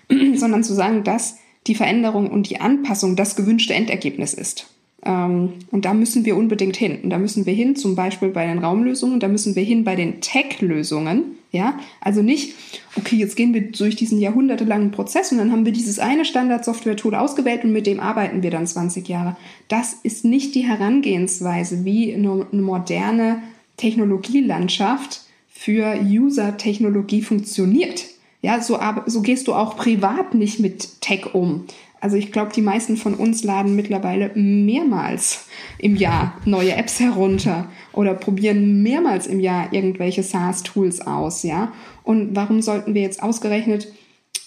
sondern 0.35 0.63
zu 0.63 0.73
sagen, 0.73 1.03
dass 1.03 1.37
die 1.67 1.75
Veränderung 1.75 2.29
und 2.29 2.49
die 2.49 2.61
Anpassung 2.61 3.15
das 3.15 3.35
gewünschte 3.35 3.73
Endergebnis 3.73 4.33
ist. 4.33 4.67
Ähm, 5.05 5.53
und 5.71 5.85
da 5.85 5.93
müssen 5.93 6.25
wir 6.25 6.35
unbedingt 6.35 6.75
hin. 6.75 6.99
Und 7.03 7.11
da 7.11 7.17
müssen 7.17 7.45
wir 7.45 7.53
hin, 7.53 7.75
zum 7.75 7.95
Beispiel 7.95 8.29
bei 8.29 8.45
den 8.47 8.59
Raumlösungen, 8.59 9.19
da 9.19 9.27
müssen 9.27 9.55
wir 9.55 9.63
hin 9.63 9.83
bei 9.83 9.95
den 9.95 10.19
Tech-Lösungen. 10.19 11.35
Ja, 11.51 11.79
also 12.01 12.21
nicht, 12.21 12.53
okay, 12.97 13.15
jetzt 13.15 13.37
gehen 13.37 13.53
wir 13.53 13.71
durch 13.71 13.95
diesen 13.95 14.19
jahrhundertelangen 14.19 14.91
Prozess 14.91 15.31
und 15.31 15.37
dann 15.37 15.53
haben 15.53 15.63
wir 15.63 15.71
dieses 15.71 15.99
eine 15.99 16.25
Standard-Software-Tool 16.25 17.15
ausgewählt 17.15 17.63
und 17.63 17.71
mit 17.71 17.87
dem 17.87 18.01
arbeiten 18.01 18.43
wir 18.43 18.51
dann 18.51 18.67
20 18.67 19.07
Jahre. 19.07 19.37
Das 19.69 19.93
ist 20.03 20.25
nicht 20.25 20.53
die 20.53 20.67
Herangehensweise, 20.67 21.85
wie 21.85 22.13
eine 22.13 22.45
moderne 22.51 23.41
Technologielandschaft 23.77 25.21
für 25.47 25.97
User-Technologie 26.03 27.21
funktioniert. 27.21 28.03
Ja, 28.41 28.59
so, 28.59 28.77
so 29.05 29.21
gehst 29.21 29.47
du 29.47 29.53
auch 29.53 29.77
privat 29.77 30.33
nicht 30.33 30.59
mit 30.59 31.01
Tech 31.01 31.33
um. 31.33 31.65
Also 32.05 32.17
ich 32.17 32.31
glaube, 32.31 32.51
die 32.53 32.61
meisten 32.61 32.97
von 32.97 33.15
uns 33.15 33.43
laden 33.43 33.75
mittlerweile 33.75 34.29
mehrmals 34.35 35.47
im 35.79 35.95
Jahr 35.95 36.39
neue 36.45 36.75
Apps 36.75 36.99
herunter 36.99 37.67
oder 37.93 38.13
probieren 38.13 38.83
mehrmals 38.83 39.25
im 39.25 39.39
Jahr 39.39 39.73
irgendwelche 39.73 40.21
SaaS-Tools 40.21 41.01
aus, 41.01 41.41
ja. 41.41 41.73
Und 42.03 42.35
warum 42.35 42.61
sollten 42.61 42.93
wir 42.93 43.01
jetzt 43.01 43.23
ausgerechnet 43.23 43.91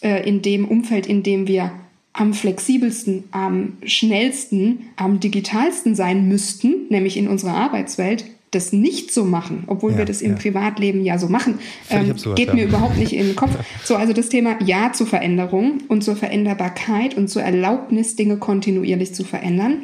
äh, 0.03 0.25
in 0.25 0.41
dem 0.41 0.69
Umfeld, 0.69 1.09
in 1.09 1.25
dem 1.25 1.49
wir 1.49 1.73
am 2.13 2.33
flexibelsten, 2.33 3.25
am 3.33 3.79
schnellsten, 3.83 4.91
am 4.95 5.19
digitalsten 5.19 5.97
sein 5.97 6.29
müssten, 6.29 6.87
nämlich 6.91 7.17
in 7.17 7.27
unserer 7.27 7.55
Arbeitswelt, 7.55 8.25
das 8.51 8.73
nicht 8.73 9.13
so 9.13 9.25
machen, 9.25 9.65
obwohl 9.67 9.93
ja, 9.93 9.99
wir 9.99 10.05
das 10.05 10.23
im 10.23 10.33
ja. 10.33 10.39
Privatleben 10.39 11.05
ja 11.05 11.19
so 11.19 11.29
machen, 11.29 11.59
ähm, 11.91 12.11
absurd, 12.11 12.37
geht 12.37 12.49
ja. 12.49 12.55
mir 12.55 12.65
überhaupt 12.65 12.97
nicht 12.97 13.13
in 13.13 13.27
den 13.27 13.37
Kopf. 13.37 13.57
So, 13.85 13.97
also 13.97 14.13
das 14.13 14.29
Thema 14.29 14.57
Ja 14.63 14.93
zur 14.93 15.07
Veränderung 15.07 15.79
und 15.89 16.03
zur 16.03 16.17
Veränderbarkeit 16.17 17.17
und 17.17 17.29
zur 17.29 17.43
Erlaubnis, 17.43 18.17
Dinge 18.17 18.39
kontinuierlich 18.39 19.15
zu 19.15 19.25
verändern. 19.25 19.83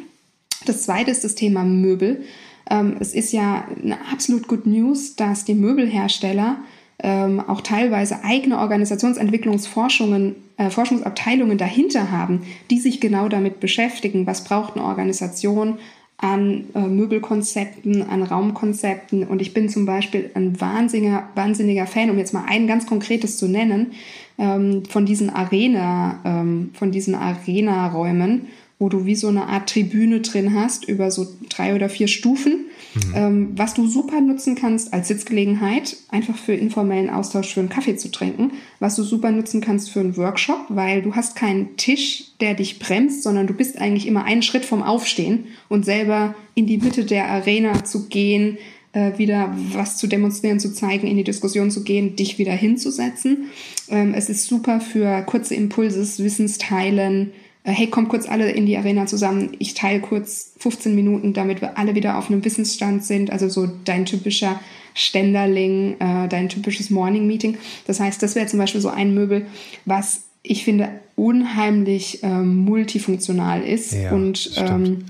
Das 0.65 0.83
zweite 0.83 1.11
ist 1.11 1.23
das 1.23 1.35
Thema 1.35 1.63
Möbel. 1.63 2.23
Ähm, 2.69 2.95
es 2.99 3.13
ist 3.13 3.31
ja 3.31 3.67
eine 3.83 3.97
absolut 4.11 4.47
good 4.47 4.65
News, 4.65 5.15
dass 5.15 5.45
die 5.45 5.53
Möbelhersteller 5.53 6.57
ähm, 6.99 7.41
auch 7.41 7.61
teilweise 7.61 8.23
eigene 8.23 8.57
Organisationsentwicklungsforschungen, 8.57 10.35
äh, 10.57 10.69
Forschungsabteilungen 10.69 11.57
dahinter 11.57 12.11
haben, 12.11 12.43
die 12.71 12.79
sich 12.79 13.01
genau 13.01 13.27
damit 13.27 13.59
beschäftigen, 13.59 14.25
was 14.25 14.43
braucht 14.43 14.75
eine 14.75 14.85
Organisation, 14.85 15.77
an 16.17 16.65
äh, 16.73 16.79
Möbelkonzepten, 16.79 18.03
an 18.03 18.23
Raumkonzepten. 18.23 19.25
Und 19.25 19.41
ich 19.41 19.53
bin 19.53 19.69
zum 19.69 19.85
Beispiel 19.85 20.31
ein 20.33 20.59
wahnsinniger, 20.59 21.29
wahnsinniger 21.35 21.87
Fan, 21.87 22.09
um 22.09 22.17
jetzt 22.17 22.33
mal 22.33 22.45
ein 22.47 22.67
ganz 22.67 22.85
konkretes 22.85 23.37
zu 23.37 23.47
nennen, 23.47 23.91
ähm, 24.37 24.83
von 24.85 25.05
diesen 25.05 25.29
Arena, 25.29 26.19
ähm, 26.23 26.71
von 26.73 26.91
diesen 26.91 27.15
Arena-Räumen, 27.15 28.47
wo 28.79 28.89
du 28.89 29.05
wie 29.05 29.15
so 29.15 29.27
eine 29.27 29.47
Art 29.47 29.69
Tribüne 29.69 30.21
drin 30.21 30.53
hast 30.53 30.87
über 30.87 31.11
so 31.11 31.27
drei 31.49 31.75
oder 31.75 31.89
vier 31.89 32.07
Stufen 32.07 32.65
Mhm. 32.95 33.13
Ähm, 33.13 33.49
was 33.55 33.73
du 33.73 33.87
super 33.87 34.21
nutzen 34.21 34.55
kannst 34.55 34.93
als 34.93 35.09
Sitzgelegenheit, 35.09 35.97
einfach 36.09 36.37
für 36.37 36.53
informellen 36.53 37.09
Austausch 37.09 37.53
für 37.53 37.59
einen 37.59 37.69
Kaffee 37.69 37.97
zu 37.97 38.09
trinken, 38.09 38.51
was 38.79 38.95
du 38.95 39.03
super 39.03 39.31
nutzen 39.31 39.61
kannst 39.61 39.89
für 39.89 39.99
einen 39.99 40.15
Workshop, 40.15 40.65
weil 40.69 41.01
du 41.01 41.13
hast 41.13 41.35
keinen 41.35 41.75
Tisch, 41.75 42.31
der 42.39 42.53
dich 42.53 42.79
bremst, 42.79 43.23
sondern 43.23 43.47
du 43.47 43.53
bist 43.53 43.79
eigentlich 43.79 44.07
immer 44.07 44.23
einen 44.23 44.41
Schritt 44.41 44.65
vom 44.65 44.81
Aufstehen 44.81 45.45
und 45.67 45.83
selber 45.83 46.35
in 46.53 46.67
die 46.67 46.77
Mitte 46.77 47.03
der 47.03 47.27
Arena 47.27 47.83
zu 47.83 48.07
gehen, 48.07 48.57
äh, 48.93 49.17
wieder 49.17 49.53
was 49.73 49.97
zu 49.97 50.07
demonstrieren, 50.07 50.61
zu 50.61 50.73
zeigen, 50.73 51.07
in 51.07 51.17
die 51.17 51.25
Diskussion 51.25 51.71
zu 51.71 51.83
gehen, 51.83 52.15
dich 52.15 52.37
wieder 52.37 52.53
hinzusetzen. 52.53 53.49
Ähm, 53.89 54.13
es 54.13 54.29
ist 54.29 54.45
super 54.45 54.79
für 54.79 55.21
kurze 55.23 55.53
Impulse, 55.53 56.23
Wissensteilen, 56.23 57.33
hey, 57.71 57.87
komm 57.87 58.07
kurz 58.07 58.27
alle 58.27 58.51
in 58.51 58.65
die 58.65 58.77
Arena 58.77 59.05
zusammen, 59.07 59.55
ich 59.59 59.73
teile 59.73 59.99
kurz 59.99 60.53
15 60.59 60.93
Minuten, 60.93 61.33
damit 61.33 61.61
wir 61.61 61.77
alle 61.77 61.95
wieder 61.95 62.17
auf 62.17 62.29
einem 62.29 62.45
Wissensstand 62.45 63.03
sind, 63.03 63.31
also 63.31 63.49
so 63.49 63.67
dein 63.85 64.05
typischer 64.05 64.59
Ständerling, 64.93 65.95
äh, 65.99 66.27
dein 66.27 66.49
typisches 66.49 66.89
Morning 66.89 67.27
Meeting. 67.27 67.57
Das 67.87 67.99
heißt, 67.99 68.21
das 68.21 68.35
wäre 68.35 68.47
zum 68.47 68.59
Beispiel 68.59 68.81
so 68.81 68.89
ein 68.89 69.13
Möbel, 69.13 69.47
was 69.85 70.21
ich 70.43 70.63
finde 70.63 70.89
unheimlich 71.15 72.19
ähm, 72.23 72.55
multifunktional 72.57 73.63
ist 73.63 73.93
ja, 73.93 74.11
und 74.11 74.51
ähm, 74.57 75.05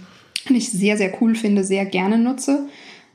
ich 0.49 0.69
sehr, 0.69 0.97
sehr 0.97 1.21
cool 1.21 1.35
finde, 1.35 1.63
sehr 1.63 1.85
gerne 1.85 2.17
nutze. 2.17 2.67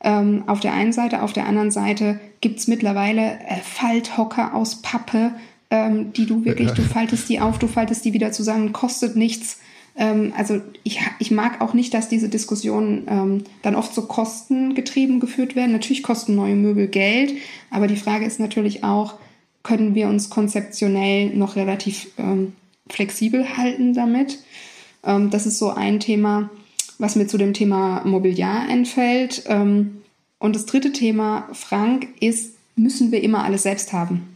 Ähm, 0.03 0.45
auf 0.47 0.61
der 0.61 0.73
einen 0.73 0.93
Seite, 0.93 1.23
auf 1.23 1.33
der 1.33 1.47
anderen 1.47 1.71
Seite 1.71 2.19
gibt's 2.41 2.69
mittlerweile 2.69 3.39
äh, 3.47 3.57
Falthocker 3.63 4.55
aus 4.55 4.83
Pappe, 4.83 5.33
ähm, 5.71 6.13
die 6.13 6.27
du 6.27 6.45
wirklich, 6.45 6.73
du 6.73 6.83
faltest 6.83 7.29
die 7.29 7.41
auf, 7.41 7.59
du 7.59 7.69
faltest 7.69 8.05
die 8.05 8.13
wieder 8.13 8.33
zusammen, 8.33 8.73
kostet 8.73 9.17
nichts. 9.17 9.59
Ähm, 9.97 10.33
also 10.37 10.61
ich, 10.83 11.01
ich 11.19 11.31
mag 11.31 11.61
auch 11.61 11.75
nicht, 11.75 11.95
dass 11.95 12.09
diese 12.09 12.29
Diskussionen 12.29 13.07
ähm, 13.09 13.45
dann 13.63 13.77
oft 13.77 13.95
so 13.95 14.03
kostengetrieben 14.03 15.21
geführt 15.21 15.57
werden. 15.57 15.73
Natürlich 15.73 16.03
kosten 16.03 16.35
neue 16.35 16.57
Möbel 16.57 16.89
Geld, 16.89 17.35
aber 17.71 17.87
die 17.87 17.97
Frage 17.97 18.25
ist 18.25 18.41
natürlich 18.41 18.85
auch, 18.85 19.15
können 19.63 19.95
wir 19.95 20.09
uns 20.09 20.31
konzeptionell 20.31 21.31
noch 21.31 21.57
relativ 21.57 22.09
ähm, 22.19 22.55
flexibel 22.89 23.57
halten 23.57 23.95
damit? 23.95 24.39
Ähm, 25.05 25.31
das 25.31 25.47
ist 25.47 25.59
so 25.59 25.71
ein 25.71 26.01
Thema, 26.01 26.51
was 26.99 27.17
mir 27.17 27.27
zu 27.27 27.39
dem 27.39 27.55
Thema 27.55 28.03
Mobiliar 28.05 28.69
entfällt. 28.69 29.45
Ähm, 29.47 30.03
und 30.39 30.57
das 30.57 30.67
dritte 30.67 30.93
Thema, 30.93 31.49
Frank, 31.53 32.09
ist, 32.21 32.55
müssen 32.75 33.13
wir 33.13 33.23
immer 33.23 33.45
alles 33.45 33.63
selbst 33.63 33.93
haben? 33.93 34.30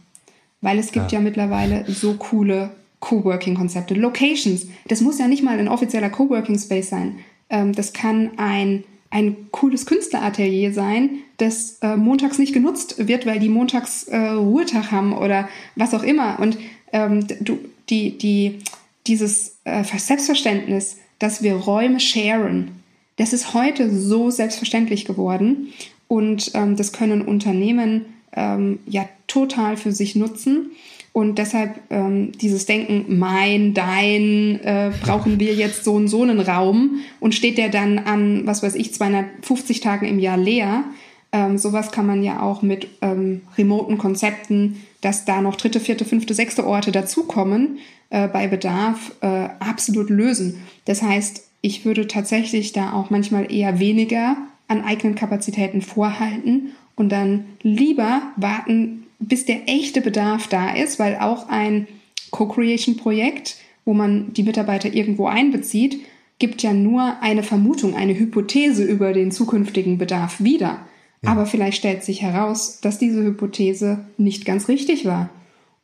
Weil 0.65 0.79
es 0.79 0.91
gibt 0.91 1.11
ja, 1.11 1.19
ja 1.19 1.23
mittlerweile 1.23 1.85
so 1.87 2.15
coole 2.15 2.71
Coworking-Konzepte. 2.99 3.93
Locations, 3.93 4.65
das 4.87 4.99
muss 4.99 5.19
ja 5.19 5.27
nicht 5.27 5.43
mal 5.43 5.59
ein 5.59 5.67
offizieller 5.67 6.09
Coworking-Space 6.09 6.89
sein. 6.89 7.19
Ähm, 7.51 7.71
das 7.73 7.93
kann 7.93 8.31
ein, 8.37 8.83
ein 9.11 9.51
cooles 9.51 9.85
Künstleratelier 9.85 10.73
sein, 10.73 11.19
das 11.37 11.77
äh, 11.83 11.95
montags 11.95 12.39
nicht 12.39 12.51
genutzt 12.51 13.07
wird, 13.07 13.27
weil 13.27 13.39
die 13.39 13.47
montags 13.47 14.05
äh, 14.05 14.17
Ruhetag 14.17 14.91
haben 14.91 15.13
oder 15.15 15.47
was 15.75 15.93
auch 15.93 16.01
immer. 16.01 16.39
Und 16.39 16.57
ähm, 16.91 17.27
du, 17.41 17.59
die, 17.89 18.17
die, 18.17 18.57
dieses 19.05 19.57
äh, 19.65 19.83
Selbstverständnis, 19.83 20.97
dass 21.19 21.43
wir 21.43 21.53
Räume 21.57 21.99
sharen, 21.99 22.71
das 23.17 23.33
ist 23.33 23.53
heute 23.53 23.95
so 23.95 24.31
selbstverständlich 24.31 25.05
geworden. 25.05 25.73
Und 26.07 26.51
ähm, 26.55 26.75
das 26.75 26.91
können 26.91 27.21
Unternehmen 27.21 28.05
ähm, 28.35 28.79
ja 28.85 29.07
total 29.27 29.77
für 29.77 29.91
sich 29.91 30.15
nutzen. 30.15 30.71
Und 31.13 31.37
deshalb 31.37 31.79
ähm, 31.91 32.33
dieses 32.33 32.65
Denken, 32.65 33.17
mein, 33.17 33.73
dein, 33.73 34.59
äh, 34.61 34.91
brauchen 35.01 35.39
wir 35.39 35.53
jetzt 35.53 35.85
so 35.85 35.93
und 35.93 36.09
so 36.09 36.23
einen 36.23 36.41
Raum 36.41 36.99
und 37.21 37.33
steht 37.33 37.57
der 37.57 37.69
dann 37.69 37.99
an, 37.99 38.45
was 38.45 38.63
weiß 38.63 38.75
ich, 38.75 38.93
250 38.93 39.79
Tagen 39.79 40.05
im 40.05 40.19
Jahr 40.19 40.37
leer, 40.37 40.83
Ähm, 41.31 41.57
sowas 41.57 41.91
kann 41.91 42.05
man 42.05 42.23
ja 42.23 42.41
auch 42.41 42.61
mit 42.61 42.87
ähm, 43.01 43.41
remoten 43.57 43.97
Konzepten, 43.97 44.81
dass 45.01 45.25
da 45.25 45.41
noch 45.41 45.57
dritte, 45.57 45.81
vierte, 45.81 46.05
fünfte, 46.05 46.33
sechste 46.33 46.65
Orte 46.65 46.93
dazukommen, 46.93 47.79
äh, 48.09 48.29
bei 48.29 48.47
Bedarf 48.47 49.11
äh, 49.19 49.49
absolut 49.59 50.09
lösen. 50.09 50.61
Das 50.85 51.01
heißt, 51.01 51.43
ich 51.61 51.83
würde 51.83 52.07
tatsächlich 52.07 52.71
da 52.71 52.93
auch 52.93 53.09
manchmal 53.09 53.51
eher 53.51 53.79
weniger 53.79 54.37
an 54.67 54.83
eigenen 54.83 55.15
Kapazitäten 55.15 55.81
vorhalten 55.81 56.71
und 56.95 57.09
dann 57.11 57.45
lieber 57.61 58.21
warten, 58.35 59.03
bis 59.19 59.45
der 59.45 59.67
echte 59.67 60.01
Bedarf 60.01 60.47
da 60.47 60.73
ist, 60.73 60.99
weil 60.99 61.17
auch 61.17 61.49
ein 61.49 61.87
Co-Creation-Projekt, 62.31 63.57
wo 63.85 63.93
man 63.93 64.33
die 64.33 64.43
Mitarbeiter 64.43 64.93
irgendwo 64.93 65.27
einbezieht, 65.27 66.01
gibt 66.39 66.63
ja 66.63 66.73
nur 66.73 67.21
eine 67.21 67.43
Vermutung, 67.43 67.95
eine 67.95 68.17
Hypothese 68.17 68.83
über 68.83 69.13
den 69.13 69.31
zukünftigen 69.31 69.97
Bedarf 69.97 70.43
wieder. 70.43 70.79
Ja. 71.23 71.31
Aber 71.31 71.45
vielleicht 71.45 71.77
stellt 71.77 72.03
sich 72.03 72.21
heraus, 72.21 72.79
dass 72.81 72.97
diese 72.97 73.23
Hypothese 73.23 74.05
nicht 74.17 74.45
ganz 74.45 74.67
richtig 74.67 75.05
war. 75.05 75.29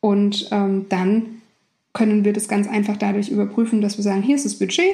Und 0.01 0.49
ähm, 0.51 0.87
dann 0.89 1.41
können 1.93 2.25
wir 2.25 2.33
das 2.33 2.47
ganz 2.47 2.67
einfach 2.67 2.97
dadurch 2.97 3.29
überprüfen, 3.29 3.81
dass 3.81 3.97
wir 3.97 4.03
sagen, 4.03 4.23
hier 4.23 4.35
ist 4.35 4.45
das 4.45 4.59
Budget, 4.59 4.93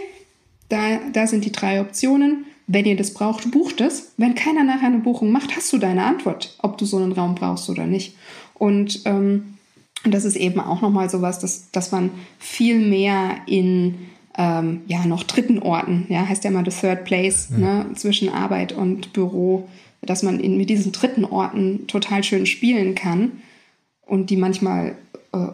da, 0.69 0.99
da 1.13 1.27
sind 1.27 1.45
die 1.45 1.51
drei 1.51 1.81
Optionen. 1.81 2.45
Wenn 2.67 2.85
ihr 2.85 2.97
das 2.97 3.13
braucht, 3.13 3.49
bucht 3.51 3.79
es. 3.81 4.11
Wenn 4.17 4.35
keiner 4.35 4.63
nachher 4.63 4.87
eine 4.87 4.99
Buchung 4.99 5.31
macht, 5.31 5.55
hast 5.55 5.71
du 5.71 5.77
deine 5.77 6.03
Antwort, 6.03 6.55
ob 6.61 6.77
du 6.77 6.85
so 6.85 6.97
einen 6.97 7.13
Raum 7.13 7.35
brauchst 7.35 7.69
oder 7.69 7.85
nicht. 7.85 8.15
Und 8.53 9.01
ähm, 9.05 9.57
das 10.03 10.25
ist 10.25 10.35
eben 10.35 10.59
auch 10.59 10.81
nochmal 10.81 11.09
sowas, 11.09 11.39
dass, 11.39 11.71
dass 11.71 11.91
man 11.91 12.11
viel 12.39 12.79
mehr 12.79 13.37
in 13.45 13.95
ähm, 14.37 14.81
ja 14.87 15.05
noch 15.05 15.23
dritten 15.23 15.59
Orten, 15.59 16.05
ja, 16.09 16.27
heißt 16.27 16.43
ja 16.43 16.51
mal 16.51 16.63
the 16.69 16.77
third 16.77 17.05
place, 17.05 17.49
ja. 17.51 17.57
ne, 17.57 17.85
zwischen 17.95 18.29
Arbeit 18.29 18.71
und 18.71 19.13
Büro, 19.13 19.67
dass 20.01 20.23
man 20.23 20.39
in, 20.39 20.57
mit 20.57 20.69
diesen 20.69 20.91
dritten 20.91 21.25
Orten 21.25 21.87
total 21.87 22.23
schön 22.23 22.45
spielen 22.45 22.95
kann 22.95 23.31
und 24.05 24.29
die 24.29 24.37
manchmal 24.37 24.95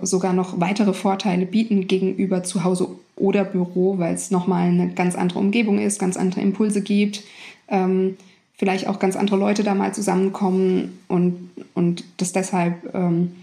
äh, 0.01 0.05
sogar 0.05 0.33
noch 0.33 0.59
weitere 0.59 0.93
Vorteile 0.93 1.45
bieten 1.45 1.87
gegenüber 1.87 2.43
zu 2.43 2.63
Hause 2.63 2.87
oder 3.15 3.43
Büro, 3.43 3.99
weil 3.99 4.13
es 4.13 4.31
nochmal 4.31 4.67
eine 4.67 4.93
ganz 4.93 5.15
andere 5.15 5.39
Umgebung 5.39 5.79
ist, 5.79 5.99
ganz 5.99 6.17
andere 6.17 6.41
Impulse 6.41 6.81
gibt, 6.81 7.23
ähm, 7.67 8.17
vielleicht 8.55 8.87
auch 8.87 8.99
ganz 8.99 9.15
andere 9.15 9.37
Leute 9.37 9.63
da 9.63 9.75
mal 9.75 9.93
zusammenkommen 9.93 10.99
und, 11.07 11.49
und 11.73 12.03
das 12.17 12.33
deshalb 12.33 12.93
ähm, 12.93 13.35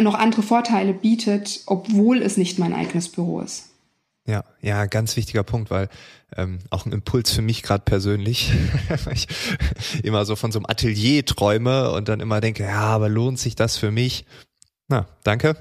noch 0.00 0.14
andere 0.14 0.42
Vorteile 0.42 0.92
bietet, 0.92 1.62
obwohl 1.66 2.22
es 2.22 2.36
nicht 2.36 2.58
mein 2.58 2.72
eigenes 2.72 3.08
Büro 3.08 3.40
ist. 3.40 3.70
Ja, 4.26 4.44
ja, 4.60 4.86
ganz 4.86 5.16
wichtiger 5.16 5.44
Punkt, 5.44 5.70
weil 5.70 5.88
ähm, 6.36 6.58
auch 6.70 6.84
ein 6.84 6.92
Impuls 6.92 7.30
für 7.30 7.42
mich 7.42 7.62
gerade 7.62 7.84
persönlich, 7.84 8.52
ich 9.12 9.28
immer 10.02 10.24
so 10.24 10.34
von 10.34 10.50
so 10.50 10.58
einem 10.58 10.66
Atelier 10.66 11.24
träume 11.24 11.92
und 11.92 12.08
dann 12.08 12.18
immer 12.18 12.40
denke, 12.40 12.64
ja, 12.64 12.80
aber 12.80 13.08
lohnt 13.08 13.38
sich 13.38 13.54
das 13.54 13.76
für 13.76 13.92
mich? 13.92 14.24
Na, 14.88 15.04
danke. 15.24 15.56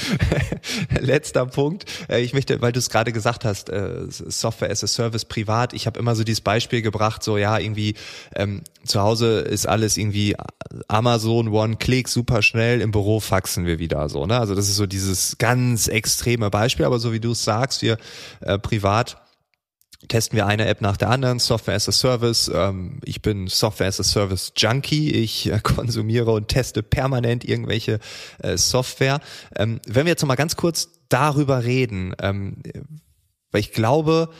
Letzter 1.00 1.46
Punkt. 1.46 1.86
Äh, 2.10 2.20
ich 2.20 2.34
möchte, 2.34 2.60
weil 2.60 2.72
du 2.72 2.78
es 2.78 2.90
gerade 2.90 3.10
gesagt 3.10 3.46
hast, 3.46 3.70
äh, 3.70 4.02
Software 4.08 4.70
as 4.70 4.84
a 4.84 4.86
Service 4.86 5.24
privat. 5.24 5.72
Ich 5.72 5.86
habe 5.86 5.98
immer 5.98 6.14
so 6.14 6.24
dieses 6.24 6.42
Beispiel 6.42 6.82
gebracht, 6.82 7.22
so 7.22 7.38
ja, 7.38 7.58
irgendwie 7.58 7.94
ähm, 8.36 8.60
zu 8.84 9.00
Hause 9.00 9.38
ist 9.38 9.66
alles 9.66 9.96
irgendwie 9.96 10.36
Amazon 10.88 11.48
One-Click, 11.48 12.06
super 12.06 12.42
schnell, 12.42 12.82
im 12.82 12.90
Büro 12.90 13.18
faxen 13.18 13.64
wir 13.64 13.78
wieder 13.78 14.10
so. 14.10 14.26
Ne? 14.26 14.38
Also 14.38 14.54
das 14.54 14.68
ist 14.68 14.76
so 14.76 14.84
dieses 14.84 15.38
ganz 15.38 15.88
extreme 15.88 16.50
Beispiel, 16.50 16.84
aber 16.84 16.98
so 16.98 17.14
wie 17.14 17.20
du 17.20 17.32
es 17.32 17.44
sagst, 17.44 17.80
wir 17.80 17.96
äh, 18.42 18.58
privat 18.58 19.23
testen 20.08 20.36
wir 20.36 20.46
eine 20.46 20.66
App 20.66 20.80
nach 20.80 20.96
der 20.96 21.10
anderen, 21.10 21.38
Software 21.38 21.74
as 21.74 21.88
a 21.88 21.92
Service. 21.92 22.50
Ähm, 22.52 23.00
ich 23.04 23.22
bin 23.22 23.48
Software 23.48 23.88
as 23.88 24.00
a 24.00 24.04
Service 24.04 24.52
Junkie. 24.56 25.12
Ich 25.12 25.50
äh, 25.50 25.58
konsumiere 25.62 26.32
und 26.32 26.48
teste 26.48 26.82
permanent 26.82 27.44
irgendwelche 27.44 28.00
äh, 28.42 28.56
Software. 28.56 29.20
Ähm, 29.56 29.80
wenn 29.86 30.06
wir 30.06 30.10
jetzt 30.10 30.22
noch 30.22 30.28
mal 30.28 30.36
ganz 30.36 30.56
kurz 30.56 30.90
darüber 31.08 31.64
reden, 31.64 32.14
ähm, 32.20 32.62
weil 33.50 33.60
ich 33.60 33.72
glaube, 33.72 34.30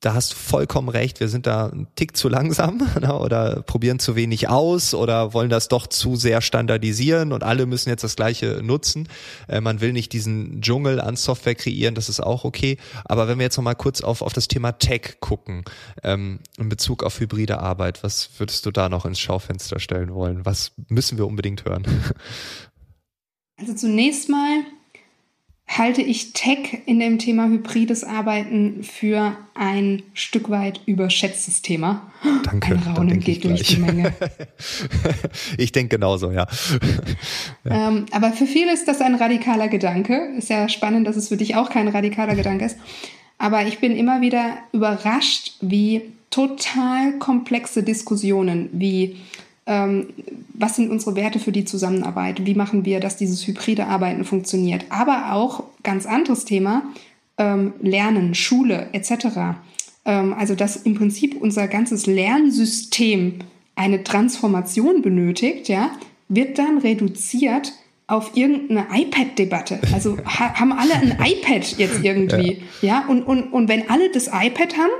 da 0.00 0.14
hast 0.14 0.32
du 0.32 0.36
vollkommen 0.36 0.88
recht, 0.88 1.20
wir 1.20 1.28
sind 1.28 1.46
da 1.46 1.66
ein 1.66 1.88
Tick 1.96 2.16
zu 2.16 2.28
langsam 2.28 2.78
ne, 3.00 3.18
oder 3.18 3.62
probieren 3.62 3.98
zu 3.98 4.16
wenig 4.16 4.48
aus 4.48 4.94
oder 4.94 5.32
wollen 5.34 5.50
das 5.50 5.68
doch 5.68 5.86
zu 5.86 6.16
sehr 6.16 6.40
standardisieren 6.40 7.32
und 7.32 7.42
alle 7.42 7.66
müssen 7.66 7.88
jetzt 7.88 8.04
das 8.04 8.16
gleiche 8.16 8.60
nutzen. 8.62 9.08
Äh, 9.48 9.60
man 9.60 9.80
will 9.80 9.92
nicht 9.92 10.12
diesen 10.12 10.60
Dschungel 10.60 11.00
an 11.00 11.16
Software 11.16 11.54
kreieren, 11.54 11.94
das 11.94 12.08
ist 12.08 12.20
auch 12.20 12.44
okay. 12.44 12.76
Aber 13.04 13.28
wenn 13.28 13.38
wir 13.38 13.44
jetzt 13.44 13.56
nochmal 13.56 13.74
kurz 13.74 14.00
auf, 14.00 14.22
auf 14.22 14.32
das 14.32 14.48
Thema 14.48 14.72
Tech 14.72 15.16
gucken, 15.20 15.64
ähm, 16.02 16.40
in 16.58 16.68
Bezug 16.68 17.02
auf 17.02 17.18
hybride 17.18 17.58
Arbeit, 17.58 18.02
was 18.04 18.30
würdest 18.38 18.66
du 18.66 18.70
da 18.70 18.88
noch 18.88 19.04
ins 19.04 19.18
Schaufenster 19.18 19.80
stellen 19.80 20.14
wollen? 20.14 20.44
Was 20.44 20.72
müssen 20.88 21.18
wir 21.18 21.26
unbedingt 21.26 21.64
hören? 21.64 21.86
Also 23.60 23.74
zunächst 23.74 24.28
mal 24.28 24.62
halte 25.68 26.00
ich 26.00 26.32
Tech 26.32 26.82
in 26.86 26.98
dem 26.98 27.18
Thema 27.18 27.46
hybrides 27.46 28.02
Arbeiten 28.02 28.82
für 28.82 29.36
ein 29.54 30.02
Stück 30.14 30.48
weit 30.48 30.80
überschätztes 30.86 31.60
Thema. 31.60 32.10
Danke. 32.44 32.72
Ein 32.72 32.78
Raunen 32.78 33.20
geht 33.20 33.44
durch 33.44 33.62
die 33.64 33.76
Menge. 33.76 34.14
ich 35.58 35.72
denke 35.72 35.96
genauso, 35.96 36.32
ja. 36.32 36.46
ja. 37.64 37.88
Ähm, 37.88 38.06
aber 38.12 38.32
für 38.32 38.46
viele 38.46 38.72
ist 38.72 38.88
das 38.88 39.02
ein 39.02 39.14
radikaler 39.14 39.68
Gedanke. 39.68 40.32
Ist 40.38 40.48
ja 40.48 40.68
spannend, 40.68 41.06
dass 41.06 41.16
es 41.16 41.28
für 41.28 41.36
dich 41.36 41.54
auch 41.54 41.68
kein 41.68 41.88
radikaler 41.88 42.34
Gedanke 42.34 42.64
ist. 42.64 42.78
Aber 43.36 43.66
ich 43.66 43.78
bin 43.78 43.94
immer 43.94 44.20
wieder 44.22 44.56
überrascht, 44.72 45.56
wie 45.60 46.02
total 46.30 47.18
komplexe 47.18 47.82
Diskussionen, 47.82 48.70
wie 48.72 49.16
was 49.68 50.76
sind 50.76 50.90
unsere 50.90 51.14
Werte 51.14 51.38
für 51.38 51.52
die 51.52 51.64
Zusammenarbeit, 51.64 52.46
wie 52.46 52.54
machen 52.54 52.84
wir, 52.84 53.00
dass 53.00 53.16
dieses 53.16 53.46
hybride 53.46 53.86
Arbeiten 53.86 54.24
funktioniert. 54.24 54.86
Aber 54.88 55.32
auch 55.32 55.64
ganz 55.82 56.06
anderes 56.06 56.44
Thema, 56.44 56.82
ähm, 57.36 57.74
Lernen, 57.80 58.34
Schule 58.34 58.88
etc. 58.92 59.58
Ähm, 60.04 60.32
also 60.32 60.54
dass 60.54 60.76
im 60.76 60.94
Prinzip 60.94 61.40
unser 61.40 61.68
ganzes 61.68 62.06
Lernsystem 62.06 63.40
eine 63.76 64.02
Transformation 64.02 65.02
benötigt, 65.02 65.68
ja, 65.68 65.90
wird 66.28 66.58
dann 66.58 66.78
reduziert 66.78 67.72
auf 68.06 68.36
irgendeine 68.36 68.86
iPad-Debatte. 68.90 69.80
Also 69.92 70.16
ha 70.24 70.54
haben 70.54 70.72
alle 70.72 70.94
ein 70.94 71.18
iPad 71.22 71.76
jetzt 71.78 72.00
irgendwie, 72.02 72.62
ja, 72.80 73.02
ja? 73.02 73.06
Und, 73.06 73.22
und, 73.22 73.52
und 73.52 73.68
wenn 73.68 73.88
alle 73.90 74.10
das 74.10 74.28
iPad 74.28 74.76
haben, 74.76 74.90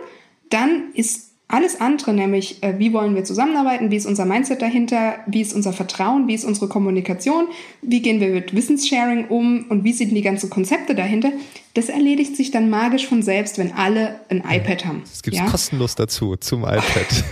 dann 0.51 0.93
ist 0.95 1.28
alles 1.51 1.81
andere, 1.81 2.13
nämlich 2.13 2.63
äh, 2.63 2.79
wie 2.79 2.93
wollen 2.93 3.15
wir 3.15 3.25
zusammenarbeiten, 3.25 3.91
wie 3.91 3.97
ist 3.97 4.05
unser 4.05 4.27
Mindset 4.27 4.61
dahinter, 4.61 5.15
wie 5.27 5.41
ist 5.41 5.55
unser 5.55 5.73
Vertrauen, 5.73 6.29
wie 6.29 6.35
ist 6.35 6.45
unsere 6.45 6.69
Kommunikation, 6.69 7.49
wie 7.81 8.03
gehen 8.03 8.21
wir 8.21 8.29
mit 8.29 8.55
Wissenssharing 8.55 9.29
um 9.29 9.65
und 9.71 9.83
wie 9.83 9.95
sind 9.95 10.11
die 10.11 10.21
ganzen 10.21 10.51
Konzepte 10.51 10.95
dahinter, 10.95 11.33
das 11.73 11.89
erledigt 11.89 12.37
sich 12.37 12.51
dann 12.51 12.69
magisch 12.69 13.07
von 13.07 13.23
selbst, 13.23 13.57
wenn 13.57 13.73
alle 13.73 14.21
ein 14.29 14.45
iPad 14.47 14.85
haben. 14.85 15.03
Das 15.09 15.23
gibt 15.23 15.37
es 15.37 15.43
ja? 15.43 15.49
kostenlos 15.49 15.95
dazu, 15.95 16.37
zum 16.37 16.65
iPad. 16.65 16.85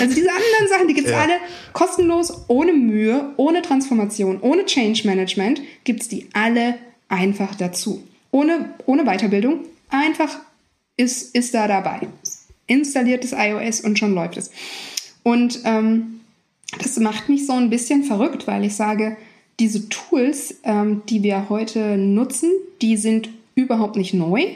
also 0.00 0.14
diese 0.14 0.30
anderen 0.30 0.68
Sachen, 0.68 0.88
die 0.88 0.94
gibt 0.94 1.06
es 1.06 1.12
ja. 1.12 1.20
alle 1.20 1.34
kostenlos, 1.72 2.46
ohne 2.48 2.72
Mühe, 2.72 3.32
ohne 3.36 3.62
Transformation, 3.62 4.40
ohne 4.40 4.64
Change 4.66 5.06
Management, 5.06 5.60
gibt 5.84 6.02
es 6.02 6.08
die 6.08 6.28
alle 6.32 6.74
einfach 7.08 7.54
dazu. 7.54 8.02
Ohne, 8.32 8.70
ohne 8.86 9.04
Weiterbildung, 9.04 9.60
einfach 9.88 10.36
ist, 10.96 11.32
ist 11.36 11.54
da 11.54 11.68
dabei 11.68 12.08
installiertes 12.66 13.32
iOS 13.32 13.80
und 13.80 13.98
schon 13.98 14.14
läuft 14.14 14.36
es. 14.36 14.50
Und 15.22 15.60
ähm, 15.64 16.20
das 16.78 16.98
macht 16.98 17.28
mich 17.28 17.46
so 17.46 17.52
ein 17.52 17.70
bisschen 17.70 18.04
verrückt, 18.04 18.46
weil 18.46 18.64
ich 18.64 18.74
sage, 18.74 19.16
diese 19.60 19.88
Tools, 19.88 20.56
ähm, 20.64 21.02
die 21.08 21.22
wir 21.22 21.48
heute 21.48 21.96
nutzen, 21.96 22.50
die 22.82 22.96
sind 22.96 23.28
überhaupt 23.54 23.96
nicht 23.96 24.14
neu. 24.14 24.46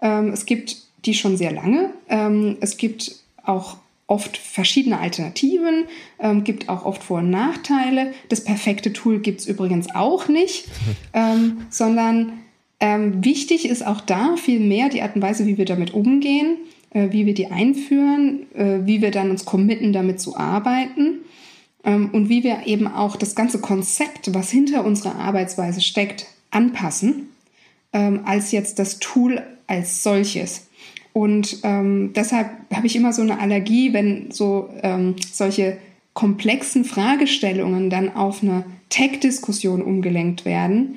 Ähm, 0.00 0.28
es 0.32 0.46
gibt 0.46 0.76
die 1.04 1.14
schon 1.14 1.36
sehr 1.36 1.52
lange. 1.52 1.90
Ähm, 2.08 2.56
es 2.60 2.76
gibt 2.76 3.16
auch 3.44 3.76
oft 4.08 4.36
verschiedene 4.36 4.98
Alternativen, 4.98 5.84
ähm, 6.20 6.44
gibt 6.44 6.68
auch 6.68 6.84
oft 6.84 7.02
Vor- 7.02 7.18
und 7.18 7.30
Nachteile. 7.30 8.12
Das 8.28 8.44
perfekte 8.44 8.92
Tool 8.92 9.18
gibt 9.18 9.40
es 9.40 9.46
übrigens 9.46 9.94
auch 9.94 10.28
nicht, 10.28 10.66
ähm, 11.12 11.66
sondern 11.70 12.32
ähm, 12.78 13.24
wichtig 13.24 13.68
ist 13.68 13.84
auch 13.86 14.00
da 14.00 14.36
viel 14.36 14.60
mehr 14.60 14.88
die 14.88 15.02
Art 15.02 15.16
und 15.16 15.22
Weise, 15.22 15.46
wie 15.46 15.58
wir 15.58 15.64
damit 15.64 15.94
umgehen. 15.94 16.58
Äh, 16.90 17.12
wie 17.12 17.26
wir 17.26 17.34
die 17.34 17.48
einführen, 17.48 18.46
äh, 18.54 18.86
wie 18.86 19.02
wir 19.02 19.10
dann 19.10 19.30
uns 19.30 19.44
committen, 19.44 19.92
damit 19.92 20.20
zu 20.20 20.36
arbeiten 20.36 21.18
ähm, 21.84 22.10
und 22.12 22.28
wie 22.28 22.44
wir 22.44 22.66
eben 22.66 22.86
auch 22.86 23.16
das 23.16 23.34
ganze 23.34 23.60
Konzept, 23.60 24.32
was 24.32 24.50
hinter 24.50 24.84
unserer 24.84 25.16
Arbeitsweise 25.16 25.80
steckt, 25.80 26.26
anpassen, 26.50 27.28
ähm, 27.92 28.20
als 28.24 28.52
jetzt 28.52 28.78
das 28.78 28.98
Tool 29.00 29.42
als 29.66 30.04
solches. 30.04 30.68
Und 31.12 31.58
ähm, 31.64 32.12
deshalb 32.14 32.50
habe 32.72 32.86
ich 32.86 32.94
immer 32.94 33.12
so 33.12 33.22
eine 33.22 33.40
Allergie, 33.40 33.92
wenn 33.92 34.30
so 34.30 34.68
solche 35.32 35.78
komplexen 36.12 36.84
Fragestellungen 36.84 37.88
dann 37.88 38.14
auf 38.14 38.42
eine 38.42 38.64
Tech-Diskussion 38.90 39.80
umgelenkt 39.80 40.44
werden, 40.44 40.96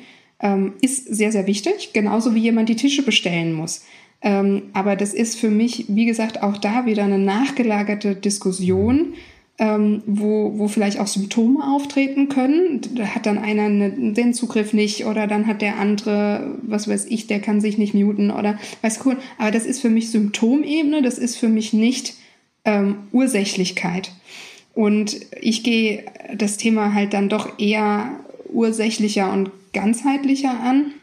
ist 0.81 1.05
sehr, 1.07 1.31
sehr 1.31 1.47
wichtig. 1.47 1.93
Genauso 1.93 2.35
wie 2.35 2.39
jemand 2.39 2.67
die 2.67 2.75
Tische 2.75 3.03
bestellen 3.03 3.53
muss. 3.53 3.85
Ähm, 4.21 4.63
aber 4.73 4.95
das 4.95 5.13
ist 5.13 5.39
für 5.39 5.49
mich, 5.49 5.85
wie 5.87 6.05
gesagt, 6.05 6.43
auch 6.43 6.57
da 6.57 6.85
wieder 6.85 7.03
eine 7.03 7.17
nachgelagerte 7.19 8.15
Diskussion, 8.15 9.13
ähm, 9.57 10.03
wo, 10.05 10.57
wo 10.57 10.67
vielleicht 10.67 10.99
auch 10.99 11.07
Symptome 11.07 11.63
auftreten 11.63 12.29
können. 12.29 12.81
Da 12.95 13.07
hat 13.07 13.25
dann 13.25 13.37
einer 13.37 13.63
eine, 13.63 14.13
den 14.13 14.33
Zugriff 14.33 14.73
nicht 14.73 15.05
oder 15.05 15.27
dann 15.27 15.47
hat 15.47 15.61
der 15.61 15.77
andere, 15.77 16.57
was 16.61 16.87
weiß 16.87 17.05
ich, 17.05 17.27
der 17.27 17.39
kann 17.39 17.61
sich 17.61 17.77
nicht 17.77 17.93
muten 17.93 18.31
oder 18.31 18.57
weiß 18.81 19.05
cool. 19.05 19.17
Aber 19.37 19.51
das 19.51 19.65
ist 19.65 19.81
für 19.81 19.89
mich 19.89 20.11
Symptomebene, 20.11 21.01
das 21.01 21.17
ist 21.17 21.37
für 21.37 21.49
mich 21.49 21.73
nicht 21.73 22.15
ähm, 22.65 22.95
Ursächlichkeit. 23.11 24.11
Und 24.73 25.17
ich 25.41 25.63
gehe 25.63 26.05
das 26.35 26.57
Thema 26.57 26.93
halt 26.93 27.13
dann 27.13 27.27
doch 27.29 27.59
eher 27.59 28.11
ursächlicher 28.51 29.31
und 29.31 29.51
ganzheitlicher 29.73 30.57
an 30.61 30.93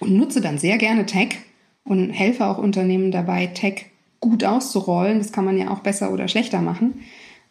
und 0.00 0.16
nutze 0.16 0.40
dann 0.40 0.58
sehr 0.58 0.78
gerne 0.78 1.06
Tech 1.06 1.38
und 1.84 2.10
helfe 2.10 2.46
auch 2.46 2.58
Unternehmen 2.58 3.10
dabei, 3.10 3.46
Tech 3.46 3.86
gut 4.20 4.44
auszurollen. 4.44 5.18
Das 5.18 5.32
kann 5.32 5.44
man 5.44 5.58
ja 5.58 5.70
auch 5.70 5.80
besser 5.80 6.12
oder 6.12 6.28
schlechter 6.28 6.60
machen. 6.60 7.00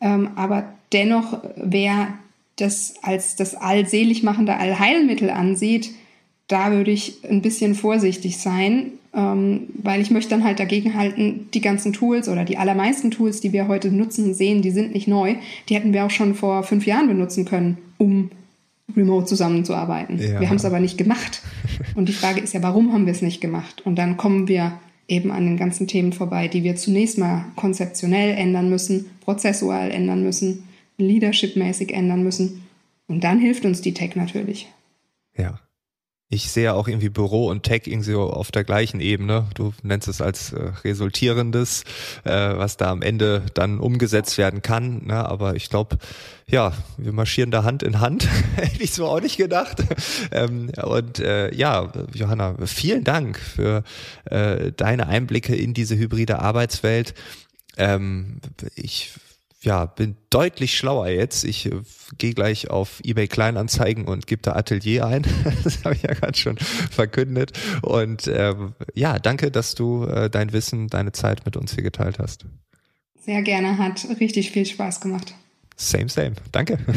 Ähm, 0.02 0.30
aber 0.36 0.74
dennoch, 0.94 1.40
wer 1.56 2.10
das 2.56 2.96
als 3.02 3.36
das 3.36 3.56
allseligmachende 3.56 4.56
Allheilmittel 4.56 5.30
ansieht, 5.30 5.92
da 6.48 6.72
würde 6.72 6.92
ich 6.92 7.24
ein 7.30 7.42
bisschen 7.42 7.76
vorsichtig 7.76 8.38
sein, 8.38 8.94
ähm, 9.14 9.68
weil 9.74 10.02
ich 10.02 10.12
möchte 10.12 10.32
dann 10.32 10.44
halt 10.44 10.60
dagegen 10.60 10.96
halten, 10.96 11.48
die 11.54 11.62
ganzen 11.62 11.94
Tools 11.94 12.28
oder 12.28 12.44
die 12.44 12.58
allermeisten 12.58 13.12
Tools, 13.12 13.40
die 13.40 13.54
wir 13.54 13.68
heute 13.68 13.92
nutzen 13.92 14.34
sehen, 14.34 14.62
die 14.62 14.72
sind 14.72 14.94
nicht 14.94 15.08
neu. 15.08 15.36
Die 15.70 15.76
hätten 15.76 15.94
wir 15.94 16.06
auch 16.06 16.12
schon 16.12 16.36
vor 16.36 16.64
fünf 16.64 16.86
Jahren 16.86 17.08
benutzen 17.08 17.46
können, 17.46 17.78
um 17.98 18.32
remote 18.96 19.26
zusammenzuarbeiten. 19.26 20.20
Ja. 20.20 20.40
Wir 20.40 20.50
haben 20.50 20.58
es 20.58 20.66
aber 20.66 20.80
nicht 20.80 20.98
gemacht. 20.98 21.42
Und 21.96 22.10
die 22.10 22.14
Frage 22.14 22.42
ist 22.42 22.54
ja, 22.54 22.64
warum 22.64 22.94
haben 22.94 23.06
wir 23.06 23.14
es 23.14 23.22
nicht 23.22 23.42
gemacht? 23.42 23.82
Und 23.86 23.96
dann 23.96 24.18
kommen 24.18 24.48
wir 24.48 24.74
eben 25.08 25.32
an 25.32 25.46
den 25.46 25.58
ganzen 25.58 25.88
Themen 25.88 26.14
vorbei, 26.14 26.48
die 26.48 26.64
wir 26.64 26.76
zunächst 26.76 27.18
mal 27.18 27.46
konzeptionell 27.56 28.36
ändern 28.36 28.70
müssen, 28.70 29.06
prozessual 29.22 29.92
ändern 29.92 30.24
müssen, 30.24 30.64
leadershipmäßig 30.98 31.94
ändern 31.94 32.24
müssen. 32.24 32.64
Und 33.08 33.24
dann 33.24 33.40
hilft 33.40 33.66
uns 33.66 33.82
die 33.82 33.94
Tech 33.94 34.16
natürlich. 34.16 34.72
Ja. 35.36 35.60
Ich 36.32 36.52
sehe 36.52 36.76
auch 36.76 36.88
irgendwie 36.88 37.10
Büro 37.10 37.48
und 37.48 37.64
Tech 37.64 37.88
irgendwie 37.88 38.14
auf 38.14 38.52
der 38.52 38.64
gleichen 38.64 39.00
Ebene. 39.00 39.48
Du 39.56 39.74
nennst 39.82 40.08
es 40.08 40.22
als 40.22 40.54
äh, 40.54 40.74
resultierendes, 40.84 41.86
äh, 42.24 42.56
was 42.56 42.78
da 42.78 42.92
am 42.92 43.02
Ende 43.02 43.42
dann 43.56 43.80
umgesetzt 43.80 44.38
werden 44.38 44.62
kann. 44.62 45.08
Ne? 45.08 45.26
Aber 45.26 45.56
ich 45.56 45.72
glaube, 45.72 45.98
ja, 46.48 46.74
wir 46.98 47.14
marschieren 47.14 47.50
da 47.50 47.64
Hand 47.64 47.82
in 47.82 48.00
Hand. 48.00 48.28
Hätte 48.58 48.84
ich 48.84 48.94
so 48.94 49.08
auch 49.08 49.22
nicht 49.22 49.38
gedacht. 49.38 49.84
Ähm, 50.32 50.70
und 50.84 51.18
äh, 51.18 51.52
ja, 51.56 51.92
Johanna, 52.14 52.56
vielen 52.68 53.04
Dank 53.04 53.40
für 53.40 53.84
äh, 54.26 54.72
deine 54.72 55.08
Einblicke 55.08 55.56
in 55.56 55.74
diese 55.74 55.98
hybride 55.98 56.38
Arbeitswelt. 56.38 57.16
Ähm, 57.76 58.40
ich 58.76 59.14
ja, 59.62 59.86
bin 59.86 60.16
deutlich 60.30 60.78
schlauer 60.78 61.08
jetzt. 61.10 61.44
Ich 61.44 61.66
äh, 61.66 61.82
gehe 62.18 62.34
gleich 62.34 62.70
auf 62.70 63.02
eBay 63.04 63.28
Kleinanzeigen 63.28 64.06
und 64.06 64.28
gebe 64.28 64.42
da 64.42 64.54
Atelier 64.54 65.06
ein. 65.06 65.24
das 65.64 65.84
habe 65.84 65.96
ich 65.96 66.04
ja 66.04 66.14
gerade 66.14 66.38
schon 66.38 66.58
verkündet. 66.58 67.52
Und 67.82 68.28
ähm, 68.28 68.74
ja, 68.94 69.20
danke, 69.20 69.52
dass 69.52 69.76
du 69.76 70.06
äh, 70.06 70.30
dein 70.30 70.54
Wissen, 70.54 70.88
deine 70.88 71.12
Zeit 71.12 71.46
mit 71.46 71.58
uns 71.58 71.74
hier 71.74 71.84
geteilt 71.84 72.20
hast. 72.20 72.46
Sehr 73.20 73.42
gerne, 73.42 73.78
hat 73.78 74.08
richtig 74.20 74.52
viel 74.52 74.66
Spaß 74.66 75.02
gemacht. 75.02 75.34
Same, 75.76 76.10
same. 76.10 76.34
Danke. 76.52 76.80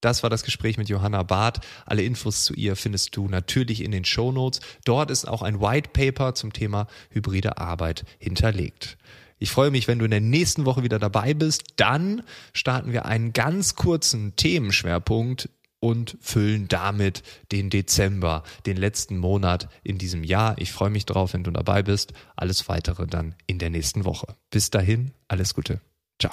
Das 0.00 0.22
war 0.22 0.30
das 0.30 0.44
Gespräch 0.44 0.78
mit 0.78 0.88
Johanna 0.88 1.24
Barth. 1.24 1.58
Alle 1.84 2.02
Infos 2.02 2.44
zu 2.44 2.54
ihr 2.54 2.76
findest 2.76 3.16
du 3.16 3.26
natürlich 3.26 3.82
in 3.82 3.90
den 3.90 4.04
Show 4.04 4.30
Notes. 4.30 4.60
Dort 4.84 5.10
ist 5.10 5.26
auch 5.26 5.42
ein 5.42 5.60
White 5.60 5.90
Paper 5.92 6.36
zum 6.36 6.52
Thema 6.52 6.86
hybride 7.10 7.58
Arbeit 7.58 8.04
hinterlegt. 8.20 8.96
Ich 9.38 9.50
freue 9.50 9.70
mich, 9.70 9.88
wenn 9.88 9.98
du 9.98 10.04
in 10.04 10.10
der 10.10 10.20
nächsten 10.20 10.64
Woche 10.64 10.82
wieder 10.82 10.98
dabei 10.98 11.34
bist. 11.34 11.64
Dann 11.76 12.22
starten 12.52 12.92
wir 12.92 13.06
einen 13.06 13.32
ganz 13.32 13.74
kurzen 13.74 14.36
Themenschwerpunkt 14.36 15.48
und 15.80 16.16
füllen 16.20 16.66
damit 16.68 17.22
den 17.52 17.70
Dezember, 17.70 18.42
den 18.66 18.76
letzten 18.76 19.16
Monat 19.16 19.68
in 19.84 19.98
diesem 19.98 20.24
Jahr. 20.24 20.56
Ich 20.58 20.72
freue 20.72 20.90
mich 20.90 21.06
drauf, 21.06 21.34
wenn 21.34 21.44
du 21.44 21.50
dabei 21.50 21.82
bist. 21.82 22.12
Alles 22.36 22.68
weitere 22.68 23.06
dann 23.06 23.34
in 23.46 23.58
der 23.58 23.70
nächsten 23.70 24.04
Woche. 24.04 24.36
Bis 24.50 24.70
dahin, 24.70 25.12
alles 25.28 25.54
Gute. 25.54 25.80
Ciao. 26.18 26.32